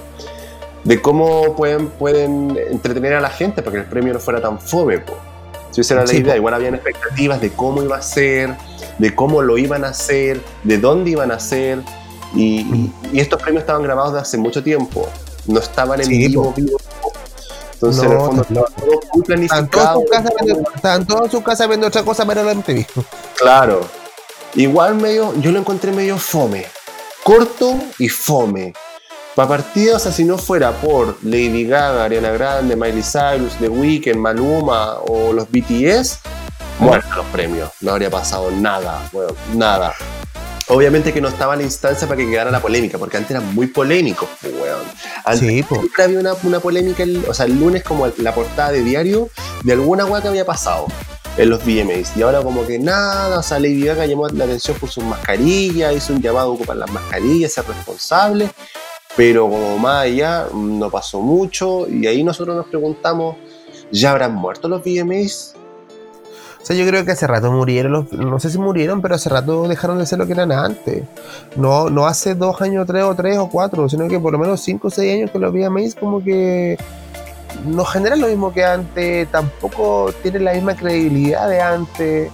[0.84, 4.60] de cómo pueden, pueden entretener a la gente para que el premio no fuera tan
[4.60, 5.00] fome.
[5.00, 5.16] po.
[5.72, 8.56] Si esa era la Sí, idea, igual habían expectativas de cómo iba a ser,
[9.00, 11.80] de cómo lo iban a hacer, de dónde iban a hacer,
[12.36, 15.08] y, y- y estos premios estaban grabados de hace mucho tiempo,
[15.48, 16.78] no estaban en Sí, vivo, vivo.
[17.78, 20.00] Entonces, en No, el fondo, estaba todo muy Estaban todos en planificado.
[20.02, 22.86] su casa viendo- estaban todos en su casa viendo otra cosa, pero la MTV.
[23.38, 23.82] Claro.
[24.56, 26.66] Igual medio, yo lo encontré medio fome.
[27.24, 28.74] Corto y fome.
[29.36, 33.70] Para partida, o sea, si no fuera por Lady Gaga, Ariana Grande, Miley Cyrus, The
[33.70, 36.20] Weeknd, Maluma o los BTS,
[36.80, 37.70] muertos los premios.
[37.82, 39.94] No habría pasado nada, bueno, nada.
[40.70, 43.68] Obviamente que no estaba la instancia para que quedara la polémica, porque antes eran muy
[43.68, 44.82] polémicos, pues, weón.
[45.24, 45.76] Antes Sí, po.
[45.76, 49.30] siempre había una, una polémica, el- o sea, el lunes como la portada de diario
[49.64, 50.88] de alguna weá que había pasado
[51.38, 52.18] en los VMAs.
[52.18, 55.96] Y ahora como que nada, o sea, Lady Gaga llamó la atención por sus mascarillas,
[55.96, 58.50] hizo un llamado a ocupar las mascarillas, ser responsable,
[59.16, 63.38] pero como más allá no pasó mucho y ahí nosotros nos preguntamos,
[63.92, 65.54] ¿ya habrán muerto los VMAs?
[66.68, 69.68] Sea, yo creo que hace rato murieron, los- no sé si murieron, pero hace rato
[69.70, 71.04] dejaron de ser lo que eran antes.
[71.56, 74.60] No, no hace dos años, tres o tres o cuatro, sino que por lo menos
[74.62, 76.78] cinco o seis años que los VMAs como que
[77.66, 82.32] no generan lo mismo que antes, tampoco tienen la misma credibilidad de antes.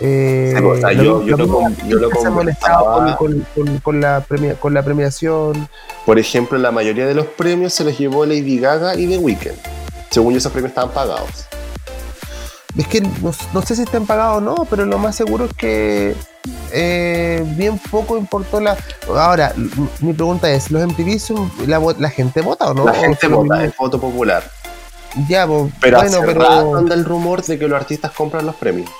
[0.00, 2.84] Eh, Sí, o sea, lo- yo- yo lo con- yo lo artistas se han molestado
[2.84, 3.16] con, conversaba.
[3.16, 5.68] con- con- con la premia- con la premiación.
[6.06, 9.56] Por ejemplo, la mayoría de los premios se los llevó Lady Gaga y The Weeknd.
[10.10, 11.46] Según yo, esos premios estaban pagados.
[12.76, 15.52] Es que no, no sé si están pagados o no, pero lo más seguro es
[15.52, 16.16] que
[16.72, 18.76] eh, bien poco importó la.
[19.08, 19.52] Ahora,
[20.00, 22.84] mi pregunta es: ¿los MTV son, la, la gente vota o no?
[22.86, 24.50] la ¿O gente vota, es voto popular.
[25.28, 28.54] Ya, pues, Pero bueno, hace pero anda el rumor de que los artistas compran los
[28.56, 28.90] premios.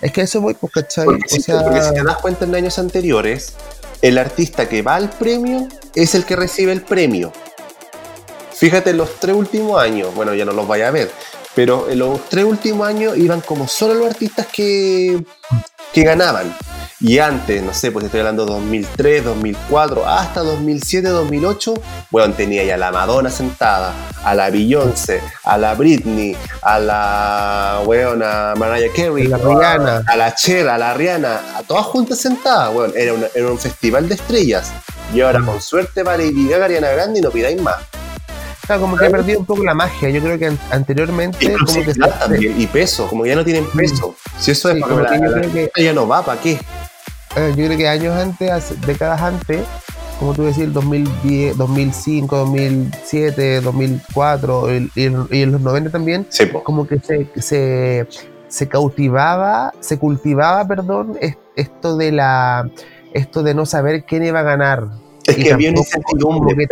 [0.00, 1.04] es que eso voy, pues, ¿cachai?
[1.04, 3.52] Porque, O si, sea, porque si te das cuenta en años anteriores,
[4.00, 7.32] el artista que va al premio es el que recibe el premio.
[8.54, 11.10] Fíjate, en los tres últimos años, bueno, ya no los vaya a ver,
[11.58, 15.20] pero en los tres últimos años iban como solo los artistas que,
[15.92, 16.56] que ganaban.
[17.00, 21.74] Y antes, no sé, pues estoy hablando 2003, 2004, hasta 2007, 2008,
[22.12, 23.92] bueno, tenía ya a la Madonna sentada,
[24.22, 30.04] a la Beyoncé, a la Britney, a la, weón, a Mariah Carey, La Rihanna.
[30.06, 33.58] a la Cher, a la Rihanna, a todas juntas sentadas, weón, era, una- era un
[33.58, 34.70] festival de estrellas.
[35.12, 37.78] Y ahora, con suerte, para Lady Gaga, Ariana Grande y no pidáis más.
[38.68, 40.10] Claro, como que ha perdido un poco la magia.
[40.10, 43.64] Yo creo que an- anteriormente, Y como que también, y peso, como ya no tienen
[43.74, 44.14] peso.
[44.38, 46.40] Si eso Sí, es para que yo la creo que- gente ya no va, ¿para
[46.40, 46.52] qué?
[47.36, 49.62] Eh, yo creo que años antes, décadas antes,
[50.20, 55.90] como tú decís, el 2010, 2005, 2007, 2004 el- y, el- y en los 90
[55.90, 58.06] también, Sí, como que se, se,
[58.48, 62.68] se cautivaba, se cultivaba, perdón, es- esto de la
[63.14, 64.84] esto de no saber quién iba a ganar.
[65.26, 66.54] Es Y que había una incertidumbre.
[66.54, 66.66] que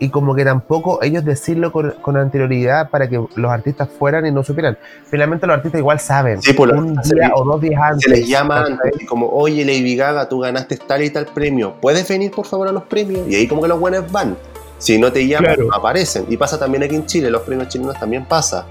[0.00, 4.32] y como que tampoco ellos decirlo con, con anterioridad para que los artistas fueran y
[4.32, 4.76] no supieran.
[5.04, 8.02] Finalmente los artistas igual saben, Sí, pues, los un día se- o dos días antes.
[8.04, 11.74] Se les llama antes, y como, oye, Lady Gaga, tú ganaste tal y tal premio,
[11.80, 13.28] ¿puedes venir por favor a los premios?
[13.28, 14.36] Y ahí como que los buenos van.
[14.78, 15.68] Si no te llaman, Claro.
[15.74, 16.24] aparecen.
[16.30, 18.64] Y pasa también aquí en Chile, los premios chilenos también pasa.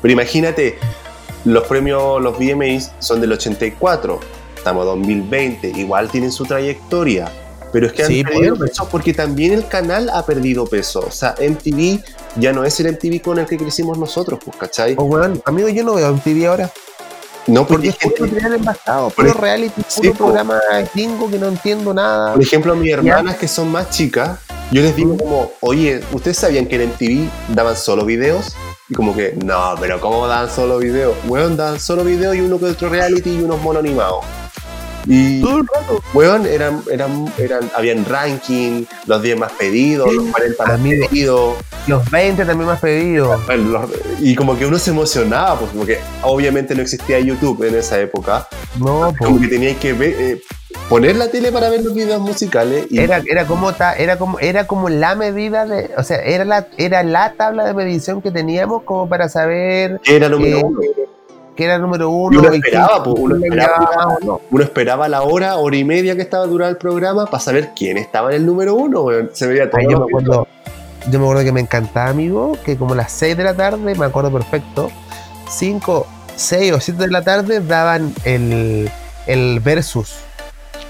[0.00, 0.78] Pero imagínate,
[1.44, 4.18] los premios, los VMAs son del 84,
[4.56, 7.28] estamos 2020, igual tienen su trayectoria.
[7.74, 8.70] Pero es que han Sí, perdido pues.
[8.70, 11.00] peso porque también el canal ha perdido peso.
[11.06, 12.00] O sea, MTV
[12.36, 14.94] ya no es el MTV con el que crecimos nosotros, pues, ¿cachai?
[14.96, 16.70] O weón, amigo, yo no veo en TV ahora.
[17.48, 20.60] No, Porque porque es puro material envasado, Por puro ej- reality, sí, puro programa
[20.94, 22.32] gringo que no entiendo nada.
[22.32, 24.38] Por ejemplo, mis hermanas que son más chicas,
[24.70, 28.54] yo les digo como, oye, ¿ustedes sabían que en MTV daban solo videos?
[28.88, 31.14] Y como que, no, pero ¿cómo daban solo videos?
[31.28, 34.24] Weón, daban solo videos y uno que otro reality y unos monos animados.
[35.06, 36.02] Y, Todo el rato.
[36.14, 41.06] weón, eran, eran, eran, habían ranking, los 10 más pedidos, los 40 más Amigo.
[41.08, 41.54] pedidos.
[41.86, 43.38] Los 20 también más pedido.
[43.46, 43.90] Bueno, los-
[44.20, 48.48] y como que uno se emocionaba, pues porque obviamente no existía YouTube en esa época.
[48.78, 49.26] No, po.
[49.26, 50.42] Como que teníais que ver, eh,
[50.88, 52.86] poner la tele para ver los videos musicales.
[52.88, 56.46] Y Era, era como ta- era como era como la medida de, o sea, era
[56.46, 60.80] la era la tabla de medición que teníamos como para saber era número eh, uno.
[61.56, 64.16] Que era el número uno uno esperaba, uno esperaba.
[64.24, 64.40] no.
[64.50, 67.96] Uno esperaba la hora, hora y media que estaba durando el programa para saber quién
[67.96, 69.06] estaba en el número uno.
[69.32, 69.78] Se veía todo.
[69.80, 70.46] Ay, yo me acuerdo,
[71.10, 73.94] yo me acuerdo que me encantaba, amigo, que como a las 6 de la tarde,
[73.94, 74.90] me acuerdo perfecto,
[75.48, 78.90] 5, 6 o 7 de la tarde daban el,
[79.26, 80.14] el versus.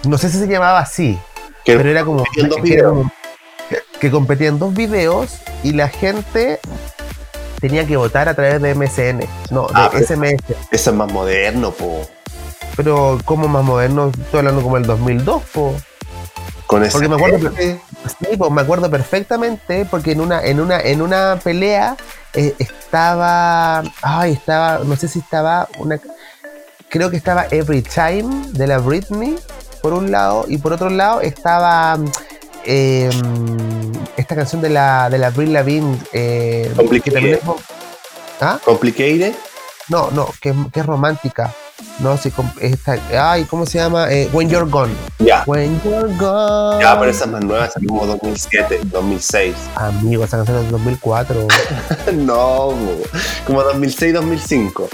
[0.06, 1.18] No sé si se llamaba así,
[1.64, 2.40] Que pero era como, que,
[2.74, 3.10] era como-
[4.00, 6.60] que competían dos videos y la gente
[7.64, 10.36] tenía que votar a través de MSN, no, de Ah, pero- SMS.
[10.70, 12.06] Eso es más moderno, po.
[12.76, 15.74] Pero como más moderno, estoy hablando como el 2002, po.
[16.66, 16.92] Con ese.
[16.92, 17.80] Porque me acuerdo que-
[18.20, 21.96] Sí, pues me acuerdo perfectamente porque en una, en una, en una pelea
[22.34, 25.98] eh, estaba, ay, estaba, no sé si estaba una,
[26.90, 29.36] creo que estaba Every Time de la Britney
[29.80, 31.96] por un lado y por otro lado estaba
[32.66, 33.10] eh,
[34.16, 37.24] esta canción de la de la Brie Lavigne eh, Complicated.
[37.34, 37.40] es,
[38.40, 38.58] ¿Ah?
[38.64, 39.32] Complicated.
[39.88, 41.52] no, no, que, es- que es romántica.
[41.98, 44.10] No, sí, com- esta, ay, ¿cómo se llama?
[44.12, 44.92] Eh, When You're Gone.
[45.18, 45.42] Ya.
[45.46, 46.80] When You're Gone.
[46.82, 49.54] Ya, pero esas más nuevas, así como 2007, 2006.
[49.76, 51.46] Amigo, esa canción es del 2004.
[52.14, 52.74] no,
[53.46, 54.88] como 2006, 2005.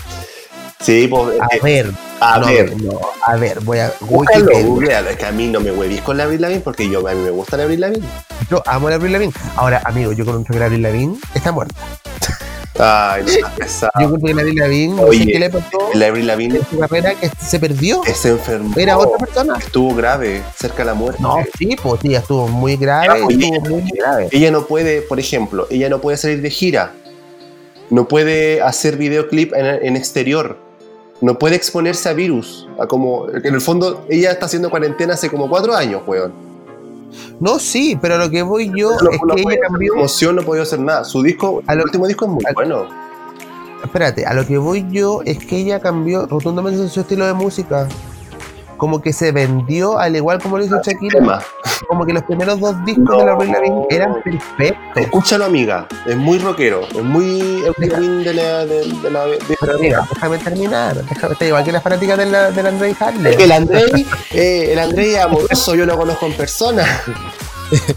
[0.80, 1.40] Sí, pues.
[1.40, 1.90] A eh, ver,
[2.20, 2.76] a no, ver.
[2.82, 5.10] no, a ver, voy a Búscalo, googlealo.
[5.10, 7.22] Es que a mí no me huevís con la Avril Lavigne porque yo, a mí
[7.22, 8.06] me gusta la Avril Lavigne.
[8.50, 9.32] Yo amo la Avril Lavigne.
[9.56, 11.74] Ahora, amigo, yo conozco que la Avril Lavigne está muerta.
[12.78, 13.92] Ay, no pesado.
[14.00, 16.58] Yo creo que la Avril Lavigne, no Oye, sé qué le pasó La Avril Lavigne
[16.58, 18.02] en su carrera, que se perdió.
[18.04, 18.74] se enfermó.
[18.76, 19.58] Era otra persona.
[19.58, 21.22] Estuvo grave, cerca de la muerte.
[21.22, 24.28] No, sí, pues sí, estuvo muy grave, oye, estuvo muy grave.
[24.30, 26.92] Ella no puede, por ejemplo, ella no puede salir de gira.
[27.90, 30.69] No puede hacer videoclip en, en exterior.
[31.20, 32.66] No puede exponerse a virus.
[32.78, 36.32] A como, en el fondo, ella está haciendo cuarentena hace como cuatro años, weón.
[37.40, 39.92] No, sí, pero lo que voy yo No, es no que ella cambió.
[39.94, 41.04] promoción, no podía hacer nada.
[41.04, 42.86] Su disco, A el lo- último disco es muy a- bueno.
[43.82, 47.88] Espérate, a lo que voy yo es que ella cambió rotundamente su estilo de música.
[48.80, 51.40] Como que se vendió, al igual como lo hizo Shakira.
[51.86, 54.96] Como que los primeros dos discos de la Lavigne eran perfectos.
[54.96, 55.86] Escúchalo, amiga.
[56.06, 56.80] Es muy rockero.
[56.88, 58.64] Es muy Lavigne de la.
[58.64, 60.96] De, de la de- Pero mira, déjame terminar.
[61.04, 63.30] Déjame, está igual que las fanáticas de la, de Andrei Harley.
[63.32, 66.84] Es que el Andrei, eh, el Andrei es amoroso, yo lo conozco en persona.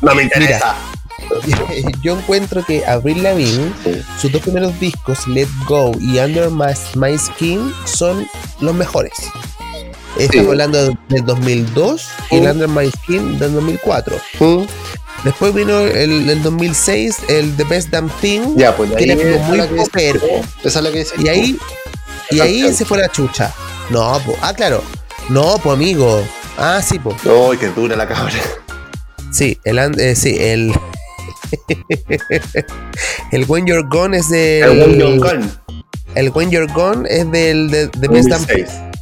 [0.02, 0.76] No me interesa.
[2.04, 4.02] Yo encuentro que Avril Lavigne, Sí.
[4.20, 8.28] sus dos primeros discos, Let Go y Under My, My Skin, son
[8.60, 9.14] los mejores.
[10.18, 10.50] Estamos Sí.
[10.52, 12.48] hablando del 2002 y el Sí.
[12.50, 14.18] Under My Skin del 2004.
[14.40, 14.64] ¿Mm?
[15.24, 19.38] Después vino el, el 2006, el The Best Damn Thing, Ya, pues que ahí era
[19.48, 20.20] muy que popero.
[20.20, 21.06] Que.
[21.20, 21.58] Y ahí,
[22.32, 23.54] y ahí se fue la chucha.
[23.90, 24.36] No, po.
[24.42, 24.84] ah, claro.
[25.30, 26.22] No, pues amigo.
[26.58, 27.16] Ah, sí, pues.
[27.26, 28.34] ¡Ay, qué dura la cabra!
[29.32, 30.74] Sí, el, and- eh, sí, el.
[33.32, 34.64] el When You're Gone es del.
[34.64, 35.50] El When You're Gone,
[36.16, 37.70] el When You're Gone es del.
[37.70, 38.68] De, de Miss 2006.
[38.68, 38.93] Dampé,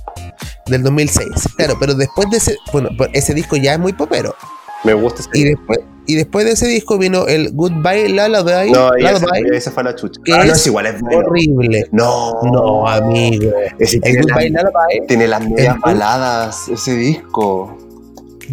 [0.68, 1.28] del 2006.
[1.58, 2.58] Claro, pero después de ese.
[2.72, 4.36] Bueno, pues ese disco ya es muy popero.
[4.84, 8.72] Me gusta ese Y después, y después de ese disco vino el Goodbye Lullaby.
[8.72, 10.20] No, Lullaby fue la chucha.
[10.26, 11.20] que Ah, no, es igual, es bueno.
[11.28, 11.88] horrible.
[11.92, 13.52] No, No, amigo.
[13.78, 15.08] Ese El tiene, Goodbye las- Lullaby.
[15.08, 17.78] tiene las medias baladas, ese disco.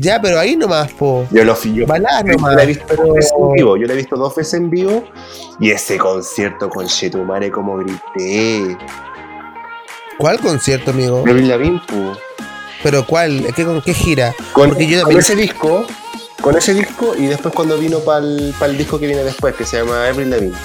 [0.01, 1.27] Ya, pero ahí nomás, po.
[1.33, 1.87] Yo lo fui yo.
[1.87, 2.55] Baladas Yo nomás.
[2.55, 3.77] la he visto pero- dos veces en vivo.
[3.79, 5.05] Yo la he visto dos veces en vivo.
[5.61, 8.77] Y ese concierto con Chetumare, como grité.
[10.19, 11.21] ¿Cuál concierto, amigo?
[11.27, 11.81] Avril Lavigne.
[12.83, 13.47] ¿Pero cuál?
[13.55, 14.35] ¿Qué, ¿Con qué gira?
[14.53, 15.87] Con, Porque yo con también- ese disco.
[16.41, 19.79] Con ese disco y después cuando vino para el disco que viene después, que se
[19.79, 20.57] llama Avril Lavigne.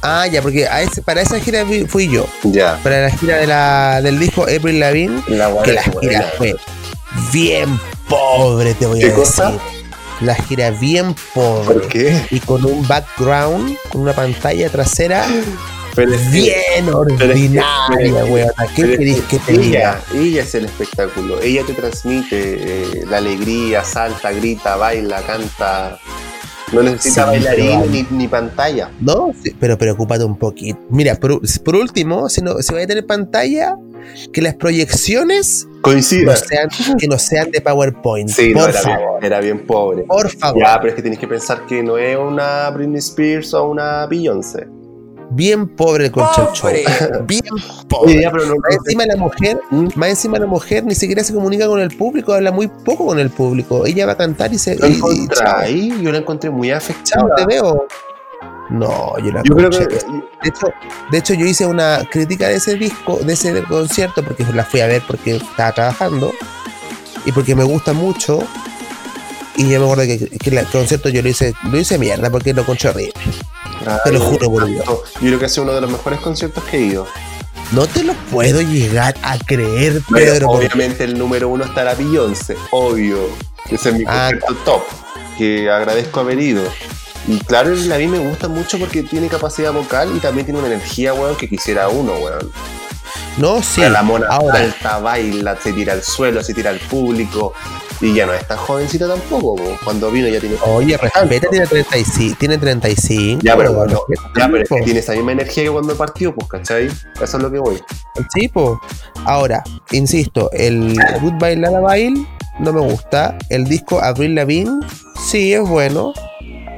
[0.00, 2.26] Ah, ya, porque a ese, para esa gira fui, yo.
[2.42, 2.78] Ya.
[2.82, 6.56] Para la gira de la, del disco April Lavigne, La que la gira fue
[7.32, 7.78] bien
[8.08, 9.22] pobre, te voy a ¿Qué decir.
[9.24, 9.52] cosa?
[10.22, 11.88] La gira bien ¿Por pobre.
[11.88, 12.26] qué?
[12.30, 15.26] Y con un background, con una pantalla trasera
[15.94, 18.50] Pero es bien ordinaria, weón.
[18.74, 20.00] ¿Qué querés que te diga?
[20.14, 21.40] ella, es el espectáculo.
[21.42, 25.98] Ella te transmite eh, la alegría, salta, grita, baila, canta.
[26.72, 28.90] No necesita Sí, bailarín ni, ni pantalla.
[29.00, 30.78] No, sí, pero preocúpate un poquito.
[30.88, 33.76] Mira, por, por último, si, no, si va a tener pantalla,
[34.32, 38.30] que las proyecciones no sean, que no sean de PowerPoint.
[38.30, 39.24] Sí, no, por era, bien, favor.
[39.24, 40.02] era bien pobre.
[40.04, 40.62] Por favor.
[40.62, 44.06] Ya, pero es que tienes que pensar que no es una Britney Spears o una
[44.06, 44.66] Beyoncé.
[45.34, 46.70] Bien pobre el concha show.
[47.26, 47.42] Bien
[47.88, 48.20] pobre.
[48.20, 49.88] ya, pero no, Más encima la mujer, ¿Mm?
[49.94, 53.18] más encima la mujer ni siquiera se comunica con el público, habla muy poco con
[53.18, 53.86] el público.
[53.86, 54.76] Ella va a cantar y se.
[54.76, 56.00] ¿Lo y- y chao, encontráis?
[56.00, 57.34] Yo la encontré muy afectada.
[57.36, 57.86] te veo.
[58.70, 60.66] No, yo la Yo creo que De hecho,
[61.10, 64.80] de hecho, yo hice una crítica de ese disco, de ese concierto, porque la fui
[64.80, 66.32] a ver porque estaba trabajando
[67.24, 68.38] y porque me gusta mucho.
[69.56, 72.54] Y yo me acuerdo que, que el concierto yo lo hice, lo hice mierda porque
[72.54, 73.12] lo encontré horrible.
[74.04, 74.84] Te lo juro por Dios.
[74.86, 77.06] Yo creo que ha sido uno de los mejores conciertos que he ido.
[77.72, 80.46] No te lo puedo llegar a creer, Pero Pedro.
[80.48, 83.18] porque- obviamente el número uno estará Beyoncé, obvio.
[83.70, 84.82] Ese es mi Ah, concierto top,
[85.38, 86.62] que agradezco haber ido.
[87.26, 90.68] Y claro, a mí me gusta mucho porque tiene capacidad vocal y también tiene una
[90.68, 92.50] energía, weón, que quisiera uno, weón.
[93.38, 93.80] No, sí.
[93.80, 97.52] la mona ahora, salta, baila, se tira al suelo, se tira al público.
[98.00, 99.78] Y ya no es tan jovencita tampoco, po.
[99.84, 100.56] cuando vino ya tiene...
[100.66, 102.36] oye, respeta, tiene 35.
[102.36, 104.00] Tiene 35 Ya, pero, bueno,
[104.36, 106.86] ya, pero es que tiene esa misma energía que cuando partió, pues, ¿cachai?
[106.86, 107.80] Eso es lo que voy.
[108.34, 108.80] Sí, po.
[109.24, 112.26] Ahora, insisto, el Goodbye Lullaby
[112.58, 113.38] no me gusta.
[113.48, 114.80] El disco Avril Lavigne
[115.24, 116.12] sí es bueno.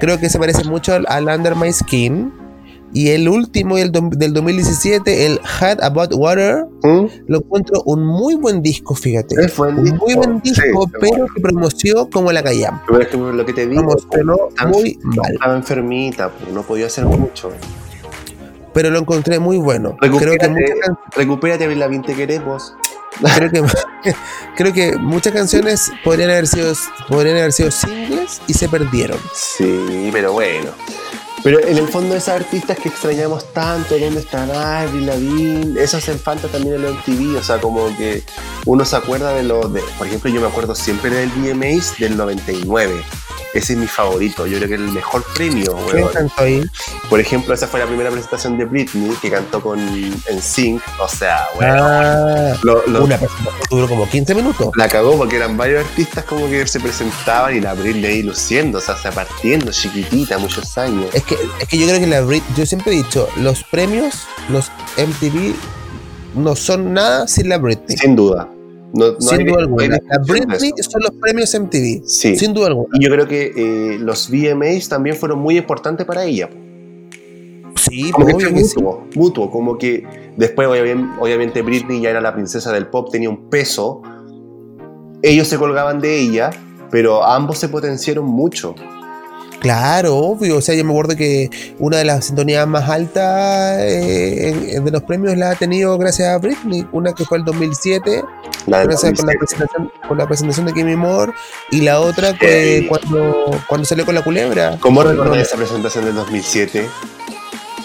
[0.01, 2.44] Creo que se parece mucho al Under My Skin.
[2.93, 7.07] Y el último del, dom- del 2017, el Had About Water, ¿Mm?
[7.27, 9.35] lo encuentro un muy buen disco, fíjate.
[9.45, 10.05] Es buen Un disco.
[10.05, 12.81] muy buen disco, Sí, pero que promoció como la callam.
[12.87, 15.33] Pero es que lo que te digo, Promocionó estaba- muy mal.
[15.33, 17.51] estaba enfermita, pues, no podía hacer mucho.
[18.73, 19.97] Pero lo encontré muy bueno.
[20.01, 22.75] Creo que Recupérate, muchas recupérate, Avril Lavigne, te queremos.
[23.37, 23.63] creo que
[24.57, 26.73] creo que muchas canciones podrían haber sido
[27.09, 30.71] podrían haber sido singles y se perdieron Sí, pero bueno.
[31.45, 35.79] Pero en el fondo esas artistas que extrañamos tanto, ¿dónde están Avril Lavigne?
[35.79, 38.23] Eso hacen falta también en los MTV, o sea, como que
[38.65, 42.17] uno se acuerda de los, de, por ejemplo, yo me acuerdo siempre del VMAs del
[42.17, 42.95] 99.
[43.55, 46.13] Ese es mi favorito, yo creo que es el mejor premio, ¿Quién weón.
[46.13, 46.65] cantó ahí?
[47.09, 51.47] Por ejemplo, esa fue la primera presentación de Britney, que cantó con NSYNC, o sea.
[51.61, 56.25] Ah, lo- lo- una presentación duró como 15 minutos la cagó porque eran varios artistas
[56.25, 60.77] como que se presentaban y la Britney ahí luciendo, o sea, se partiendo, chiquitita, muchos
[60.77, 61.07] años.
[61.13, 64.25] es que es que yo creo que la Brit yo siempre he dicho los premios
[64.49, 65.55] los MTV
[66.35, 68.49] no son nada sin la Britney Sin duda.
[68.95, 72.37] No, no sin hay- duda alguna Britney son los premios MTV Sí.
[72.37, 76.25] sin duda alguna Y yo creo que eh, los VMAs también fueron muy importantes para
[76.25, 76.49] ella.
[77.77, 78.53] sí Como que sí.
[78.53, 80.05] mutuo, mutuo, como que
[80.37, 84.01] después obviamente Britney ya era la princesa del pop, tenía un peso.
[85.23, 86.51] Ellos se colgaban de ella,
[86.91, 88.75] pero ambos se potenciaron mucho.
[89.65, 90.59] Claro, obvio.
[90.59, 95.03] O sea, yo me acuerdo que una de las sintonías más altas eh, de los
[95.05, 96.87] premios la ha tenido gracias a Britney.
[96.93, 98.23] Una que fue el 2007,
[98.67, 99.39] La del gracias con la, 2007.
[99.39, 101.33] presentación, con la presentación de Kimmy Moore.
[101.71, 102.87] Y la otra que Sí.
[102.89, 104.77] cuando, cuando salió con la culebra.
[104.81, 106.87] ¿Cómo no, esa presentación del 2007?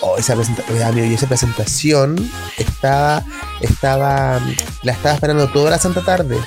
[0.01, 3.23] oh, esa, presentación, amigo, y esa presentación estaba,
[3.61, 4.41] estaba,
[4.84, 6.38] la estaba esperando toda la santa tarde.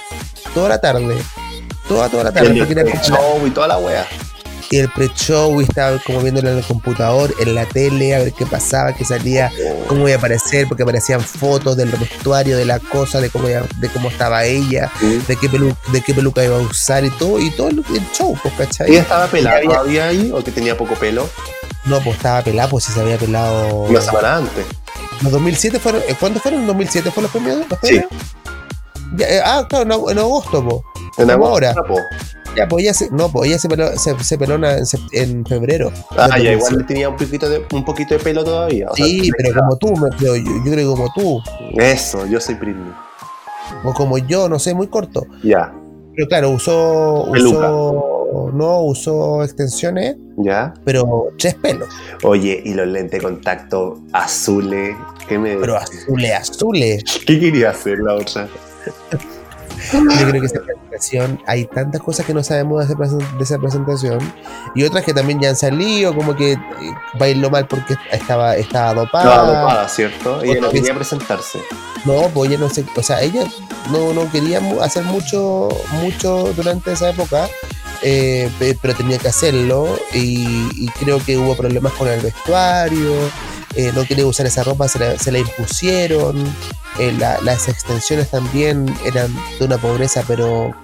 [0.52, 1.16] Toda la tarde.
[1.88, 2.50] Toda, toda la tarde.
[2.50, 4.06] El, porque era el como la- show y toda la wea.
[4.72, 8.32] Y el pre-show y estaba como viéndolo en el computador, en la tele, a ver
[8.32, 9.52] qué pasaba, qué salía,
[9.86, 13.66] cómo iba a aparecer, porque aparecían fotos del vestuario, de la cosa, de cómo, iba-
[13.76, 15.22] de cómo estaba ella, Sí.
[15.28, 17.84] de qué, pelu- de qué peluca iba a usar y todo, y todo el,
[18.16, 18.90] show, pues, ¿cachai?
[18.92, 21.28] ¿Ella estaba pelada Había- todavía ahí o que tenía poco pelo?
[21.84, 23.74] No, pues estaba pelado, pues si se había pelado.
[23.82, 24.64] Una semana antes.
[25.20, 26.60] Los 2007 fueron, eh, ¿cuándo fueron?
[26.62, 27.68] ¿En 2007 fueron los premios?
[27.68, 27.88] ¿Los Sí.
[28.00, 28.10] premios?
[29.16, 31.08] Ya, eh, ah, claro, en, ag- en agosto, pues.
[31.18, 31.74] En agosto, ahora.
[31.74, 31.96] po.
[32.56, 34.58] Ya, pues ella se, no, pues ella se peló, se, se peló
[35.12, 35.90] en, febrero.
[36.10, 36.52] Ah, ya, 2007.
[36.52, 38.88] igual tenía un poquito de, un poquito de pelo todavía.
[38.90, 40.32] o sea, Sí, pero como tú, yo
[40.64, 41.40] creo que como tú,
[41.78, 42.92] Eso, yo soy Britney.
[43.84, 45.24] o como yo, no sé, muy corto.
[45.42, 45.72] Ya,
[46.14, 47.70] Pero claro, usó, Peluca.
[47.70, 50.74] usó, no, usó extensiones, ya.
[50.84, 51.88] pero tres pelos,
[52.22, 54.94] Oye, y los lentes de contacto azules.
[55.26, 57.02] ¿Qué me pero azules, azules.
[57.26, 58.46] ¿Qué quería hacer la otra?
[59.92, 63.44] Yo creo que esa presentación, hay tantas cosas que no sabemos de esa, presen- de
[63.44, 64.18] esa presentación
[64.74, 66.58] y otras que también ya han salido, como que eh,
[67.18, 69.36] bailó mal porque estaba, estaba dopada.
[69.36, 70.42] No, dopada, ¿cierto?
[70.42, 71.58] Ella otra no quería presentarse.
[72.04, 73.44] No, pues ella no sé, o sea, ella
[73.90, 75.68] no, no quería hacer mucho,
[76.02, 77.48] mucho durante esa época,
[78.02, 83.12] eh, pe- pero tenía que hacerlo y, y creo que hubo problemas con el vestuario,
[83.76, 86.42] eh, no quería usar esa ropa, se la, se la impusieron,
[86.98, 90.74] eh, la- las extensiones también eran de una pobreza, pero,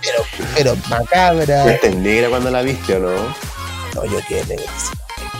[0.00, 0.24] pero,
[0.56, 1.72] pero macabra.
[1.72, 3.12] ¿Esta es negra cuando la viste o no?
[3.94, 4.92] No, yo quedé negrísimo.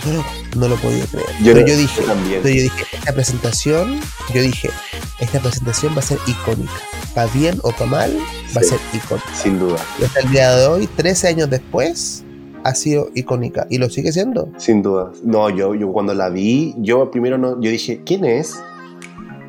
[0.05, 0.25] No, lo-
[0.57, 1.27] no lo podía creer.
[1.43, 2.41] Yo pero yo dije, también.
[2.43, 4.01] pero yo dije, esta presentación,
[4.35, 4.71] yo dije,
[5.19, 6.73] esta presentación va a ser icónica.
[7.15, 8.19] Para bien o para mal,
[8.57, 9.29] va a ser icónica.
[9.41, 12.24] Sin duda, Y hasta el día de hoy, 13 años después,
[12.65, 13.67] ha sido icónica.
[13.71, 14.49] Y lo sigue siendo.
[14.59, 15.11] sin duda.
[15.23, 18.59] No, yo, yo cuando la vi, yo primero no, yo dije, ¿quién es?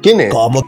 [0.02, 0.32] ¿Quién es?
[0.32, 0.62] ¿Cómo,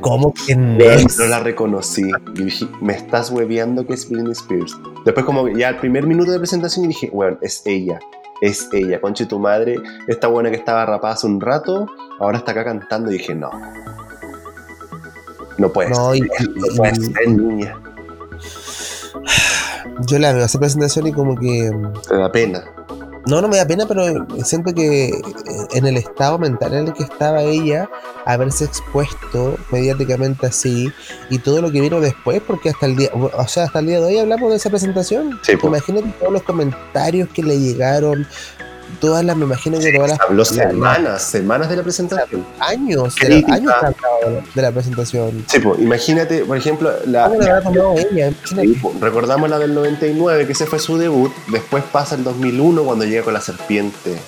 [0.00, 1.18] cómo Weón, es?
[1.18, 2.10] No la reconocí.
[2.34, 4.74] Yo dije, me estás hueveando que es Britney Spears.
[5.04, 7.98] Después, como ya al primer minuto de presentación, yo dije, bueno, es ella.
[8.40, 9.00] Es ella.
[9.00, 9.76] Conche tu madre,
[10.06, 11.86] esta buena que estaba rapada hace un rato,
[12.20, 13.10] ahora está acá cantando.
[13.10, 13.50] Y dije, no.
[15.58, 16.28] No puede No, y- ser.
[16.40, 17.76] y- no puede y- ser, niña.
[20.06, 21.70] Yo la veo esa presentación y como que...
[22.08, 22.64] Te da pena.
[23.26, 25.12] No, no me da pena, pero siento que eh,
[25.72, 27.90] en el estado mental en el que estaba ella,
[28.24, 30.90] haberse expuesto mediáticamente así
[31.28, 34.00] y todo lo que vino después, porque hasta el día, o sea, hasta el día
[34.00, 35.38] de hoy hablamos de esa presentación.
[35.42, 35.68] Sí, po.
[35.68, 38.26] Imagínate todos los comentarios que le llegaron,
[39.00, 42.44] todas las, me imagino que todas las Habló la- la- semanas, semanas de la presentación.
[42.60, 43.54] años, de, Crítica.
[43.54, 45.44] años de la- la presentación.
[45.48, 48.30] Sí, pues, imagínate, por ejemplo, la, ¿Cómo le habrá tomado ella?
[48.82, 51.32] Po, recordamos la del 99, que ese fue su debut.
[51.52, 54.18] Después pasa el 2001 cuando llega con la serpiente,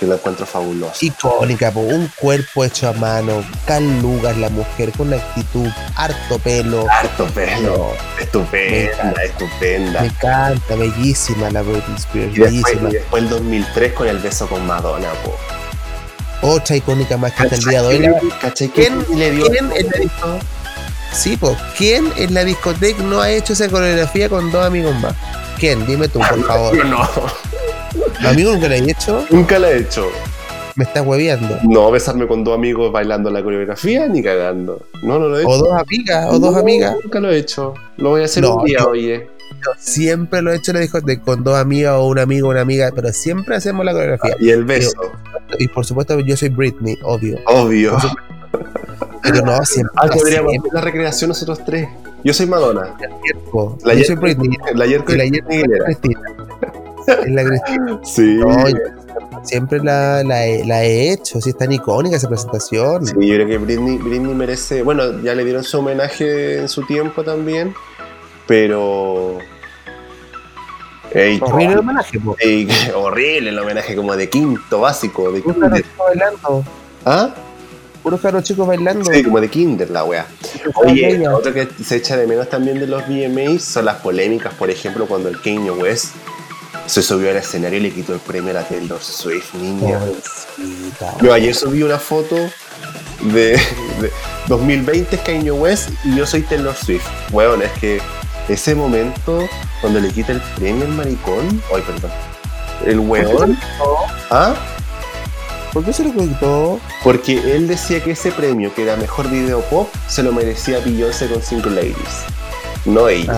[0.00, 0.94] que lo encuentro fabuloso.
[1.04, 6.86] Icónica, po, un cuerpo hecho a mano, calugas la mujer, con una actitud, harto pelo.
[6.90, 7.76] Harto pelo.
[7.76, 10.04] No, Estupenda, Me estupenda.
[10.06, 12.88] encanta, bellísima la Britney Spears, Y después, bellísima.
[12.88, 15.36] y después el 2003 con el beso con Madonna, po.
[16.42, 17.98] Otra icónica más que hasta el día de hoy.
[17.98, 18.18] la-.
[18.54, 20.38] ¿Quién- ¿Quién le dio ¿Quién en la disco-
[21.12, 25.14] Sí, pues, ¿quién en la discoteca no ha hecho esa coreografía con dos amigos más?
[25.58, 25.84] ¿Quién?
[25.84, 26.74] Dime tú, por favor.
[26.74, 27.06] Yo no,
[28.26, 29.24] ¿Amigo nunca la he hecho?
[29.30, 30.08] nunca la he hecho.
[30.76, 31.58] Me estás hueveando.
[31.64, 34.80] No, besarme con dos amigos bailando la coreografía ni cagando.
[35.02, 35.50] No, no lo he hecho.
[35.50, 36.96] O dos amigas, o dos No, amigas.
[37.02, 37.74] Nunca lo he hecho.
[37.96, 39.28] Lo voy a hacer No, un día, yo- oye.
[39.62, 42.60] Yo siempre lo he hecho en la discoteca con dos amigas o un amigo una
[42.62, 44.36] amiga, pero siempre hacemos la coreografía.
[44.40, 44.92] Y el beso,
[45.58, 47.36] Y por supuesto, yo soy Britney, obvio.
[47.46, 47.98] obvio.
[49.22, 49.92] Pero no, siempre.
[49.96, 51.88] Ah, podríamos hacer la recreación nosotros tres.
[52.24, 52.94] Yo soy Madonna.
[53.50, 53.76] po.
[53.84, 54.50] La yo soy Britney.
[54.74, 55.84] La Yerko Y la y Yer- Aguilera.
[55.84, 56.20] Cristina.
[57.24, 58.00] Es la Cristina.
[58.04, 58.36] Sí.
[58.36, 58.64] No,
[59.42, 63.06] siempre la, la he, la he hecho, sí, es tan icónica esa presentación.
[63.06, 64.82] Sí, yo creo que Britney, Britney merece.
[64.82, 67.74] Bueno, ya le dieron su homenaje en su tiempo también.
[68.46, 69.38] Pero.
[71.12, 75.32] Ey, Horrible el homenaje, ey, horrible el homenaje como de quinto básico.
[75.32, 75.56] De chicos
[75.98, 76.64] bailando.
[77.04, 77.34] ¿Ah?
[78.02, 79.12] Puros caros chicos bailando.
[79.12, 80.26] Sí, como de kinder la wea.
[80.42, 84.54] Estaban Oye, otro que se echa de menos también de los VMAs son las polémicas,
[84.54, 86.14] por ejemplo, cuando el Kanye West
[86.90, 90.00] se subió al escenario y le quitó el premio a la Taylor Swift, niña.
[90.00, 91.14] Pobrecita.
[91.22, 92.34] Yo ayer subí una foto
[93.32, 93.52] de,
[94.00, 94.12] de
[94.48, 97.06] 2020 es Kanye West y yo soy Taylor Swift.
[97.30, 98.02] Weón, es que
[98.48, 99.48] ese momento
[99.80, 102.10] cuando le quita el premio al maricón, ay perdón,
[102.84, 103.56] el weón,
[104.30, 104.54] ¿ah?
[105.72, 106.80] ¿Por qué se lo quitó?
[107.04, 111.28] Porque él decía que ese premio, que era mejor video pop, se lo merecía Beyoncé
[111.28, 112.24] con Single Ladies,
[112.84, 113.32] no ella.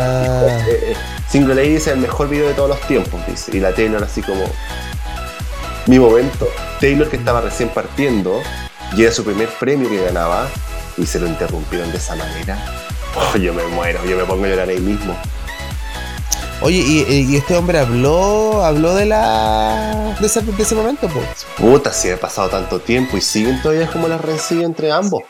[0.00, 0.96] Ah, Eh, eh,
[1.28, 3.56] Single Ladies es el mejor video de todos los tiempos, dice.
[3.56, 4.44] Y la Taylor así como...
[5.86, 6.48] Mi momento.
[6.80, 8.40] Taylor que estaba recién partiendo,
[8.96, 10.48] y era su primer premio que ganaba,
[10.96, 12.58] y se lo interrumpieron de esa manera.
[13.16, 15.16] Oh, yo me muero, yo me pongo a llorar ahí mismo.
[16.60, 21.46] Oye, y, y este hombre habló, habló de la de ese, de ese momento, pues.
[21.56, 25.22] Puta, si ha pasado tanto tiempo y siguen todavía como las rencillas entre ambos.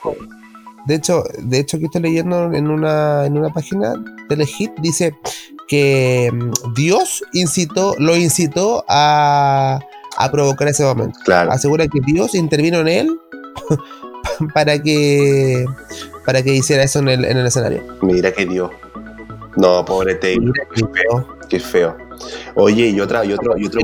[0.88, 3.92] De hecho, de hecho, aquí estoy leyendo en una, en una página
[4.26, 5.14] de Legit, dice
[5.68, 9.80] que mm, Dios incitó, lo incitó a,
[10.16, 11.18] a provocar ese momento.
[11.26, 11.52] Claro.
[11.52, 13.20] Asegura que Dios intervino en él
[14.54, 15.66] para que
[16.24, 17.82] para que hiciera eso en el, en el escenario.
[18.00, 18.70] Mira que Dios.
[19.56, 20.54] No, pobre Taylor.
[20.74, 21.24] Que Dios.
[21.50, 21.98] Qué feo.
[22.54, 23.80] Oye, y otra, y otro, y otro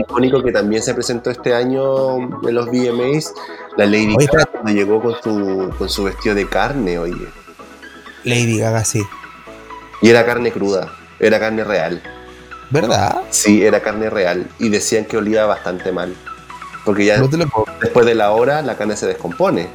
[0.00, 3.32] icónico que también se presentó este año en los VMAs,
[3.76, 7.28] la Lady Oye, Gaga cuando llegó con su, con su vestido de carne, oye.
[8.24, 9.02] Lady Gaga, sí.
[10.02, 12.02] Y era carne cruda, era carne real.
[12.70, 13.22] ¿Verdad?
[13.30, 14.46] Sí, era carne real.
[14.58, 16.14] Y decían que olía bastante mal.
[16.84, 19.68] Porque ya No te lo puedo después de la hora la carne se descompone.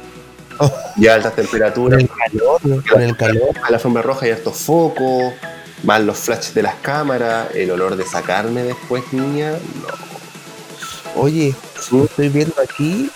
[0.58, 0.72] Oh.
[0.96, 2.60] Ya a altas Con temperaturas, el calor,
[2.90, 3.50] con el calor.
[3.62, 5.34] a la alfombra roja y hartos focos,
[5.82, 9.50] más los flashes de las cámaras, el olor de esa carne después, niña.
[9.52, 11.20] No.
[11.22, 11.54] Oye,
[11.90, 12.04] ¿Mm?
[12.04, 13.10] estoy viendo aquí.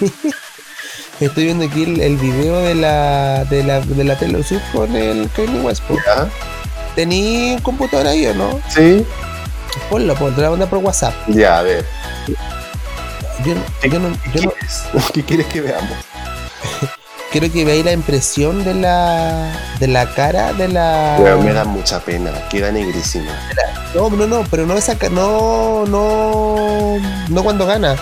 [1.20, 5.30] estoy viendo aquí el, el video de la, de la, de la Swift con el
[5.30, 5.82] Kanye West.
[6.94, 8.60] ¿Tení un computador ahí o no?
[8.68, 9.04] ¿Sí?
[9.90, 11.14] Ponlo, ponlo, te la mandar por WhatsApp.
[11.28, 11.84] Ya, a ver.
[13.44, 13.60] Yo, no-
[13.90, 14.82] yo no, ¿Qué yo no quieres?
[15.12, 15.90] ¿Qué quieres que veamos?
[17.34, 19.50] quiero que veáis la impresión de la,
[19.80, 21.16] de la cara de la.
[21.20, 23.32] Pero me da mucha pena, queda negrísima.
[23.92, 26.96] No, no, no, pero no esa no, no,
[27.28, 27.96] no cuando gana,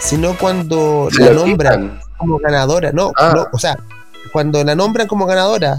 [0.00, 2.00] sino cuando la nombran quitan.
[2.16, 3.32] como ganadora, no, Ah.
[3.36, 3.78] no, o sea,
[4.32, 5.76] cuando la nombran como ganadora,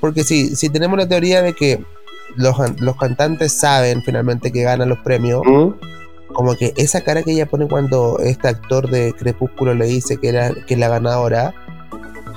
[0.00, 1.84] porque si, si tenemos la teoría de que
[2.36, 5.70] los, los cantantes saben finalmente que ganan los premios, ¿Mm?
[6.32, 10.28] como que esa cara que ella pone cuando este actor de Crepúsculo le dice que
[10.28, 11.52] era que es la ganadora,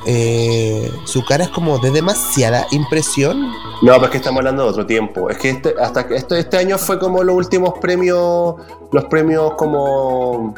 [0.05, 3.41] eh, su cara es como de demasiada impresión.
[3.81, 5.29] No, pero es que estamos hablando de otro tiempo.
[5.29, 8.55] Es que este, hasta que este, este año fue como los últimos premios,
[8.91, 10.53] los premios como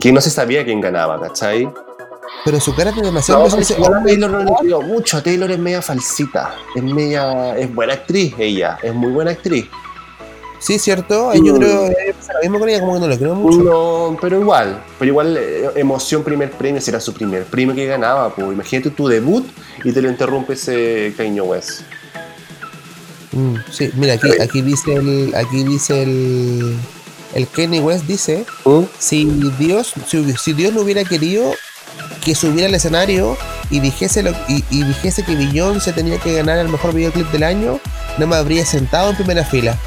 [0.00, 1.68] que no se sabía quién ganaba, ¿cachai?
[2.44, 4.04] Pero su cara es de demasiada No, impresión.
[4.04, 5.22] Taylor no le creo mucho.
[5.22, 9.66] Taylor es media falsita, es media, es buena actriz ella, es muy buena actriz.
[10.60, 11.32] Sí, cierto.
[11.34, 11.58] Yo Mm.
[11.58, 13.58] creo que pasa lo mismo con ella, como que no lo creo mucho.
[13.62, 17.86] No, pero igual, pero igual eh, emoción primer premio, si era su primer premio que
[17.86, 19.46] ganaba, pues imagínate tu debut
[19.84, 21.82] y te lo interrumpe ese Kanye West.
[23.32, 26.76] Mm, sí, mira, aquí, aquí dice el, aquí dice el,
[27.34, 28.82] el Kenny West dice, ¿Mm?
[28.98, 29.24] si
[29.58, 31.52] Dios, si, si Dios no hubiera querido
[32.24, 33.36] que subiera al escenario
[33.70, 37.42] y dijese lo- y, y dijese que Beyoncé tenía que ganar el mejor videoclip del
[37.44, 37.78] año,
[38.18, 39.78] no me habría sentado en primera fila.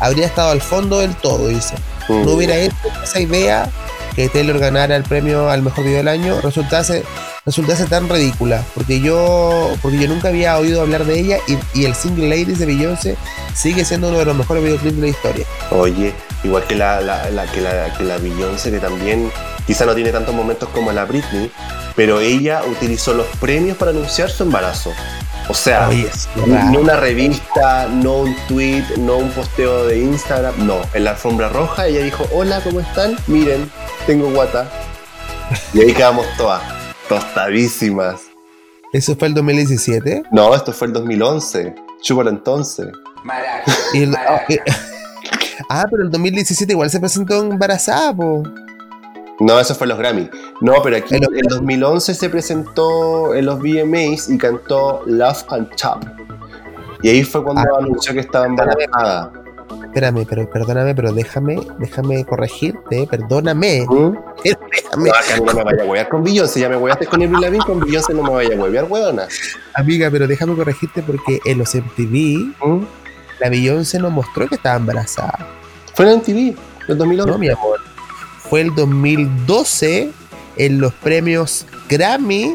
[0.00, 1.74] Habría estado al fondo del todo, dice.
[2.08, 2.24] Mm.
[2.24, 3.68] no hubiera hecho esa idea
[4.16, 7.04] que Taylor ganara el premio al mejor video del año resultase,
[7.46, 8.64] resultase tan ridícula.
[8.74, 12.58] Porque yo, porque yo nunca había oído hablar de ella y, y el single Ladies
[12.58, 13.16] de Beyoncé
[13.54, 15.46] sigue siendo uno de los mejores videoclips de la historia.
[15.70, 19.30] Oye, igual que la, la, la- que la, que la Beyoncé, que también
[19.66, 21.52] quizá no tiene tantos momentos como la Britney,
[21.94, 24.92] pero ella utilizó los premios para anunciar su embarazo.
[25.50, 26.06] O sea, Oye,
[26.46, 26.80] raro.
[26.80, 30.76] una revista, no un tweet, no un posteo de Instagram, no.
[30.92, 33.16] En la alfombra roja ella dijo, hola, ¿cómo están?
[33.26, 33.70] Miren,
[34.06, 34.68] tengo guata.
[35.72, 36.62] Y ahí quedamos todas,
[37.08, 38.20] tostadísimas.
[38.92, 40.24] Eso fue el 2017.
[40.32, 41.74] No, esto fue el 2011.
[42.02, 42.88] Chúpalo entonces.
[43.94, 44.58] Y el- ah, eh,
[45.70, 48.42] ah, pero el 2017 igual se presentó embarazada, po.
[49.40, 50.28] No, eso fue en los Grammy.
[50.60, 55.44] No, pero aquí En en el 2011 se presentó en los VMAs y cantó Love
[55.50, 56.04] and Chop.
[57.02, 57.78] Y ahí fue cuando Ah.
[57.78, 59.30] anunció que estaba embarazada.
[59.84, 63.86] Espérame, pero perdóname, pero déjame, déjame corregirte, perdóname.
[63.88, 64.16] ¿Mm?
[64.44, 65.10] Déjame.
[65.10, 66.60] No, acá no me vaya a huevear con Beyoncé.
[66.60, 69.28] Ya me hueveaste con Avril Lavigne, con Beyoncé no me vaya a huevear, huevona.
[69.74, 72.84] Amiga, pero déjame corregirte porque en los MTV ¿Mm?
[73.40, 75.38] la Beyoncé nos mostró que estaba embarazada.
[75.94, 76.56] Fue en MTV,
[76.88, 77.30] el 2011.
[77.32, 77.78] No, mi amor.
[78.50, 80.10] Fue el 2012
[80.56, 82.54] en los premios Grammy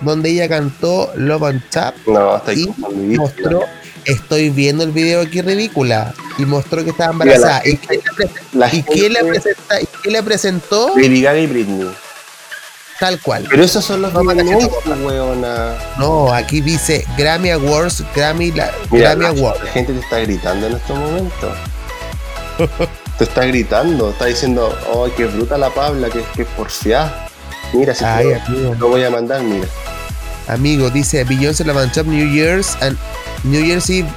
[0.00, 3.62] donde ella cantó Love and Tap No, Y mostró
[4.04, 8.30] estoy viendo el video aquí ridícula y mostró que estaba embarazada ¿Y quién la pre-
[8.52, 11.90] La ¿Y quién la gente- presenta- y quién la presentó Lady Gaga y Britney.
[13.00, 15.74] tal cual Pero esos son los cachar huevona.
[15.98, 20.66] no aquí dice Grammy Awards Grammy, la, Mira, Grammy Awards la gente te está gritando
[20.66, 21.56] en estos momentos.
[23.18, 27.10] te está gritando, está diciendo, oh, qué bruta la Pabla, que, que.
[27.72, 29.66] Mira, si ay te lo voy a mandar, mira.
[30.48, 32.96] amigo dice Beyoncé and Tap New Year's and
[33.44, 34.08] New Year's Eve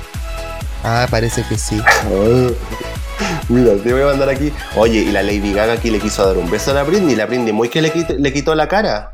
[0.83, 1.81] ah parece que sí
[3.49, 4.51] mira, te voy a mandar aquí.
[4.75, 7.15] Oye, y la Lady Gaga aquí le quiso dar un beso a la Britney.
[7.15, 9.11] La Britney muy que le, quit- le quitó la cara.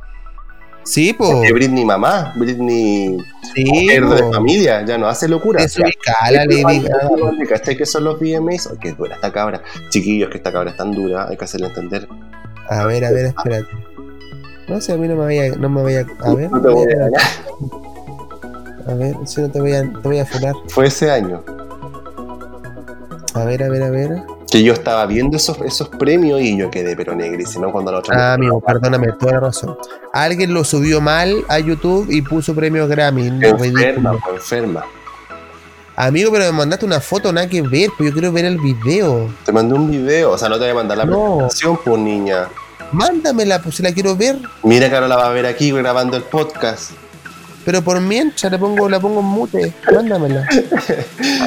[0.84, 1.32] Sí, po.
[1.32, 3.18] Porque Britney mamá, Britney
[3.54, 5.64] Sí, mujer de familia, ya no hace locura.
[5.64, 7.10] Es ubicada la Lady Gaga.
[7.48, 8.68] ¿Cachai que son los VMAs?
[8.68, 9.62] Oh, qué dura esta cabra.
[9.90, 12.08] Chiquillos, que esta cabra es tan dura, hay que hacerle entender.
[12.70, 13.68] A ver, a ver, espérate.
[14.68, 16.84] No sé, a mí no me vaya, no me vaya, a ver, No te voy
[16.92, 17.22] a ganar.
[18.88, 20.54] a ver, si no te voy a, te voy a funar.
[20.70, 21.44] Fue ese año
[23.36, 24.24] A ver, a ver, a ver.
[24.54, 28.16] Que yo estaba viendo esos, esos premios y yo quedé pero negrísimo cuando la otra
[28.16, 29.76] Ah, amigo, perdóname, toda la razón.
[30.14, 33.32] Alguien lo subió mal a YouTube y puso premio Grammy.
[33.32, 34.86] no, enferma, enferma.
[35.96, 39.28] Amigo, pero me mandaste una foto, nada que ver, pues yo quiero ver el video.
[39.44, 41.38] Te mandé un video, o sea, no te voy a mandar la No.
[41.38, 42.48] presentación, pues niña.
[42.92, 44.38] Mándamela, pues si la quiero ver.
[44.62, 46.92] Mira que ahora la va a ver aquí grabando el podcast.
[47.66, 49.74] Pero por mientras le pongo, la pongo en mute.
[49.94, 50.48] Mándamela.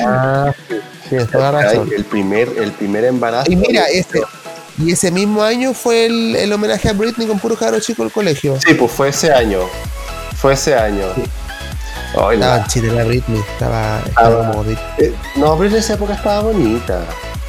[0.07, 0.75] Ah, sí,
[1.09, 1.89] tienes toda razón.
[1.91, 3.51] Ay, el primer, el primer embarazo.
[3.51, 4.23] Y mira, ese,
[4.79, 8.13] y ese mismo año fue el, el homenaje a Britney con puro caro chico del
[8.13, 8.59] colegio.
[8.67, 9.61] Sí, pues fue ese año.
[10.37, 11.07] Fue ese año.
[12.15, 14.51] La- Estaba en Chile la Britney, estaba, estaba Ah.
[14.53, 17.05] como de- eh, no, pero en esa época estaba bonita.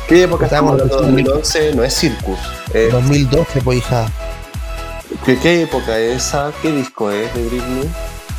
[0.10, 1.11] ¿Qué época Estaba estamos hablando?
[1.11, 1.31] bonita.
[1.31, 2.39] 2011, no es Circus.
[2.73, 4.07] Eh, 2012, pues hija.
[5.26, 6.52] ¿qué, qué época es esa?
[6.61, 7.89] ¿Qué disco es de Britney?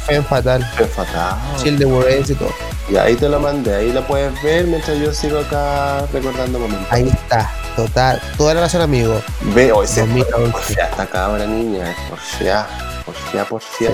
[0.09, 0.65] Fue fatal.
[0.77, 1.37] Fue fatal.
[1.63, 2.51] Chill de Words y todo.
[2.91, 6.87] Y ahí te lo mandé, ahí lo puedes ver mientras yo sigo acá recordando momentos.
[6.91, 8.21] Ahí está, total.
[8.39, 9.21] Toda la razón, amigo.
[9.55, 10.51] Ve, hoy se 2011.
[10.53, 12.67] porfia esta cabra niña, porfia,
[13.05, 13.91] porfia, porfia.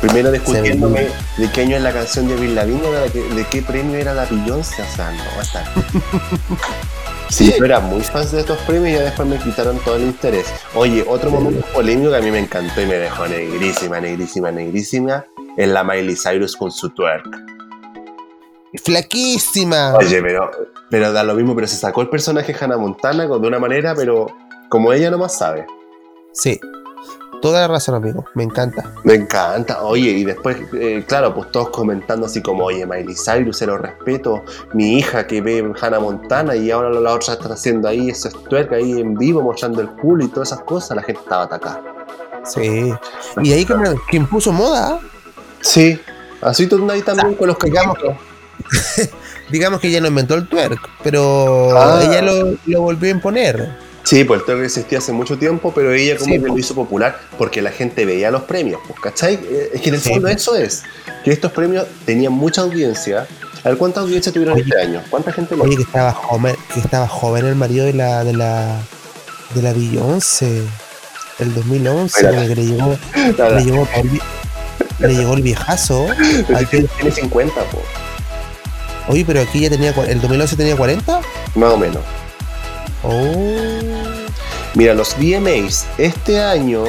[0.00, 3.62] Primero discutiéndome de qué año es la canción de Bill Lavigne, de, qué- de qué
[3.62, 5.22] premio era la Beyoncé, o sea, no.
[7.30, 10.02] Sí, yo era muy fan de estos premios y ya después me quitaron todo el
[10.02, 10.46] interés.
[10.74, 15.24] Oye, otro momento polémico que a mí me encantó y me dejó negrísima, negrísima, negrísima,
[15.56, 17.26] es la Miley Cyrus con su twerk.
[18.82, 19.94] Flaquísima.
[19.94, 20.50] Oye, pero,
[20.90, 24.26] pero da lo mismo, pero se sacó el personaje Hannah Montana de una manera, pero
[24.68, 25.66] como ella nomás sabe.
[26.32, 26.60] Sí.
[27.40, 28.24] Toda la razón, amigo.
[28.34, 28.90] Me encanta.
[29.04, 33.58] Me encanta, oye, y después, eh, claro, pues todos comentando así como, oye, Miley Cyrus,
[33.58, 37.86] se lo respeto, mi hija que ve Hannah Montana y ahora la otra está haciendo
[37.86, 41.20] ahí ese twerk ahí en vivo mostrando el culo y todas esas cosas, la gente
[41.20, 41.82] estaba atacada.
[42.44, 42.94] Sí.
[43.42, 43.66] Y ahí
[44.08, 44.98] quien puso moda,
[45.64, 45.98] Sí,
[46.42, 47.98] así ahí también con los digamos callamos.
[49.50, 52.00] digamos que ella no inventó el twerk, pero Ah.
[52.02, 53.84] ella lo, lo volvió a imponer.
[54.02, 56.74] Sí, pues el twerk existía hace mucho tiempo, pero ella como Sí, que lo hizo
[56.74, 59.34] popular porque la gente veía los premios, pues, ¿cachai?
[59.42, 60.82] Eh, Es que en el Sí, fondo eso es,
[61.24, 63.26] que estos premios tenían mucha audiencia.
[63.64, 64.64] A ver, ¿cuánta audiencia tuvieron Oye.
[64.64, 65.02] este año?
[65.08, 68.34] ¿Cuánta gente lo Oye, que estaba joven, que estaba joven el marido de la, de
[68.34, 68.76] la,
[69.54, 70.62] de la Beyoncé.
[71.38, 72.36] El 2011, Espérate.
[72.36, 72.66] como que le
[73.38, 74.10] Nada, le llegó, el,
[74.98, 76.06] le llegó el viejazo.
[76.56, 77.84] Aquí- tiene 50, pues,
[79.08, 81.20] Oye, pero aquí ya tenía, el 2011 tenía 40.
[81.54, 82.02] más o menos.
[83.02, 83.80] Oh.
[84.74, 86.84] Mira, los VMAs este año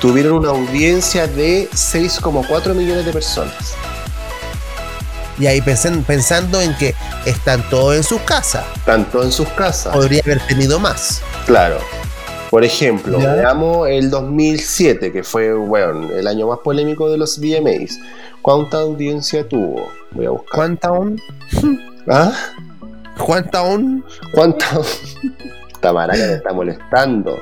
[0.00, 3.54] tuvieron una audiencia de 6,4 millones de personas.
[5.38, 6.94] Y ahí pensen- pensando en que
[7.26, 8.64] están todos en sus casas.
[8.86, 9.92] Tanto en sus casas.
[9.92, 11.20] Podría haber tenido más.
[11.46, 11.78] Claro.
[12.50, 13.34] Por ejemplo, Ya.
[13.34, 17.98] veamos el 2007, que fue, bueno, el año más polémico de los VMAs.
[18.42, 19.88] ¿Cuánta audiencia tuvo?
[20.12, 20.50] Voy a buscar.
[20.54, 21.20] ¿Cuánta aún?
[22.08, 22.32] ¿Ah?
[23.24, 24.04] ¿Cuánta aún?
[24.32, 24.66] ¿Cuánta?
[25.72, 27.36] Esta maraca me está molestando.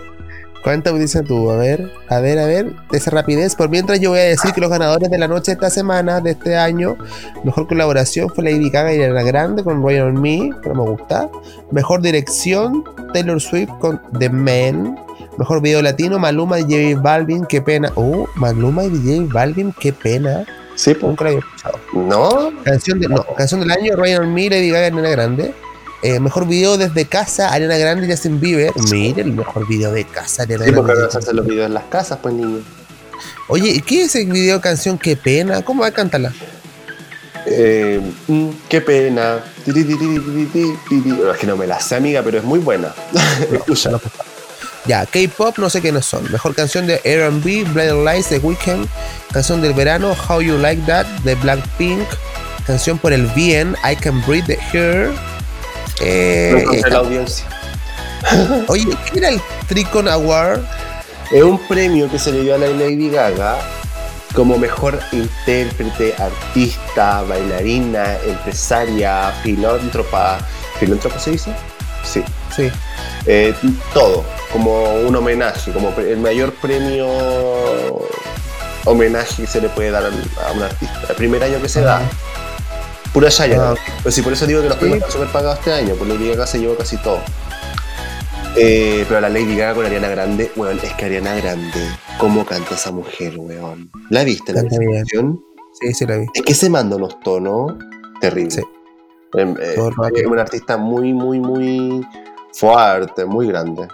[0.64, 1.52] ¿Cuánta audiencia tuvo?
[1.52, 2.72] A ver, a ver, a ver.
[2.90, 3.54] De esa rapidez.
[3.54, 6.20] Por mientras yo voy a decir que los ganadores de la noche de esta semana,
[6.22, 6.96] de este año,
[7.44, 10.90] mejor colaboración fue Lady Gaga y Ariana Grande con Royal on Me, que no me
[10.90, 11.28] gusta.
[11.70, 12.82] Mejor dirección,
[13.12, 14.98] Taylor Swift con The Man.
[15.36, 17.92] Mejor video latino, Maluma y J Balvin, qué pena.
[17.96, 20.46] Oh, Maluma y J Balvin, qué pena.
[20.76, 20.94] ¿Sí?
[20.94, 21.08] po?
[21.08, 21.78] Nunca lo había escuchado.
[21.92, 22.50] ¿No?
[22.64, 25.54] Canción, de- no, canción del año, Royal on Me, Lady Gaga y Ariana Grande.
[26.06, 28.72] Eh, mejor video desde casa, Ariana Grande y Justin Bieber.
[28.90, 31.02] Mire, el mejor video de casa, Ariana Sí, porque Grande.
[31.04, 32.58] ahora se hacen los videos en las casas, pues niño.
[33.48, 34.98] Oye, ¿y qué es ese video canción?
[34.98, 35.62] Qué pena.
[35.62, 36.30] ¿Cómo va a cantarla?
[37.46, 39.38] Eh, mm, qué pena.
[39.66, 39.74] Es
[41.40, 42.94] que no me la sé, amiga, pero es muy buena.
[43.52, 43.90] Escucha.
[43.90, 44.00] No,
[44.86, 46.30] Ya, K-pop, no sé quiénes son.
[46.30, 48.86] Mejor canción de RB, Blinding Lights de Weekend.
[49.32, 52.06] Canción del verano, How You Like That de Blackpink.
[52.66, 55.10] Canción por el bien, I Can Breathe de Her.
[56.00, 57.46] Eh, esta- la audiencia.
[58.68, 60.60] Oye, ¿qué era el Tricon Award?
[61.32, 63.56] Es un premio que se le dio a la Lady Gaga
[64.34, 70.38] como mejor intérprete, artista, bailarina, empresaria, filántropa.
[70.80, 71.50] ¿Filántropa se dice?
[72.04, 72.22] Sí.
[72.54, 72.70] Sí.
[73.26, 73.54] Eh,
[73.92, 77.06] todo, como un homenaje, como el mayor premio
[78.84, 81.00] homenaje que se le puede dar a un artista.
[81.08, 82.02] El primer año que se da.
[83.14, 83.70] Pura Shaya.
[83.70, 83.74] Ah.
[84.02, 86.28] Pues sí, por eso digo que los premios están súper pagados este año, por Lady
[86.30, 87.20] Gaga se llevó casi todo.
[88.56, 91.80] Eh, pero la Lady Gaga con Ariana Grande, bueno, es que Ariana Grande
[92.18, 93.90] ¿Cómo canta esa mujer, weón?
[94.10, 95.40] ¿La viste la presentación?
[95.80, 96.26] Sí, sí la vi.
[96.34, 97.74] Es que se manda unos tonos
[98.20, 98.54] terribles.
[98.54, 98.62] Sí.
[99.34, 99.74] Em, eh,
[100.14, 102.06] es un artista muy, muy, muy
[102.52, 103.88] fuerte, muy grande.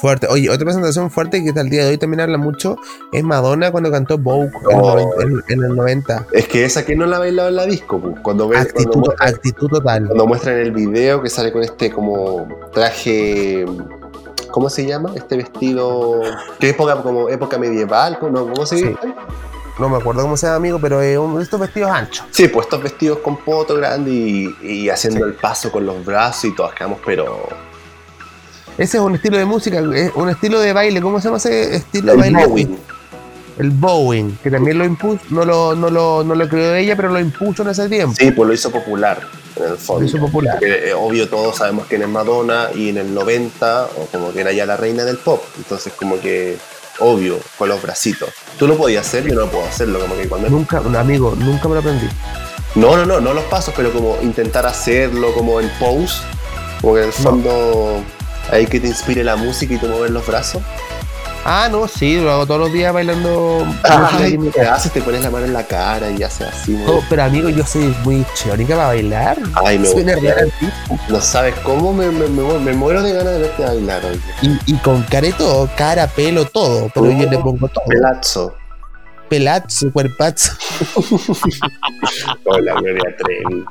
[0.00, 0.26] Fuerte.
[0.30, 2.76] Oye, otra presentación fuerte que hasta el día de hoy también habla mucho
[3.12, 4.98] es Madonna cuando cantó Vogue en, Oh.
[4.98, 6.26] el 90 en- en el 90.
[6.32, 8.14] Es que esa que no la ha bailado en la disco, pu.
[8.22, 10.06] cuando ves cuando Actitud, muestran, actitud total.
[10.06, 13.66] cuando muestran el video que sale con este como traje,
[14.50, 15.12] ¿cómo se llama?
[15.16, 16.20] Este vestido,
[16.58, 18.46] que época como época medieval, ¿no?
[18.48, 18.84] ¿cómo se Sí.
[18.84, 18.98] dice?
[19.78, 22.24] No me acuerdo cómo se llama, amigo, pero de estos vestidos anchos.
[22.30, 25.30] Sí, pues estos vestidos con poto grande y, y haciendo Sí.
[25.30, 27.48] el paso con los brazos y todos quedamos, pero
[28.80, 31.02] Ese es un estilo de música, es un estilo de baile.
[31.02, 32.46] ¿Cómo se llama ese estilo de el baile?
[32.46, 32.78] bowing.
[33.58, 37.10] El bowing, que también lo impuso, no lo, no lo, no lo creó ella, pero
[37.10, 38.14] lo impuso en ese tiempo.
[38.18, 39.20] Sí, pues lo hizo popular
[39.56, 40.06] en el Lo fondo.
[40.06, 40.54] hizo popular.
[40.58, 44.40] Porque, eh, obvio todos sabemos quién es Madonna y en el 90 o como que
[44.40, 45.42] era ya la reina del pop.
[45.58, 46.56] Entonces como que
[47.00, 48.30] obvio con los bracitos.
[48.58, 49.98] Tú lo podías hacer, yo no puedo hacerlo.
[50.00, 52.06] Como que cuando Nunca, un amigo, nunca me lo aprendí.
[52.76, 56.14] no, no, no, no los pasos, pero como intentar hacerlo como en pose,
[56.80, 58.02] como que en el fondo
[58.50, 60.62] ahí que te inspire la música y tú mover los brazos.
[61.44, 63.66] Ah, no, sí, lo hago todos los días bailando.
[63.84, 64.74] Ay, te casa.
[64.74, 66.72] haces, te pones la mano en la cara y haces así.
[66.72, 67.00] ¿no?
[67.08, 69.38] Pero amigo, yo soy muy cheónica para bailar.
[69.64, 70.04] Ay, me Soy.
[71.08, 74.20] No sabes cómo me, me, me, me muero de ganas de verte bailar hoy.
[74.42, 76.90] Y, y con careto, cara, pelo, todo.
[76.92, 77.84] Pero yo le pongo todo.
[77.86, 78.54] Pelazo.
[79.30, 80.52] Pelazo, cuerpazo.
[82.44, 83.64] Hola, Gloria Trevi.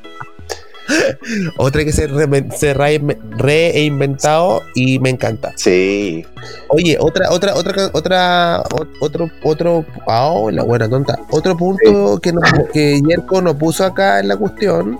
[1.57, 5.51] Otra que se, re- se re- reinventado y me encanta.
[5.55, 6.25] Sí.
[6.69, 11.19] Oye, otra, otra, otra, otra, ot- otro, otro, ah, la buena tonta.
[11.31, 12.43] Otro punto que, nos,
[12.73, 14.99] que Yerko nos puso acá en la cuestión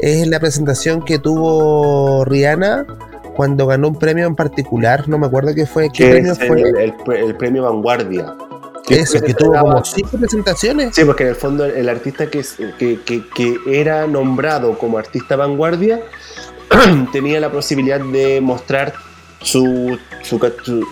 [0.00, 2.86] es la presentación que tuvo Rihanna
[3.36, 5.08] cuando ganó un premio en particular.
[5.08, 6.60] No me acuerdo qué fue, qué premio fue.
[6.62, 8.34] el, el pre- el premio Vanguardia.
[8.86, 10.94] Que Eso, que tuvo como cinco presentaciones.
[10.94, 12.44] Sí, porque en el fondo el artista que,
[12.78, 16.00] que, que- que era nombrado como artista vanguardia
[17.12, 18.92] tenía la posibilidad de mostrar
[19.40, 20.36] su, su,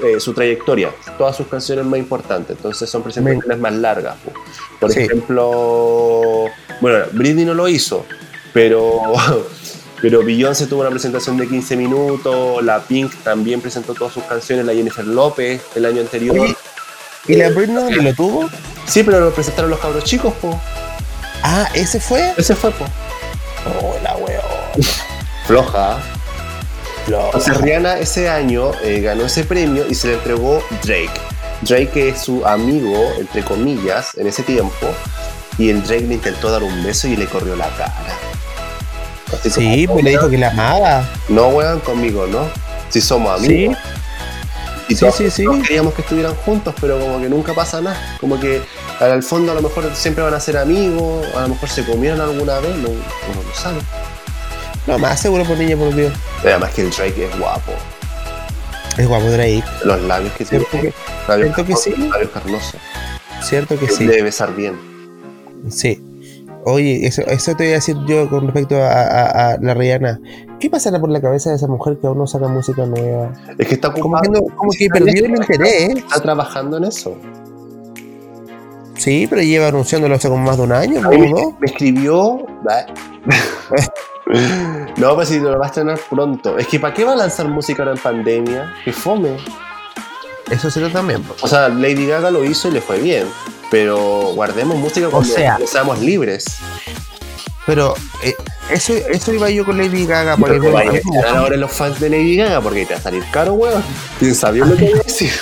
[0.04, 2.56] eh, su trayectoria, todas sus canciones más importantes.
[2.56, 4.16] Entonces son presentaciones más largas.
[4.24, 4.32] po.
[4.80, 5.00] Por Sí.
[5.00, 6.46] ejemplo,
[6.80, 8.04] bueno, Britney no lo hizo,
[8.54, 9.00] pero,
[10.02, 14.64] pero Beyoncé tuvo una presentación de 15 minutos, la Pink también presentó todas sus canciones,
[14.64, 16.46] la Jennifer López el año anterior.
[17.28, 18.50] ¿Y la Britney lo tuvo?
[18.86, 20.58] Sí, pero lo presentaron los cabros chicos, po.
[21.42, 22.32] Ah, ese fue.
[22.36, 22.84] Ese fue, po.
[23.80, 24.42] Oh, la weón.
[25.46, 25.98] Floja.
[27.06, 31.10] Entonces Rihanna ese año eh, ganó ese premio y se le entregó Drake.
[31.62, 34.86] Drake es su amigo, entre comillas, en ese tiempo.
[35.58, 37.92] Y el Drake le intentó dar un beso y le corrió la cara.
[39.32, 41.08] Así Sí, como, pues le dijo que la amaba.
[41.28, 42.48] No juegan conmigo, ¿no?
[42.88, 43.78] Si somos Sí, amigos.
[44.88, 45.44] Y sí, sí, sí.
[45.66, 48.16] queríamos que estuvieran juntos, pero como que nunca pasa nada.
[48.20, 48.60] Como que
[49.00, 52.20] al fondo a lo mejor siempre van a ser amigos, a lo mejor se comieron
[52.20, 52.98] alguna vez, no, uno
[53.48, 53.80] no sabe.
[54.86, 56.12] no, más seguro por niña, por Dios.
[56.40, 57.72] Además que el Drake es guapo.
[58.98, 59.64] Es guapo Drake.
[59.84, 60.64] Los labios que tiene.
[60.70, 60.94] ¿Cierto que,
[61.28, 61.94] Labios cierto que sí?
[61.96, 62.74] labios carnosos.
[63.42, 64.06] cierto que Que sí.
[64.06, 64.74] Debe besar bien.
[65.70, 66.02] Sí.
[66.64, 70.20] Oye, eso, eso te voy a decir yo con respecto a, a- a la Rihanna.
[70.62, 73.32] ¿Qué pasará por la cabeza de esa mujer que aún no saca música nueva?
[73.58, 74.16] Es que está Como
[74.54, 75.96] como que perdió el interés.
[75.96, 77.16] Está trabajando en eso.
[78.96, 81.10] Sí, pero lleva anunciándolo hace como más de un año, ¿no?
[81.10, 82.46] me, me escribió.
[84.98, 86.56] no, pues si lo va a estrenar pronto.
[86.56, 88.72] Es que ¿para qué va a lanzar música ahora en pandemia?
[88.84, 89.36] Que fome.
[90.48, 91.24] Eso sí también.
[91.42, 93.24] O sea, Lady Gaga lo hizo y le fue bien.
[93.68, 96.44] Pero guardemos música cuando sea- seamos libres.
[97.66, 98.34] Pero eh,
[98.70, 100.36] eso, eso iba yo con Lady Gaga.
[100.36, 103.54] Vayan a estrenar ahora los fans de Lady Gaga porque te va a salir caro,
[103.54, 103.82] weón.
[104.18, 105.32] Piensa bien lo que voy a decir.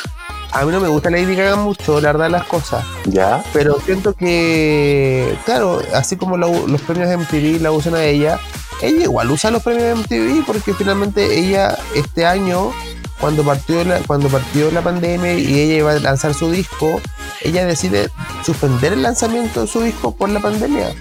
[0.52, 2.84] a mí no me gusta Lady Gaga mucho, la verdad, las cosas.
[3.06, 3.42] ¿Ya?
[3.52, 8.38] Pero siento que, claro, así como la los premios MTV la usan a ella,
[8.82, 12.72] ella igual usa los premios MTV porque finalmente ella este año,
[13.20, 17.00] cuando partió la, cuando partió la pandemia y ella iba a lanzar su disco,
[17.42, 18.10] ella decide
[18.44, 20.94] suspender el lanzamiento de su disco por la pandemia.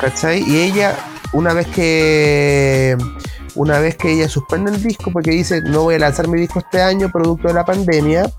[0.00, 0.42] ¿Cachai?
[0.42, 0.94] Y ella,
[1.32, 2.96] una vez que
[3.56, 6.60] una vez que ella suspende el disco porque dice no voy a lanzar mi disco
[6.60, 8.30] este año producto de la pandemia,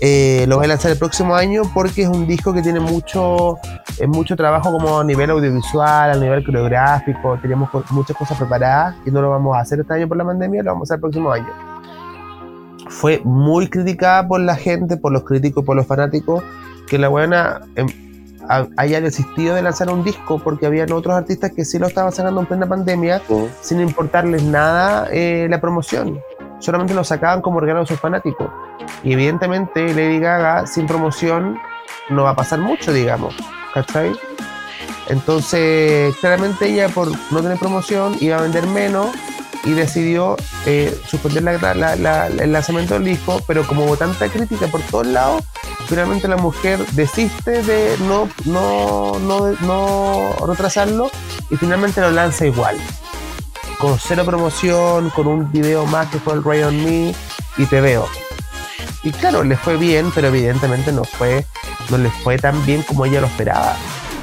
[0.00, 3.58] eh, lo voy a lanzar el próximo año porque es un disco que tiene mucho,
[3.98, 8.96] eh, mucho trabajo como a nivel audiovisual, a nivel coreográfico, tenemos co- muchas cosas preparadas
[9.04, 10.96] y no lo vamos a hacer este año por la pandemia, lo vamos a hacer
[10.96, 11.46] el próximo año.
[12.88, 16.42] Fue muy criticada por la gente, por los críticos, por los fanáticos,
[16.86, 17.60] que la buena
[18.76, 22.40] haya desistido de lanzar un disco porque habían otros artistas que sí lo estaban sacando
[22.40, 23.22] en plena pandemia
[23.60, 26.20] sin importarles nada eh, la promoción.
[26.58, 28.48] solamente lo sacaban como regalo a sus fanáticos.
[29.02, 31.58] Y evidentemente Lady Gaga sin promoción
[32.10, 33.34] no va a pasar mucho, digamos.
[33.72, 34.12] ¿Cachai?
[35.08, 39.08] Entonces, claramente ella por no tener promoción iba a vender menos
[39.64, 40.36] y decidió
[40.66, 45.42] eh, suspender el lanzamiento del disco, pero como hubo tanta crítica por todos lados,
[45.86, 51.10] finalmente la mujer desiste de no, no, no, no retrasarlo
[51.50, 52.76] y finalmente lo lanza igual.
[53.78, 57.14] Con cero promoción, con un video más que fue el Ray on Me
[57.56, 58.08] y te veo.
[59.02, 61.44] Y claro, le fue bien, pero evidentemente no fue,
[61.90, 63.76] no fue tan bien como ella lo esperaba.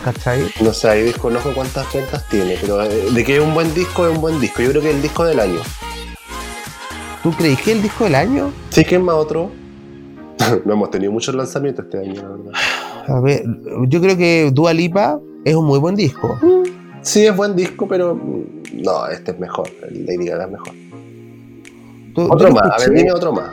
[0.04, 0.50] ¿Cachai?
[0.62, 4.08] No sé, ahí desconozco cuántas ventas tiene, pero eh, de que es un buen disco,
[4.08, 4.62] es un buen disco.
[4.64, 5.60] Yo creo que es el disco del año.
[7.22, 8.52] ¿Tú crees que el disco del año?
[8.72, 9.52] Sí, que es más otro.
[10.66, 12.52] no hemos tenido muchos lanzamientos este año, la verdad.
[13.08, 13.44] A ver,
[13.88, 16.40] yo creo que Dua Lipa es un muy buen disco.
[17.04, 19.70] Sí, es buen disco, pero mm, no, este es mejor.
[19.88, 20.74] El Lady Gaga es mejor.
[22.16, 23.52] ¿Tú- Otro más, a ver, dime otro más.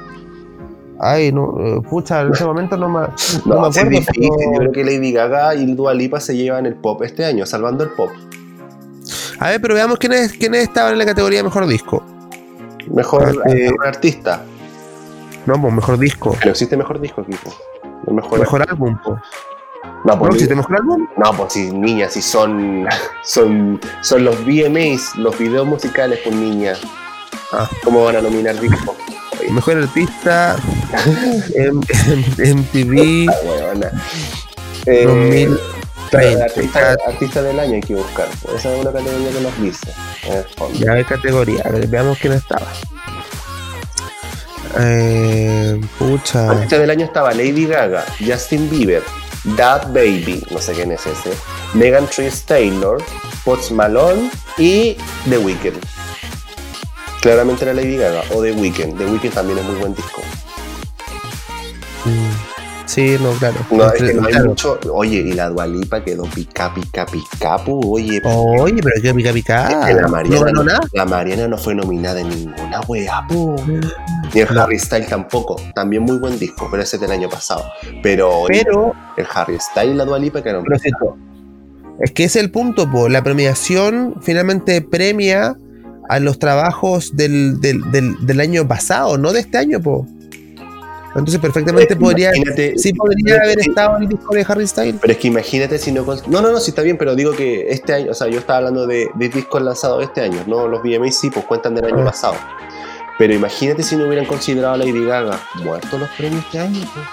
[1.00, 3.08] Ay, no, eh, pucha, en ese momento no me, no
[3.54, 3.90] No, me sí es acuerdo.
[3.90, 4.30] difícil.
[4.36, 7.46] pero- Yo creo que Lady Gaga y Dua Lipa se llevan el pop este año,
[7.46, 8.10] salvando el pop.
[9.40, 12.02] A ver, pero veamos quiénes quiénes estaban en la categoría mejor disco.
[12.92, 14.42] Mejor, eh, eh, mejor artista.
[15.46, 16.36] No, pues mejor disco.
[16.44, 17.52] No existe mejor disco, equipo.
[18.06, 19.18] El mejor, Mejor álbum, pues.
[20.04, 21.06] No, ¿No pues, existe mejor álbum?
[21.16, 22.86] no, pues si niñas, si son,
[23.22, 26.80] son, son los VMAs, los videos musicales con niñas.
[27.52, 27.68] Ah.
[27.84, 28.94] ¿Cómo van a nominar disco?
[29.50, 30.56] Mejor artista,
[31.54, 31.80] M-
[32.38, 33.28] MTV.
[34.86, 35.58] Eh, 2030.
[36.10, 38.28] pero artista, artista del año hay que buscar.
[38.56, 39.92] Esa es una categoría que nos dice.
[40.24, 40.74] en.
[40.74, 42.66] Ya hay categoría, a ver, veamos quién estaba.
[44.78, 46.50] Eh, pucha.
[46.50, 49.02] Artista del año estaba Lady Gaga, Justin Bieber,
[49.56, 51.30] That Baby, no sé quién es ese,
[51.74, 53.02] Megan Thee Taylor,
[53.44, 54.96] Post Malone y
[55.28, 55.78] The Weeknd.
[57.20, 58.96] Claramente era Lady Gaga o The Weeknd.
[58.96, 60.22] The Weeknd también es muy buen disco.
[62.04, 63.56] Mm, Sí, no, claro.
[63.70, 64.48] No, es que no hay Claro.
[64.48, 64.80] mucho.
[64.94, 69.68] Oye, y la Dualipa quedó pica, pica, pica, pu, Oye, Oye, pero qué pica pica.
[69.68, 70.80] es que la No Mariana, nada.
[70.94, 73.56] la Mariana no fue nominada en ninguna wea, pu.
[74.32, 74.62] Ni el No.
[74.62, 75.56] Harry Styles tampoco.
[75.74, 77.62] También muy buen disco, pero ese es del año pasado.
[78.02, 78.64] Pero, oye,
[79.18, 80.78] el Harry Styles y la Dualipa quedaron pero
[82.00, 83.10] es que es el punto, po.
[83.10, 85.58] la premiación finalmente premia
[86.08, 90.06] a los trabajos del, del, del, del año pasado, no de este año, po.
[91.14, 92.32] Entonces perfectamente podría,
[92.76, 94.96] sí podría haber estado en el disco de Harry Styles.
[95.00, 96.04] Pero es que imagínate si no.
[96.28, 98.58] No, no, no, sí está bien, pero digo que este año, o sea, yo estaba
[98.58, 102.02] hablando de, de discos lanzados este año, no los VMAs sí, pues cuentan del año
[102.02, 102.04] Ah.
[102.04, 102.34] pasado.
[103.18, 106.80] Pero imagínate si no hubieran considerado a Lady Gaga muertos los premios este año.
[106.94, 107.06] pues.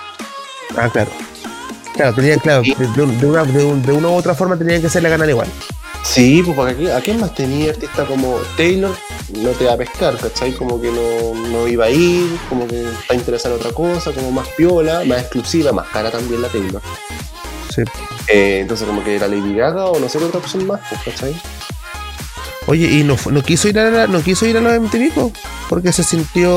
[0.78, 1.10] Ah, claro.
[1.96, 4.56] Claro, tenían, claro, de, de un- de una, de, un- de una u otra forma
[4.58, 5.48] tenían que hacerle ganar igual.
[6.08, 8.96] Sí, pues porque aquí, ¿a quién más tenía artista como Taylor?
[9.34, 10.54] No te va a pescar, ¿cachai?
[10.54, 14.32] Como que no, no iba a ir, como que está interesada en otra cosa, como
[14.32, 16.82] más piola, más exclusiva, más cara también la Taylor.
[17.74, 17.82] Sí.
[18.28, 21.02] Eh, entonces como que era Lady Gaga o no sé qué otra opción más, pues,
[21.04, 21.36] ¿cachai?
[22.68, 25.32] Oye, y no, no quiso ir a la- no quiso ir a los MTV po,
[25.70, 26.52] porque se sintió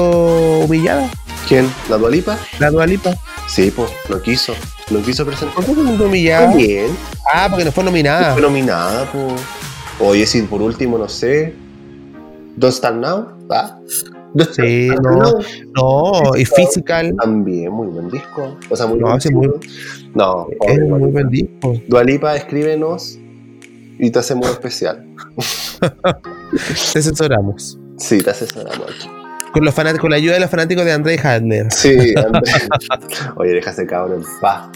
[0.61, 1.09] humillada,
[1.49, 1.73] ¿Quién?
[1.89, 2.39] ¿La Dualipa?
[2.59, 3.17] la Dualipa.
[3.47, 4.55] Sí, pues, no quiso.
[4.91, 5.55] No quiso presentar.
[5.55, 6.55] ¿Por qué sintió humillada?
[6.55, 6.87] Bien.
[7.33, 8.33] Ah, porque no fue nominada.
[8.33, 9.41] Fue nominada, pues.
[10.01, 11.55] Oye, si por último, no sé.
[12.57, 13.27] Don't Start Now.
[13.51, 13.79] Ah.
[14.35, 15.33] Don't Sí, no.
[15.75, 18.57] No, y Physical También, muy buen disco.
[18.71, 19.41] O sea, muy No, buen sí, disco.
[19.43, 19.69] muy-
[20.15, 21.11] No, es un muy Dualipa.
[21.13, 21.75] buen disco.
[21.89, 23.19] Dualipa, escríbenos
[23.99, 25.05] y te hacemos especial.
[26.93, 27.79] Te asesoramos.
[27.99, 29.09] Sí, te asesoramos aquí.
[29.59, 31.67] Con, los fanáticos, con la ayuda de los fanáticos de André Hadler.
[31.73, 32.69] Sí, Andrés.
[33.35, 34.69] Oye, deja ese cabrón en paz.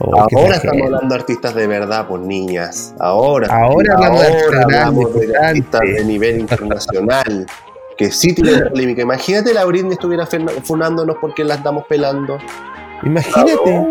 [0.00, 2.94] Oh, Ahora estamos hablando de artistas de verdad, por niñas.
[3.00, 3.48] Ahora.
[3.50, 7.46] Ahora hablamos de artistas hablamos de artistas de nivel internacional.
[7.96, 9.00] Que sí tienen polémica.
[9.00, 12.38] Imagínate la Britney estuviera funándonos porque las estamos pelando.
[13.04, 13.86] Imagínate.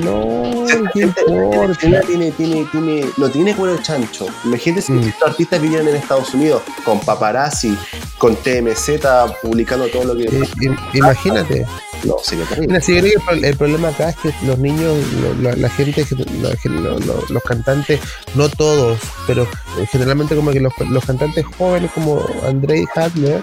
[0.00, 0.64] No,
[0.94, 1.74] ¿qué importa?
[1.78, 4.26] Tiene, tiene, tiene, tiene, no tiene cuero chancho.
[4.44, 5.08] Imagínate si Mm.
[5.08, 7.76] estos artistas vivieran en Estados Unidos con paparazzi,
[8.18, 9.00] con TMZ
[9.42, 10.24] publicando todo lo que.
[10.24, 11.66] Eh, im- Imagínate.
[12.04, 12.68] No, sería terrible.
[12.68, 16.04] Mira, que el el problema acá es que los niños, lo- la, la gente,
[16.68, 18.00] lo- lo- los cantantes,
[18.34, 19.46] no todos, pero
[19.90, 23.40] generalmente como que los, los cantantes jóvenes como André Hadler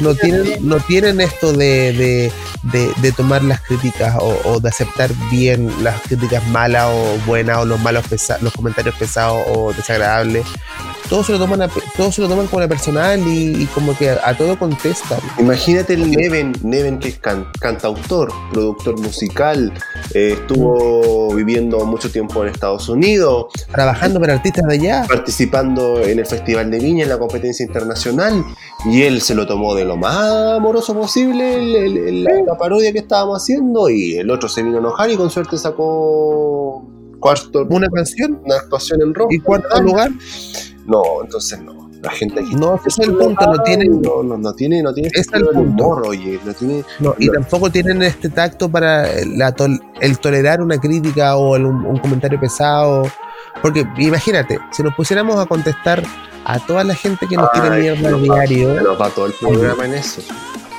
[0.00, 2.32] no tienen, no tienen esto de, de,
[2.72, 7.58] de- de tomar las críticas o, o de aceptar bien las críticas malas o buenas
[7.58, 10.46] o los malos pesa- los comentarios pesados o desagradables.
[11.08, 13.96] Todos se lo toman a todos se lo toman como una personal y, y como
[13.96, 15.18] que a, a todo contestan.
[15.38, 19.72] Imagínate el Neven, Neven que can- canta cantautor, productor musical,
[20.14, 25.04] eh, estuvo viviendo mucho tiempo en Estados Unidos, Trabajando para artistas de allá.
[25.08, 28.44] participando en el Festival de Viña, en la competencia internacional,
[28.84, 32.58] y él se lo tomó de lo más amoroso posible, el- el- el- la, la
[32.58, 36.84] parodia que estábamos haciendo, y el otro se vino a enojar y con suerte sacó
[37.20, 39.28] cuarto, Una canción una actuación en rojo.
[39.32, 40.10] y cuarto lugar.
[40.86, 41.77] No, entonces no.
[42.10, 43.46] La gente aquí No, ese es el punto.
[43.46, 45.60] No tienen, no, no, no tiene, no tiene es el punto.
[45.60, 47.32] humor, oye, no tiene no, y No.
[47.32, 51.98] tampoco tienen este tacto para la tol- el tolerar una crítica o el- un, un
[51.98, 53.02] comentario pesado.
[53.62, 56.02] Porque imagínate, si nos pusiéramos a contestar
[56.44, 59.26] a toda la gente que nos Ay, mierda al nos va- diario, nos va todo
[59.26, 60.22] el programa en eso.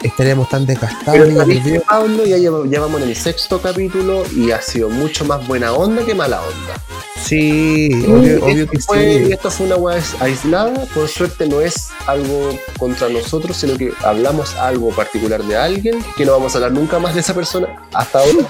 [0.04, 1.12] Estaríamos tan desgastados.
[1.12, 4.62] Pero niños, ¿sabéis Dios qué, Pablo, ya, ya vamos en el sexto capítulo y ha
[4.62, 6.82] sido mucho más buena onda que mala onda.
[7.22, 9.34] Sí, obvio, obvio que fue, sí.
[9.34, 14.56] esto fue una weá aislada, por suerte no es algo contra nosotros, sino que hablamos
[14.56, 18.20] algo particular de alguien, que no vamos a hablar nunca más de esa persona hasta
[18.20, 18.48] ahora.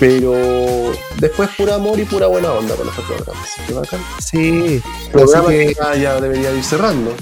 [0.00, 3.40] Pero después pura amor y pura buena onda con este programa.
[3.40, 4.00] Así que bacán.
[4.18, 4.82] Sí,
[5.12, 7.14] Programa así que que, ya, ya debería ir cerrando.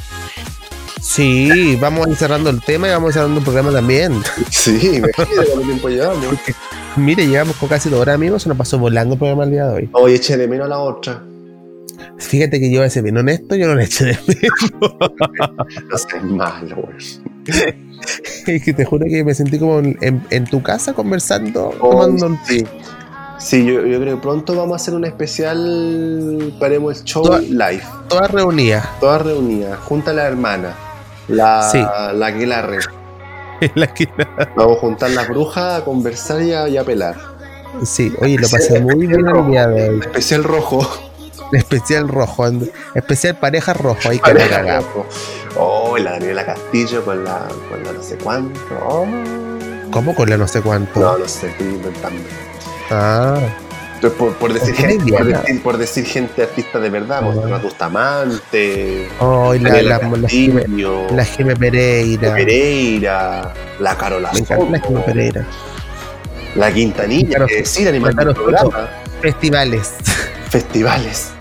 [1.00, 4.12] Sí, vamos a ir cerrando el tema y vamos a ir cerrando el programa también.
[4.50, 6.26] Sí, imagínate cuánto tiempo llevamos.
[6.96, 9.66] Mire, llegamos con casi dos horas, amigos, se nos pasó volando el programa el día
[9.66, 9.90] de hoy.
[9.92, 11.22] Oye, eché de menos a la otra.
[12.18, 14.94] Fíjate que yo, a ser bien honesto, yo no le eché de menos.
[15.90, 16.96] No seas malo, güey.
[18.46, 22.38] Es que te juro que me sentí como en, tu casa conversando, Oh, tomando un
[22.46, 22.64] sí.
[23.38, 26.54] Sí, yo, yo creo que pronto vamos a hacer un especial.
[26.58, 27.82] Paremos el show Toda- live.
[28.08, 29.78] toda reunida Todas reunidas.
[29.80, 30.74] Junta a la hermana.
[31.30, 31.78] La, Sí.
[32.14, 32.30] la
[33.74, 34.50] la la.
[34.56, 37.16] Vamos a juntar las brujas a conversar y a, y a pelar.
[37.84, 40.00] Sí, oye, lo pasé muy bien el día de hoy.
[40.00, 40.86] Especial rojo.
[41.52, 42.46] Especial rojo,
[42.94, 44.32] especial pareja rojo, ahí que
[44.78, 45.04] rojo.
[45.58, 48.60] Oh, la Daniela Castillo con la, con la no sé cuánto.
[48.86, 49.04] Oh.
[49.90, 51.00] ¿Cómo con la no sé cuánto?
[51.00, 52.22] No, no sé, estoy inventando.
[52.90, 53.40] Ah,
[54.02, 57.20] Entonces, por, por decir, gente, por, decir, por decir gente artista de verdad, Ah.
[57.20, 59.98] Monserrat Bustamante, oh, la, la, la,
[61.12, 61.24] la
[61.54, 62.32] Pereira.
[62.34, 65.44] Pereira, la Carola Me la Jime Pereira.
[66.54, 68.88] la Quintanilla, que decir Caro programa,
[69.20, 69.92] Festivales.
[70.48, 71.32] festivales.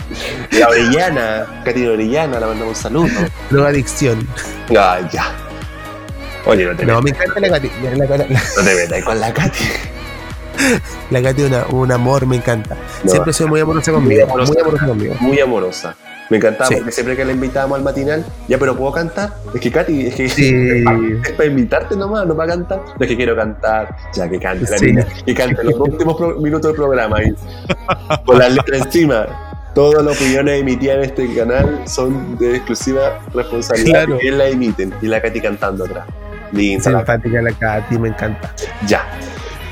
[0.52, 3.08] La Orellana, Katina Orellana, la mandamos un saludo.
[3.50, 4.28] Drogadicción.
[4.78, 5.32] Ah, ya.
[6.46, 7.72] Oye, no te, No, me encanta la Katy.
[7.84, 9.64] No te metas con la Katy.
[11.12, 12.76] la Katy es una- un amor, me encanta.
[13.04, 14.24] No, Siempre soy muy amorosa conmigo.
[14.26, 14.52] amorosa.
[14.54, 15.16] Muy amorosa conmigo.
[15.20, 15.96] muy amorosa.
[16.30, 16.76] Me encantaba Sí.
[16.76, 19.34] porque siempre que la invitábamos al matinal, ya, pero puedo cantar.
[19.54, 20.84] Es que Katy, es que Sí.
[21.24, 22.80] es para invitarte nomás, no para cantar.
[22.86, 24.86] No es que quiero cantar, ya que cante la Sí.
[24.86, 27.18] niña, que cante los últimos minutos del programa
[28.26, 29.26] con las letras encima.
[29.74, 34.20] Todas las opiniones emitidas en este canal son de exclusiva responsabilidad Claro.
[34.20, 36.06] que la emiten y la Katy cantando atrás.
[36.52, 38.54] Linda, la- Simpática la Katy, me encanta.
[38.88, 39.04] ya.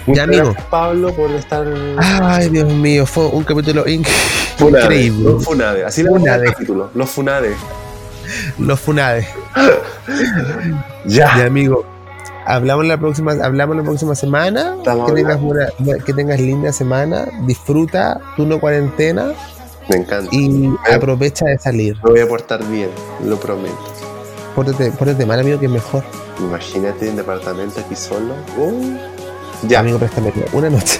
[0.08, 0.44] Muchas amigo.
[0.46, 1.68] gracias, Pablo, por estar.
[1.98, 4.08] Ay, Dios mío, fue un capítulo inc-
[4.58, 5.24] Funade, increíble.
[5.32, 6.48] Los Funade, así le Funade.
[6.48, 6.90] el título.
[6.96, 7.56] Los Funade.
[8.58, 9.28] Los funades.
[11.06, 11.38] Ya.
[11.38, 11.86] Ya, amigo.
[12.46, 14.76] Hablamos la próxima, hablamos la próxima semana.
[14.78, 15.68] Estamos Que tengas, una,
[16.06, 17.26] que tengas linda semana.
[17.46, 19.34] Disfruta tu no cuarentena
[19.90, 20.30] Me encanta.
[20.34, 21.96] y aprovecha de salir.
[22.04, 22.90] Me voy a portar bien,
[23.26, 23.78] lo prometo.
[24.56, 26.04] Pórtate, pórtate mal, amigo, que es mejor.
[26.40, 28.34] Imagínate en departamento aquí solo.
[28.58, 28.98] Uh,
[29.64, 31.00] ya, Amigo, préstame una noche.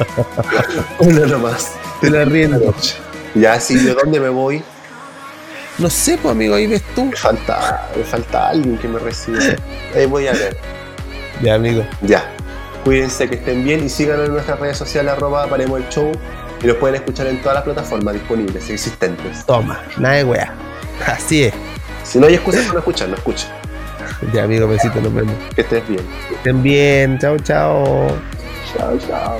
[0.98, 1.72] uno nomás.
[2.00, 2.74] Te la riendo.
[3.34, 4.62] Ya, sí, ¿de dónde me voy?
[5.78, 7.04] No sé, pues, amigo, ahí ves tú.
[7.04, 9.38] Me falta, me falta alguien que me reciba.
[9.94, 10.56] Ahí voy a ver.
[11.42, 11.84] Ya, amigo.
[12.02, 12.24] Ya.
[12.84, 16.10] Cuídense que estén bien y síganos en nuestras redes sociales, arroba paremos el show.
[16.62, 19.46] Y nos pueden escuchar en todas las plataformas disponibles, existentes.
[19.46, 20.52] Toma, nada de wea.
[21.06, 21.54] Así es.
[22.02, 23.50] Si no hay excusas, no escuchan, no escuchan.
[24.32, 25.34] Ya, amigo, besito, nos vemos.
[25.54, 26.02] Que estés bien.
[26.28, 27.18] Que estén bien.
[27.18, 28.08] Chao, chao.
[28.76, 29.38] Chao, chao.